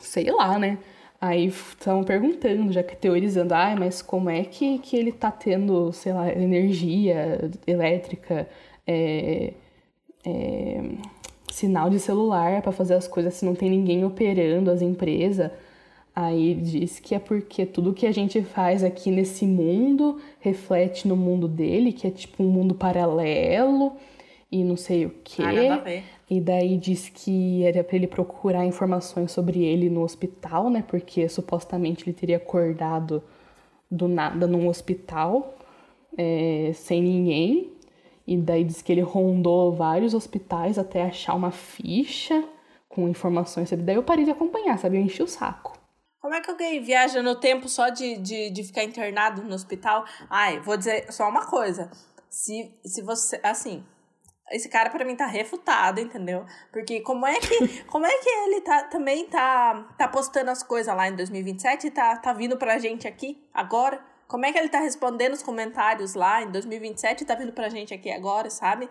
sei 0.00 0.30
lá, 0.30 0.58
né? 0.58 0.78
Aí 1.20 1.46
estavam 1.46 2.04
perguntando, 2.04 2.72
já 2.72 2.82
que 2.82 2.94
teorizando, 2.96 3.52
ah, 3.52 3.74
mas 3.76 4.00
como 4.00 4.30
é 4.30 4.44
que, 4.44 4.78
que 4.78 4.96
ele 4.96 5.10
tá 5.12 5.30
tendo, 5.32 5.92
sei 5.92 6.12
lá, 6.12 6.30
energia 6.32 7.50
elétrica, 7.66 8.48
é, 8.86 9.52
é, 10.24 10.80
sinal 11.50 11.90
de 11.90 11.98
celular 11.98 12.62
para 12.62 12.70
fazer 12.72 12.94
as 12.94 13.08
coisas 13.08 13.34
se 13.34 13.44
não 13.44 13.54
tem 13.54 13.68
ninguém 13.70 14.04
operando 14.04 14.70
as 14.70 14.80
empresas? 14.80 15.50
Aí 16.20 16.52
diz 16.52 16.98
que 16.98 17.14
é 17.14 17.18
porque 17.20 17.64
tudo 17.64 17.94
que 17.94 18.04
a 18.04 18.10
gente 18.10 18.42
faz 18.42 18.82
aqui 18.82 19.08
nesse 19.08 19.46
mundo 19.46 20.18
reflete 20.40 21.06
no 21.06 21.16
mundo 21.16 21.46
dele, 21.46 21.92
que 21.92 22.08
é 22.08 22.10
tipo 22.10 22.42
um 22.42 22.48
mundo 22.48 22.74
paralelo 22.74 23.92
e 24.50 24.64
não 24.64 24.76
sei 24.76 25.06
o 25.06 25.14
quê. 25.22 25.44
Ah, 25.44 26.02
e 26.28 26.40
daí 26.40 26.76
diz 26.76 27.08
que 27.08 27.62
era 27.62 27.84
para 27.84 27.94
ele 27.94 28.08
procurar 28.08 28.66
informações 28.66 29.30
sobre 29.30 29.62
ele 29.62 29.88
no 29.88 30.02
hospital, 30.02 30.68
né? 30.68 30.82
Porque 30.88 31.28
supostamente 31.28 32.02
ele 32.02 32.12
teria 32.12 32.38
acordado 32.38 33.22
do 33.88 34.08
nada 34.08 34.44
num 34.44 34.66
hospital 34.66 35.54
é, 36.16 36.72
sem 36.74 37.00
ninguém. 37.00 37.70
E 38.26 38.36
daí 38.36 38.64
diz 38.64 38.82
que 38.82 38.90
ele 38.90 39.02
rondou 39.02 39.72
vários 39.72 40.14
hospitais 40.14 40.80
até 40.80 41.04
achar 41.04 41.36
uma 41.36 41.52
ficha 41.52 42.42
com 42.88 43.08
informações 43.08 43.68
sobre. 43.68 43.84
Daí 43.84 43.94
eu 43.94 44.02
parei 44.02 44.24
de 44.24 44.32
acompanhar, 44.32 44.76
sabe? 44.80 44.96
Eu 44.96 45.02
enchi 45.02 45.22
o 45.22 45.28
saco. 45.28 45.77
Como 46.20 46.34
é 46.34 46.40
que 46.40 46.50
alguém 46.50 46.82
viaja 46.82 47.22
no 47.22 47.36
tempo 47.36 47.68
só 47.68 47.88
de, 47.88 48.16
de, 48.18 48.50
de 48.50 48.64
ficar 48.64 48.82
internado 48.82 49.42
no 49.42 49.54
hospital? 49.54 50.04
Ai, 50.28 50.58
vou 50.60 50.76
dizer 50.76 51.12
só 51.12 51.28
uma 51.28 51.46
coisa. 51.46 51.90
Se, 52.28 52.74
se 52.84 53.02
você. 53.02 53.40
Assim, 53.42 53.84
esse 54.50 54.68
cara 54.68 54.90
para 54.90 55.04
mim 55.04 55.14
tá 55.14 55.26
refutado, 55.26 56.00
entendeu? 56.00 56.44
Porque 56.72 57.00
como 57.00 57.26
é 57.26 57.38
que 57.38 57.84
como 57.86 58.06
é 58.06 58.18
que 58.18 58.28
ele 58.28 58.60
tá 58.62 58.84
também 58.84 59.26
tá 59.26 59.94
tá 59.96 60.08
postando 60.08 60.50
as 60.50 60.62
coisas 60.62 60.94
lá 60.94 61.08
em 61.08 61.14
2027 61.14 61.86
e 61.86 61.90
tá 61.90 62.16
tá 62.16 62.32
vindo 62.32 62.56
pra 62.56 62.78
gente 62.78 63.06
aqui 63.06 63.40
agora? 63.54 64.02
Como 64.26 64.44
é 64.44 64.52
que 64.52 64.58
ele 64.58 64.68
tá 64.68 64.78
respondendo 64.80 65.32
os 65.32 65.42
comentários 65.42 66.14
lá 66.14 66.42
em 66.42 66.50
2027 66.50 67.22
e 67.22 67.24
tá 67.24 67.34
vindo 67.34 67.52
pra 67.52 67.70
gente 67.70 67.94
aqui 67.94 68.10
agora, 68.10 68.50
sabe? 68.50 68.88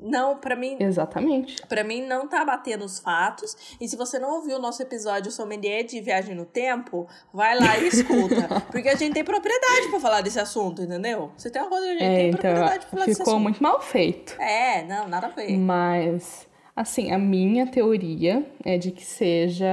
Não, 0.00 0.36
para 0.36 0.56
mim. 0.56 0.76
Exatamente. 0.80 1.60
Para 1.66 1.84
mim 1.84 2.02
não 2.02 2.26
tá 2.26 2.44
batendo 2.44 2.84
os 2.84 2.98
fatos. 2.98 3.76
E 3.80 3.88
se 3.88 3.96
você 3.96 4.18
não 4.18 4.36
ouviu 4.36 4.56
o 4.56 4.60
nosso 4.60 4.82
episódio 4.82 5.30
Sommelier 5.30 5.84
de 5.84 6.00
Viagem 6.00 6.34
no 6.34 6.46
Tempo, 6.46 7.06
vai 7.32 7.58
lá 7.58 7.78
e 7.78 7.88
escuta. 7.88 8.60
porque 8.72 8.88
a 8.88 8.96
gente 8.96 9.12
tem 9.12 9.24
propriedade 9.24 9.88
para 9.90 10.00
falar 10.00 10.20
desse 10.22 10.40
assunto, 10.40 10.82
entendeu? 10.82 11.30
Você 11.36 11.50
tem 11.50 11.60
uma 11.60 11.68
coisa 11.68 11.86
que 11.86 11.92
a 11.92 11.94
gente 11.94 12.04
é, 12.04 12.16
tem 12.16 12.28
então, 12.28 12.40
propriedade 12.40 12.78
pra 12.86 12.90
falar 12.90 13.06
desse 13.06 13.22
assunto. 13.22 13.26
Ficou 13.26 13.40
muito 13.40 13.62
mal 13.62 13.80
feito. 13.80 14.40
É, 14.40 14.82
não, 14.84 15.08
nada 15.08 15.26
a 15.26 15.30
ver. 15.30 15.56
Mas. 15.58 16.48
Assim, 16.74 17.12
a 17.12 17.18
minha 17.18 17.66
teoria 17.66 18.46
é 18.64 18.78
de 18.78 18.90
que 18.90 19.04
seja 19.04 19.68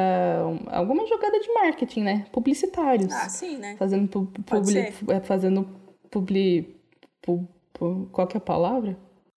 alguma 0.68 1.08
jogada 1.08 1.40
de 1.40 1.54
marketing, 1.54 2.02
né? 2.02 2.26
Publicitários. 2.34 3.14
Ah, 3.14 3.30
sim, 3.30 3.58
né? 3.58 3.78
Fazendo 3.78 4.08
pu 4.10 4.26
publi, 4.44 4.80
é, 4.80 5.20
fazendo 5.22 5.70
publi, 6.12 6.76
pu, 7.22 7.48
pu, 7.72 8.10
qual 8.12 8.28
que 8.28 8.36
é 8.36 8.40
a 8.40 8.42
palavra? 8.42 8.98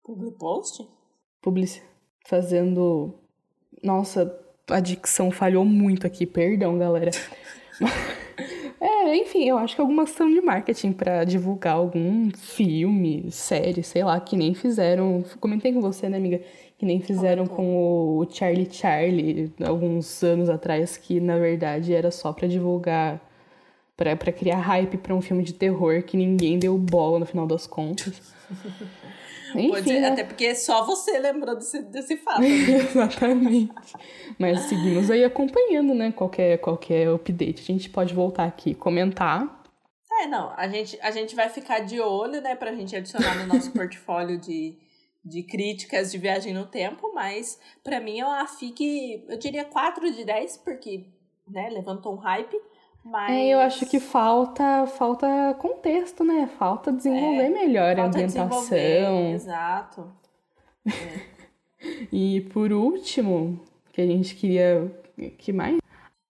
Public 0.08 0.38
post? 0.38 0.88
Publici 1.42 1.82
fazendo. 2.26 3.12
Nossa, 3.84 4.34
a 4.66 4.80
dicção 4.80 5.30
falhou 5.30 5.66
muito 5.66 6.06
aqui, 6.06 6.24
perdão, 6.24 6.78
galera. 6.78 7.10
é, 8.80 9.14
enfim, 9.16 9.44
eu 9.44 9.58
acho 9.58 9.74
que 9.74 9.82
alguma 9.82 10.04
ação 10.04 10.32
de 10.32 10.40
marketing 10.40 10.94
para 10.94 11.24
divulgar 11.24 11.74
algum 11.74 12.30
filme, 12.30 13.30
série, 13.30 13.82
sei 13.82 14.02
lá, 14.02 14.18
que 14.18 14.34
nem 14.34 14.54
fizeram. 14.54 15.22
Comentei 15.40 15.74
com 15.74 15.82
você, 15.82 16.08
né, 16.08 16.16
amiga? 16.16 16.40
Que 16.78 16.86
nem 16.86 17.02
fizeram 17.02 17.46
com 17.46 18.16
o 18.16 18.26
Charlie 18.30 18.72
Charlie 18.72 19.52
alguns 19.62 20.22
anos 20.22 20.48
atrás, 20.48 20.96
que 20.96 21.20
na 21.20 21.36
verdade 21.36 21.92
era 21.92 22.10
só 22.10 22.32
para 22.32 22.48
divulgar, 22.48 23.20
para 23.94 24.32
criar 24.32 24.56
hype 24.56 24.96
para 24.96 25.14
um 25.14 25.20
filme 25.20 25.42
de 25.42 25.52
terror 25.52 26.02
que 26.02 26.16
ninguém 26.16 26.58
deu 26.58 26.78
bola 26.78 27.18
no 27.18 27.26
final 27.26 27.46
das 27.46 27.66
contas. 27.66 28.32
Enfim, 29.54 29.68
Pode, 29.68 29.92
né? 29.92 30.08
Até 30.08 30.24
porque 30.24 30.54
só 30.54 30.84
você 30.84 31.18
lembrou 31.18 31.56
desse, 31.56 31.82
desse 31.82 32.16
fato. 32.16 32.40
Né? 32.40 32.48
Exatamente. 32.90 33.92
Mas 34.38 34.60
seguimos 34.62 35.10
aí 35.10 35.24
acompanhando, 35.24 35.94
né? 35.94 36.12
Qualquer, 36.12 36.58
qualquer 36.58 37.08
update. 37.08 37.62
A 37.62 37.64
gente 37.64 37.90
pode 37.90 38.14
voltar 38.14 38.44
aqui 38.44 38.70
e 38.70 38.74
comentar. 38.74 39.62
É, 40.20 40.26
não. 40.26 40.52
A 40.56 40.68
gente, 40.68 40.98
a 41.00 41.10
gente 41.10 41.34
vai 41.34 41.48
ficar 41.48 41.80
de 41.80 42.00
olho, 42.00 42.40
né? 42.40 42.54
Pra 42.54 42.74
gente 42.74 42.94
adicionar 42.94 43.36
no 43.38 43.46
nosso 43.46 43.70
portfólio 43.72 44.38
de, 44.38 44.76
de 45.24 45.42
críticas 45.42 46.10
de 46.10 46.18
viagem 46.18 46.52
no 46.52 46.66
tempo. 46.66 47.12
Mas 47.14 47.58
para 47.82 48.00
mim 48.00 48.20
é 48.20 48.26
uma 48.26 48.46
FIC, 48.46 49.24
eu 49.28 49.38
diria 49.38 49.64
4 49.64 50.12
de 50.12 50.24
10, 50.24 50.58
porque 50.58 51.06
né, 51.46 51.70
levantou 51.70 52.14
um 52.14 52.18
hype. 52.18 52.56
Mas... 53.04 53.30
É, 53.30 53.46
eu 53.48 53.60
acho 53.60 53.86
que 53.86 53.98
falta 54.00 54.86
falta 54.86 55.54
contexto, 55.58 56.24
né? 56.24 56.48
Falta 56.58 56.92
desenvolver 56.92 57.44
é, 57.44 57.50
melhor 57.50 57.96
falta 57.96 58.02
a 58.02 58.06
ambientação. 58.06 59.32
Exato. 59.32 60.12
É. 60.86 61.38
E 62.12 62.40
por 62.52 62.72
último, 62.72 63.60
que 63.92 64.00
a 64.00 64.06
gente 64.06 64.34
queria. 64.34 64.92
que 65.38 65.52
mais? 65.52 65.78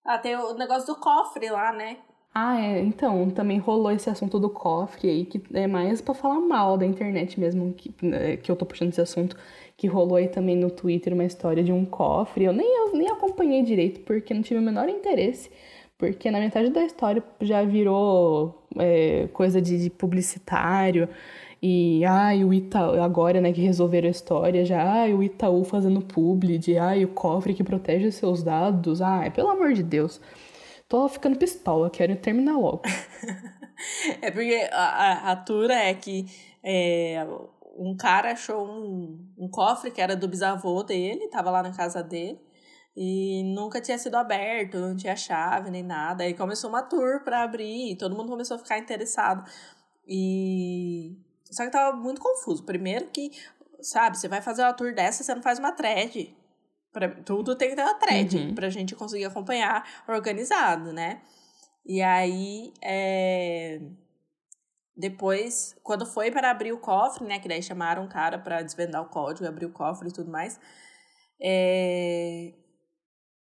Ah, 0.04 0.18
tem 0.18 0.36
o 0.36 0.54
negócio 0.54 0.86
do 0.86 0.96
cofre 0.96 1.50
lá, 1.50 1.72
né? 1.72 1.98
Ah, 2.34 2.60
é. 2.60 2.80
Então, 2.80 3.28
também 3.30 3.58
rolou 3.58 3.90
esse 3.90 4.08
assunto 4.08 4.38
do 4.38 4.48
cofre 4.48 5.08
aí, 5.10 5.24
que 5.24 5.42
é 5.52 5.66
mais 5.66 6.00
pra 6.00 6.14
falar 6.14 6.40
mal 6.40 6.78
da 6.78 6.86
internet 6.86 7.38
mesmo, 7.38 7.72
que, 7.74 7.92
né, 8.00 8.36
que 8.36 8.50
eu 8.50 8.56
tô 8.56 8.64
puxando 8.64 8.90
esse 8.90 9.00
assunto, 9.00 9.36
que 9.76 9.86
rolou 9.86 10.16
aí 10.16 10.28
também 10.28 10.56
no 10.56 10.70
Twitter 10.70 11.12
uma 11.12 11.24
história 11.24 11.64
de 11.64 11.72
um 11.72 11.84
cofre. 11.84 12.44
Eu 12.44 12.52
nem, 12.52 12.66
eu 12.66 12.92
nem 12.92 13.10
acompanhei 13.10 13.62
direito, 13.62 14.00
porque 14.00 14.32
não 14.32 14.42
tive 14.42 14.60
o 14.60 14.62
menor 14.62 14.88
interesse. 14.88 15.50
Porque 15.98 16.30
na 16.30 16.38
metade 16.38 16.70
da 16.70 16.84
história 16.84 17.22
já 17.40 17.64
virou 17.64 18.64
é, 18.78 19.28
coisa 19.32 19.60
de, 19.60 19.82
de 19.82 19.90
publicitário. 19.90 21.08
E, 21.60 22.04
ai, 22.04 22.44
o 22.44 22.54
Itaú, 22.54 23.02
agora, 23.02 23.40
né, 23.40 23.52
que 23.52 23.60
resolveram 23.60 24.06
a 24.06 24.12
história, 24.12 24.64
já, 24.64 24.80
ai, 24.80 25.12
o 25.12 25.24
Itaú 25.24 25.64
fazendo 25.64 26.00
publi, 26.00 26.56
de, 26.56 26.78
ai, 26.78 27.04
o 27.04 27.08
cofre 27.08 27.52
que 27.52 27.64
protege 27.64 28.12
seus 28.12 28.44
dados, 28.44 29.02
ai, 29.02 29.32
pelo 29.32 29.50
amor 29.50 29.72
de 29.72 29.82
Deus. 29.82 30.20
Tô 30.88 31.08
ficando 31.08 31.36
pistola, 31.36 31.90
quero 31.90 32.14
terminar 32.14 32.56
logo. 32.56 32.82
é 34.22 34.30
porque 34.30 34.68
a, 34.70 34.84
a, 34.84 35.32
a 35.32 35.36
tura 35.36 35.74
é 35.74 35.94
que 35.94 36.26
é, 36.62 37.26
um 37.76 37.96
cara 37.96 38.32
achou 38.32 38.64
um, 38.64 39.18
um 39.36 39.48
cofre 39.48 39.90
que 39.90 40.00
era 40.00 40.14
do 40.14 40.28
bisavô 40.28 40.84
dele, 40.84 41.28
tava 41.28 41.50
lá 41.50 41.62
na 41.62 41.72
casa 41.72 42.02
dele, 42.04 42.38
e 43.00 43.44
nunca 43.44 43.80
tinha 43.80 43.96
sido 43.96 44.16
aberto, 44.16 44.76
não 44.76 44.96
tinha 44.96 45.14
chave 45.14 45.70
nem 45.70 45.84
nada. 45.84 46.24
Aí 46.24 46.34
começou 46.34 46.68
uma 46.68 46.82
tour 46.82 47.22
para 47.22 47.44
abrir, 47.44 47.92
e 47.92 47.96
todo 47.96 48.16
mundo 48.16 48.28
começou 48.28 48.56
a 48.56 48.58
ficar 48.58 48.76
interessado. 48.76 49.48
E 50.04 51.16
só 51.44 51.64
que 51.64 51.70
tava 51.70 51.96
muito 51.96 52.20
confuso. 52.20 52.64
Primeiro 52.64 53.06
que, 53.06 53.30
sabe, 53.80 54.18
você 54.18 54.26
vai 54.26 54.42
fazer 54.42 54.62
uma 54.62 54.72
tour 54.72 54.92
dessa, 54.92 55.22
você 55.22 55.32
não 55.32 55.42
faz 55.42 55.60
uma 55.60 55.70
thread. 55.70 56.36
Pra, 56.92 57.08
tudo 57.22 57.54
tem 57.54 57.70
que 57.70 57.76
ter 57.76 57.82
uma 57.82 57.94
thread 57.94 58.36
uhum. 58.36 58.54
pra 58.56 58.68
gente 58.68 58.96
conseguir 58.96 59.26
acompanhar 59.26 59.86
organizado, 60.08 60.92
né? 60.92 61.22
E 61.86 62.02
aí, 62.02 62.72
é... 62.82 63.80
depois, 64.96 65.76
quando 65.84 66.04
foi 66.04 66.32
para 66.32 66.50
abrir 66.50 66.72
o 66.72 66.80
cofre, 66.80 67.24
né? 67.24 67.38
Que 67.38 67.46
daí 67.46 67.62
chamaram 67.62 68.06
o 68.06 68.08
cara 68.08 68.40
para 68.40 68.60
desvendar 68.60 69.02
o 69.02 69.08
código, 69.08 69.46
abrir 69.46 69.66
o 69.66 69.72
cofre 69.72 70.08
e 70.08 70.12
tudo 70.12 70.32
mais. 70.32 70.58
É... 71.40 72.54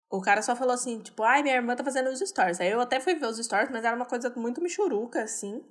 O 0.10 0.22
cara 0.22 0.42
só 0.42 0.56
falou 0.56 0.74
assim, 0.74 1.00
tipo, 1.00 1.24
ai, 1.24 1.44
minha 1.44 1.56
irmã 1.56 1.76
tá 1.76 1.84
fazendo 1.84 2.10
os 2.10 2.20
stories. 2.20 2.62
Aí 2.62 2.70
eu 2.70 2.80
até 2.80 3.00
fui 3.00 3.16
ver 3.16 3.28
os 3.28 3.38
stories, 3.38 3.70
mas 3.72 3.84
era 3.84 3.96
uma 3.96 4.06
coisa 4.06 4.32
muito 4.36 4.62
michuruca, 4.62 5.24
assim. 5.24 5.64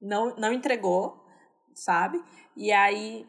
Não, 0.00 0.34
não 0.36 0.52
entregou 0.52 1.24
sabe? 1.74 2.22
E 2.56 2.72
aí, 2.72 3.26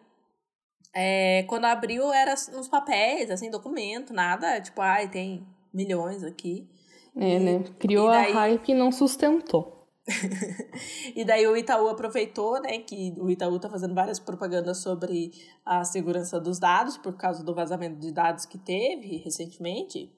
é, 0.94 1.44
quando 1.44 1.66
abriu, 1.66 2.14
era 2.14 2.34
uns 2.54 2.68
papéis, 2.68 3.30
assim, 3.32 3.50
documento, 3.50 4.14
nada, 4.14 4.62
tipo, 4.62 4.82
ai, 4.82 5.10
tem 5.10 5.46
milhões 5.74 6.24
aqui. 6.24 6.70
É, 7.16 7.40
né? 7.40 7.64
Criou 7.80 8.08
daí... 8.08 8.32
a 8.32 8.36
hype 8.36 8.70
e 8.70 8.76
não 8.76 8.92
sustentou. 8.92 9.74
e 11.16 11.26
daí 11.26 11.48
o 11.48 11.58
Itaú 11.58 11.88
aproveitou, 11.88 12.62
né, 12.62 12.78
que 12.78 13.16
o 13.18 13.28
Itaú 13.28 13.60
tá 13.60 13.68
fazendo 13.68 13.96
várias 13.96 14.20
propagandas 14.20 14.78
sobre 14.78 15.32
a 15.66 15.84
segurança 15.84 16.40
dos 16.40 16.60
dados 16.60 16.96
por 16.96 17.18
causa 17.18 17.44
do 17.44 17.56
vazamento 17.56 18.00
de 18.00 18.12
dados 18.12 18.46
que 18.46 18.60
teve 18.60 19.18
recentemente, 19.18 20.14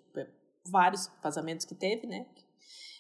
vários 0.69 1.11
vazamentos 1.21 1.65
que 1.65 1.75
teve, 1.75 2.07
né, 2.07 2.25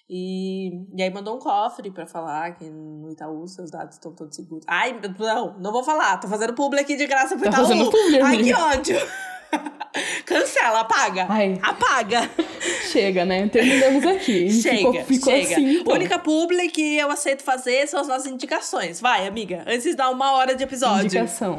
e, 0.09 0.85
e 0.95 1.03
aí 1.03 1.09
mandou 1.09 1.35
um 1.35 1.39
cofre 1.39 1.91
para 1.91 2.07
falar 2.07 2.55
que 2.55 2.69
no 2.69 3.11
Itaú 3.11 3.45
seus 3.45 3.69
dados 3.69 3.95
estão 3.95 4.13
todos 4.13 4.35
seguros. 4.35 4.63
Ai, 4.65 4.97
não, 5.19 5.59
não 5.59 5.71
vou 5.71 5.83
falar. 5.83 6.17
Tô 6.17 6.29
fazendo 6.29 6.53
publi 6.53 6.79
aqui 6.79 6.95
de 6.95 7.05
graça 7.05 7.35
pro 7.35 7.49
tá 7.49 7.61
Itaú. 7.61 7.91
Publi, 7.91 8.21
Ai, 8.21 8.37
que 8.37 8.53
ódio. 8.53 8.97
Cancela, 10.25 10.81
apaga. 10.81 11.25
Ai. 11.27 11.59
Apaga. 11.61 12.29
Chega, 12.89 13.25
né? 13.25 13.49
Terminamos 13.49 14.05
aqui. 14.05 14.49
Chega, 14.49 14.77
ficou, 14.77 14.93
ficou 15.03 15.33
chega. 15.33 15.55
Assim, 15.55 15.79
então. 15.79 15.93
Única 15.93 16.19
publi 16.19 16.69
que 16.69 16.97
eu 16.97 17.11
aceito 17.11 17.43
fazer 17.43 17.85
são 17.87 17.99
as 17.99 18.07
nossas 18.07 18.27
indicações. 18.27 19.01
Vai, 19.01 19.27
amiga. 19.27 19.65
Antes 19.67 19.83
de 19.83 19.95
dar 19.95 20.09
uma 20.09 20.33
hora 20.33 20.55
de 20.55 20.63
episódio. 20.63 21.05
Indicação. 21.05 21.57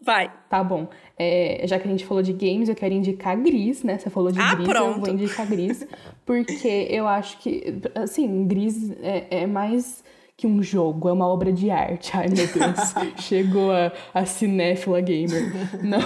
Vai. 0.00 0.32
Tá 0.50 0.64
bom. 0.64 0.88
É, 1.16 1.62
já 1.66 1.78
que 1.78 1.86
a 1.86 1.90
gente 1.90 2.04
falou 2.04 2.22
de 2.22 2.32
games, 2.32 2.68
eu 2.68 2.74
quero 2.74 2.92
indicar 2.92 3.36
Gris, 3.40 3.84
né? 3.84 3.98
Você 3.98 4.10
falou 4.10 4.32
de 4.32 4.40
ah, 4.40 4.54
Gris, 4.54 4.68
pronto. 4.68 4.96
eu 4.96 5.00
vou 5.00 5.08
indicar 5.10 5.46
Gris. 5.46 5.86
Porque 6.26 6.88
eu 6.90 7.06
acho 7.06 7.38
que, 7.38 7.80
assim, 7.94 8.46
Gris 8.46 8.90
é, 9.00 9.42
é 9.42 9.46
mais 9.46 10.02
que 10.36 10.46
um 10.46 10.62
jogo, 10.62 11.08
é 11.08 11.12
uma 11.12 11.28
obra 11.28 11.52
de 11.52 11.70
arte. 11.70 12.10
Ai, 12.16 12.26
meu 12.28 12.46
Deus, 12.46 12.94
chegou 13.22 13.70
a, 13.70 13.92
a 14.12 14.26
cinéfila 14.26 15.00
gamer. 15.00 15.52
Não, 15.82 16.00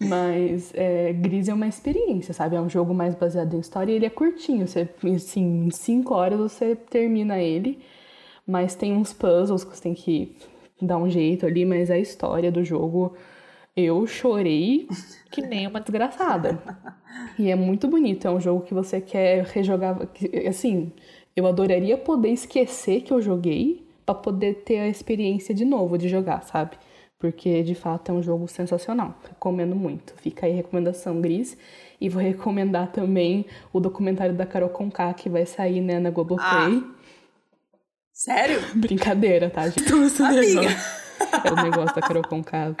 mas 0.00 0.72
é, 0.74 1.12
Gris 1.12 1.48
é 1.48 1.54
uma 1.54 1.66
experiência, 1.66 2.32
sabe? 2.32 2.56
É 2.56 2.60
um 2.60 2.70
jogo 2.70 2.94
mais 2.94 3.14
baseado 3.14 3.54
em 3.54 3.60
história 3.60 3.92
e 3.92 3.96
ele 3.96 4.06
é 4.06 4.10
curtinho. 4.10 4.66
Você, 4.66 4.88
assim, 5.14 5.66
em 5.66 5.70
cinco 5.70 6.14
horas 6.14 6.38
você 6.38 6.74
termina 6.74 7.38
ele, 7.38 7.78
mas 8.46 8.74
tem 8.74 8.94
uns 8.94 9.12
puzzles 9.12 9.64
que 9.64 9.76
você 9.76 9.82
tem 9.82 9.94
que 9.94 10.34
dar 10.80 10.96
um 10.96 11.10
jeito 11.10 11.44
ali, 11.44 11.66
mas 11.66 11.90
a 11.90 11.98
história 11.98 12.50
do 12.50 12.64
jogo 12.64 13.14
eu 13.76 14.06
chorei 14.06 14.88
que 15.30 15.42
nem 15.42 15.66
uma 15.66 15.80
desgraçada. 15.80 16.58
E 17.38 17.50
é 17.50 17.56
muito 17.56 17.88
bonito, 17.88 18.26
é 18.26 18.30
um 18.30 18.40
jogo 18.40 18.64
que 18.64 18.74
você 18.74 19.00
quer 19.00 19.44
rejogar. 19.44 19.96
Assim, 20.48 20.92
eu 21.34 21.46
adoraria 21.46 21.96
poder 21.98 22.30
esquecer 22.30 23.02
que 23.02 23.12
eu 23.12 23.20
joguei 23.20 23.84
para 24.06 24.14
poder 24.14 24.62
ter 24.64 24.78
a 24.78 24.88
experiência 24.88 25.54
de 25.54 25.64
novo 25.64 25.98
de 25.98 26.08
jogar, 26.08 26.42
sabe? 26.42 26.76
Porque 27.18 27.62
de 27.62 27.74
fato 27.74 28.10
é 28.10 28.14
um 28.14 28.22
jogo 28.22 28.46
sensacional. 28.46 29.18
Recomendo 29.28 29.74
muito. 29.74 30.14
Fica 30.16 30.46
aí 30.46 30.52
a 30.52 30.56
recomendação 30.56 31.20
gris. 31.20 31.56
E 32.00 32.08
vou 32.08 32.22
recomendar 32.22 32.92
também 32.92 33.46
o 33.72 33.80
documentário 33.80 34.34
da 34.34 34.44
Carol 34.44 34.68
Conká 34.68 35.14
que 35.14 35.28
vai 35.28 35.46
sair 35.46 35.80
né, 35.80 35.98
na 35.98 36.10
Globoplay. 36.10 36.46
Ah. 36.46 36.82
Sério? 38.12 38.60
Brincadeira, 38.74 39.48
tá, 39.48 39.68
gente? 39.68 39.90
Amiga. 40.22 40.76
É 41.44 41.52
o 41.52 41.56
negócio 41.56 41.94
da 41.94 42.02
Carol 42.02 42.22
Conká. 42.22 42.76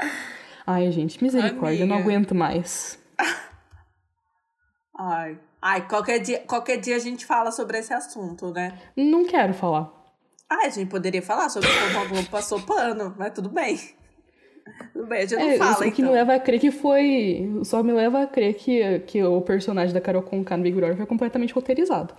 Ai, 0.66 0.90
gente, 0.90 1.22
misericórdia, 1.22 1.82
eu 1.82 1.86
não 1.86 1.98
aguento 1.98 2.34
mais. 2.34 2.98
Ai. 4.96 5.38
Ai, 5.60 5.88
qualquer 5.88 6.18
dia, 6.18 6.40
qualquer 6.40 6.76
dia 6.76 6.96
a 6.96 6.98
gente 6.98 7.24
fala 7.24 7.50
sobre 7.50 7.78
esse 7.78 7.92
assunto, 7.92 8.50
né? 8.50 8.78
Não 8.96 9.24
quero 9.24 9.54
falar. 9.54 9.90
Ah, 10.48 10.66
a 10.66 10.68
gente 10.68 10.90
poderia 10.90 11.22
falar 11.22 11.48
sobre 11.48 11.68
como 11.68 12.04
a 12.04 12.04
Globo 12.06 12.28
passou 12.28 12.60
pano, 12.60 13.14
mas 13.18 13.32
tudo 13.32 13.48
bem. 13.48 13.78
Tudo 14.94 15.06
bem, 15.06 15.18
a 15.18 15.26
gente 15.26 15.38
não 15.38 15.50
é, 15.50 15.58
fala, 15.58 15.72
isso, 15.72 15.80
então. 15.80 15.92
O 15.92 15.94
que 15.94 16.02
me 16.02 16.08
então. 16.08 16.18
leva 16.18 16.34
a 16.34 16.40
crer 16.40 16.58
que 16.58 16.70
foi... 16.70 17.60
Só 17.64 17.82
me 17.82 17.92
leva 17.92 18.22
a 18.22 18.26
crer 18.26 18.54
que, 18.54 19.00
que 19.00 19.22
o 19.22 19.42
personagem 19.42 19.92
da 19.92 20.00
Carol 20.00 20.22
Conká 20.22 20.56
no 20.56 20.62
Big 20.62 20.74
Brother 20.74 20.96
foi 20.96 21.04
completamente 21.04 21.52
roteirizado. 21.52 22.14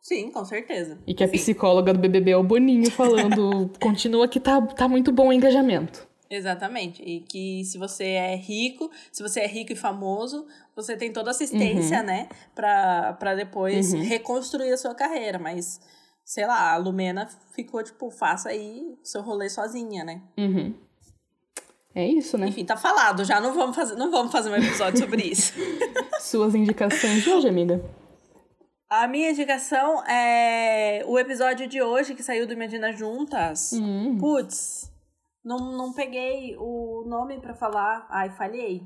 Sim, 0.00 0.32
com 0.32 0.44
certeza. 0.44 0.98
E 1.06 1.14
que 1.14 1.22
a 1.22 1.28
Sim. 1.28 1.34
psicóloga 1.34 1.92
do 1.92 2.00
BBB 2.00 2.32
é 2.32 2.36
o 2.36 2.42
Boninho 2.42 2.90
falando... 2.90 3.70
continua 3.80 4.26
que 4.26 4.40
tá, 4.40 4.60
tá 4.60 4.88
muito 4.88 5.12
bom 5.12 5.28
o 5.28 5.32
engajamento. 5.32 6.06
Exatamente. 6.32 7.02
E 7.02 7.20
que 7.20 7.62
se 7.64 7.76
você 7.76 8.04
é 8.04 8.34
rico, 8.34 8.90
se 9.12 9.22
você 9.22 9.40
é 9.40 9.46
rico 9.46 9.72
e 9.72 9.76
famoso, 9.76 10.46
você 10.74 10.96
tem 10.96 11.12
toda 11.12 11.30
assistência, 11.30 12.00
uhum. 12.00 12.06
né? 12.06 12.28
Pra, 12.54 13.12
pra 13.12 13.34
depois 13.34 13.92
uhum. 13.92 14.00
reconstruir 14.00 14.72
a 14.72 14.78
sua 14.78 14.94
carreira. 14.94 15.38
Mas, 15.38 15.78
sei 16.24 16.46
lá, 16.46 16.72
a 16.72 16.76
Lumena 16.78 17.28
ficou 17.54 17.82
tipo, 17.82 18.10
faça 18.10 18.48
aí 18.48 18.82
seu 19.02 19.20
rolê 19.20 19.50
sozinha, 19.50 20.04
né? 20.04 20.22
Uhum. 20.38 20.74
É 21.94 22.08
isso, 22.08 22.38
né? 22.38 22.48
Enfim, 22.48 22.64
tá 22.64 22.78
falado. 22.78 23.26
Já 23.26 23.38
não 23.38 23.52
vamos 23.52 23.76
fazer, 23.76 23.94
não 23.96 24.10
vamos 24.10 24.32
fazer 24.32 24.48
um 24.48 24.56
episódio 24.56 25.00
sobre 25.00 25.24
isso. 25.28 25.52
Suas 26.18 26.54
indicações 26.54 27.22
de 27.22 27.28
hoje, 27.28 27.46
amiga? 27.46 27.84
A 28.88 29.06
minha 29.06 29.30
indicação 29.30 30.02
é 30.06 31.04
o 31.06 31.18
episódio 31.18 31.66
de 31.66 31.82
hoje 31.82 32.14
que 32.14 32.22
saiu 32.22 32.46
do 32.46 32.54
Imagina 32.54 32.90
Juntas. 32.90 33.72
Hum. 33.74 34.16
Putz, 34.18 34.91
não, 35.44 35.58
não 35.76 35.92
peguei 35.92 36.56
o 36.58 37.04
nome 37.06 37.40
para 37.40 37.54
falar. 37.54 38.06
Ai, 38.10 38.30
falhei. 38.30 38.82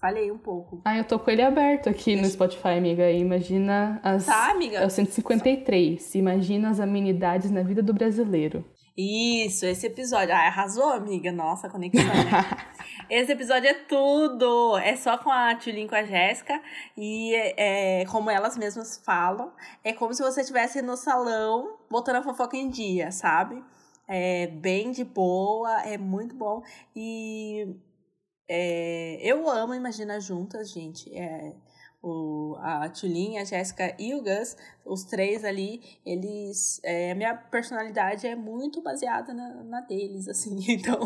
Falhei 0.00 0.30
um 0.30 0.38
pouco. 0.38 0.82
Ah, 0.84 0.96
eu 0.96 1.04
tô 1.04 1.18
com 1.18 1.30
ele 1.30 1.42
aberto 1.42 1.88
aqui 1.88 2.14
no 2.16 2.26
Spotify, 2.26 2.76
amiga. 2.76 3.10
Imagina 3.10 3.98
as. 4.02 4.26
Tá, 4.26 4.50
amiga? 4.50 4.78
É 4.78 4.86
o 4.86 4.90
153. 4.90 6.14
Imagina 6.14 6.70
as 6.70 6.80
amenidades 6.80 7.50
na 7.50 7.62
vida 7.62 7.82
do 7.82 7.94
brasileiro. 7.94 8.64
Isso, 8.96 9.66
esse 9.66 9.86
episódio. 9.86 10.34
Ah, 10.34 10.46
arrasou, 10.46 10.90
amiga. 10.90 11.32
Nossa, 11.32 11.68
conexão. 11.68 12.04
esse 13.10 13.32
episódio 13.32 13.68
é 13.68 13.74
tudo. 13.74 14.76
É 14.78 14.96
só 14.96 15.18
com 15.18 15.30
a 15.30 15.54
Tulin 15.54 15.86
com 15.86 15.94
a 15.94 16.04
Jéssica. 16.04 16.60
E 16.96 17.34
é, 17.56 18.04
como 18.06 18.30
elas 18.30 18.56
mesmas 18.56 19.02
falam, 19.04 19.52
é 19.82 19.92
como 19.92 20.14
se 20.14 20.22
você 20.22 20.42
estivesse 20.42 20.80
no 20.82 20.96
salão 20.96 21.78
botando 21.90 22.16
a 22.16 22.22
fofoca 22.22 22.56
em 22.56 22.68
dia, 22.68 23.10
sabe? 23.10 23.62
É 24.08 24.46
bem 24.46 24.92
de 24.92 25.04
boa, 25.04 25.82
é 25.82 25.98
muito 25.98 26.34
bom. 26.34 26.62
E 26.94 27.76
é, 28.48 29.18
eu 29.22 29.48
amo 29.48 29.74
Imagina 29.74 30.20
Juntas, 30.20 30.70
gente. 30.70 31.12
É, 31.16 31.52
o, 32.02 32.56
a 32.60 32.88
Tulin, 32.88 33.38
a 33.38 33.44
Jéssica 33.44 33.94
e 33.98 34.14
o 34.14 34.22
Gus, 34.22 34.56
os 34.84 35.04
três 35.04 35.44
ali, 35.44 35.80
eles. 36.04 36.80
É, 36.84 37.10
a 37.10 37.14
minha 37.14 37.34
personalidade 37.34 38.26
é 38.26 38.36
muito 38.36 38.80
baseada 38.80 39.34
na, 39.34 39.64
na 39.64 39.80
deles, 39.80 40.28
assim. 40.28 40.56
Então, 40.76 41.00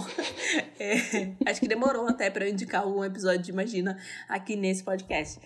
é, 0.79 1.51
acho 1.51 1.61
que 1.61 1.69
demorou 1.69 2.07
até 2.07 2.29
para 2.31 2.45
eu 2.45 2.51
indicar 2.51 2.87
um 2.87 3.05
episódio 3.05 3.43
de 3.43 3.51
Imagina 3.51 3.97
aqui 4.29 4.57
nesse 4.57 4.85
podcast. 4.85 5.41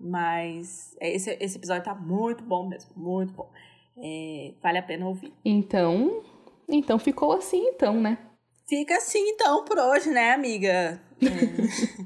Mas 0.00 0.96
é, 1.00 1.14
esse, 1.14 1.36
esse 1.40 1.56
episódio 1.58 1.84
tá 1.84 1.94
muito 1.94 2.42
bom 2.42 2.66
mesmo, 2.66 2.90
muito 2.96 3.32
bom. 3.32 3.50
É, 3.96 4.54
vale 4.62 4.78
a 4.78 4.82
pena 4.82 5.06
ouvir. 5.06 5.32
Então, 5.44 6.22
então 6.68 6.98
ficou 6.98 7.32
assim, 7.32 7.68
então, 7.68 7.94
né? 7.94 8.18
Fica 8.68 8.96
assim, 8.96 9.30
então, 9.30 9.64
por 9.64 9.78
hoje, 9.78 10.10
né, 10.10 10.32
amiga? 10.32 11.00
É. 11.22 11.28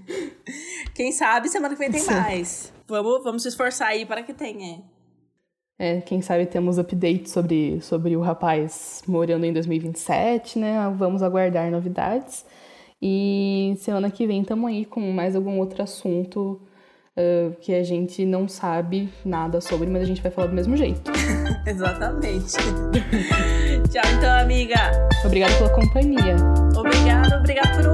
Quem 0.95 1.11
sabe 1.11 1.49
semana 1.49 1.75
que 1.75 1.81
vem 1.81 1.91
tem 1.91 2.05
mais. 2.05 2.73
Vamos, 2.87 3.25
vamos 3.25 3.43
se 3.43 3.49
esforçar 3.49 3.89
aí 3.89 4.07
para 4.07 4.23
que 4.23 4.33
tenha. 4.33 4.83
É, 5.79 6.01
quem 6.01 6.23
sabe 6.23 6.47
temos 6.47 6.79
updates 6.79 7.33
sobre, 7.33 7.81
sobre 7.81 8.17
o 8.17 8.21
rapaz 8.21 9.03
morando 9.09 9.45
em 9.45 9.53
2027, 9.53 10.59
né? 10.59 10.95
Vamos 10.97 11.23
aguardar 11.23 11.71
novidades. 11.71 12.45
E 13.01 13.75
semana 13.79 14.11
que 14.11 14.27
vem 14.27 14.43
estamos 14.43 14.71
aí 14.71 14.85
com 14.85 15.01
mais 15.11 15.35
algum 15.35 15.59
outro 15.59 15.83
assunto 15.83 16.61
uh, 17.17 17.57
que 17.61 17.75
a 17.75 17.83
gente 17.83 18.25
não 18.25 18.47
sabe 18.47 19.09
nada 19.25 19.61
sobre, 19.61 19.89
mas 19.89 20.03
a 20.03 20.07
gente 20.07 20.23
vai 20.23 20.31
falar 20.31 20.47
do 20.47 20.55
mesmo 20.55 20.77
jeito. 20.77 21.11
Exatamente. 21.67 22.57
Tchau, 23.91 24.03
então, 24.17 24.41
amiga. 24.41 24.77
Obrigada 25.25 25.55
pela 25.57 25.71
companhia. 25.71 26.37
Obrigada, 26.77 27.37
obrigada 27.39 27.83
por. 27.83 27.92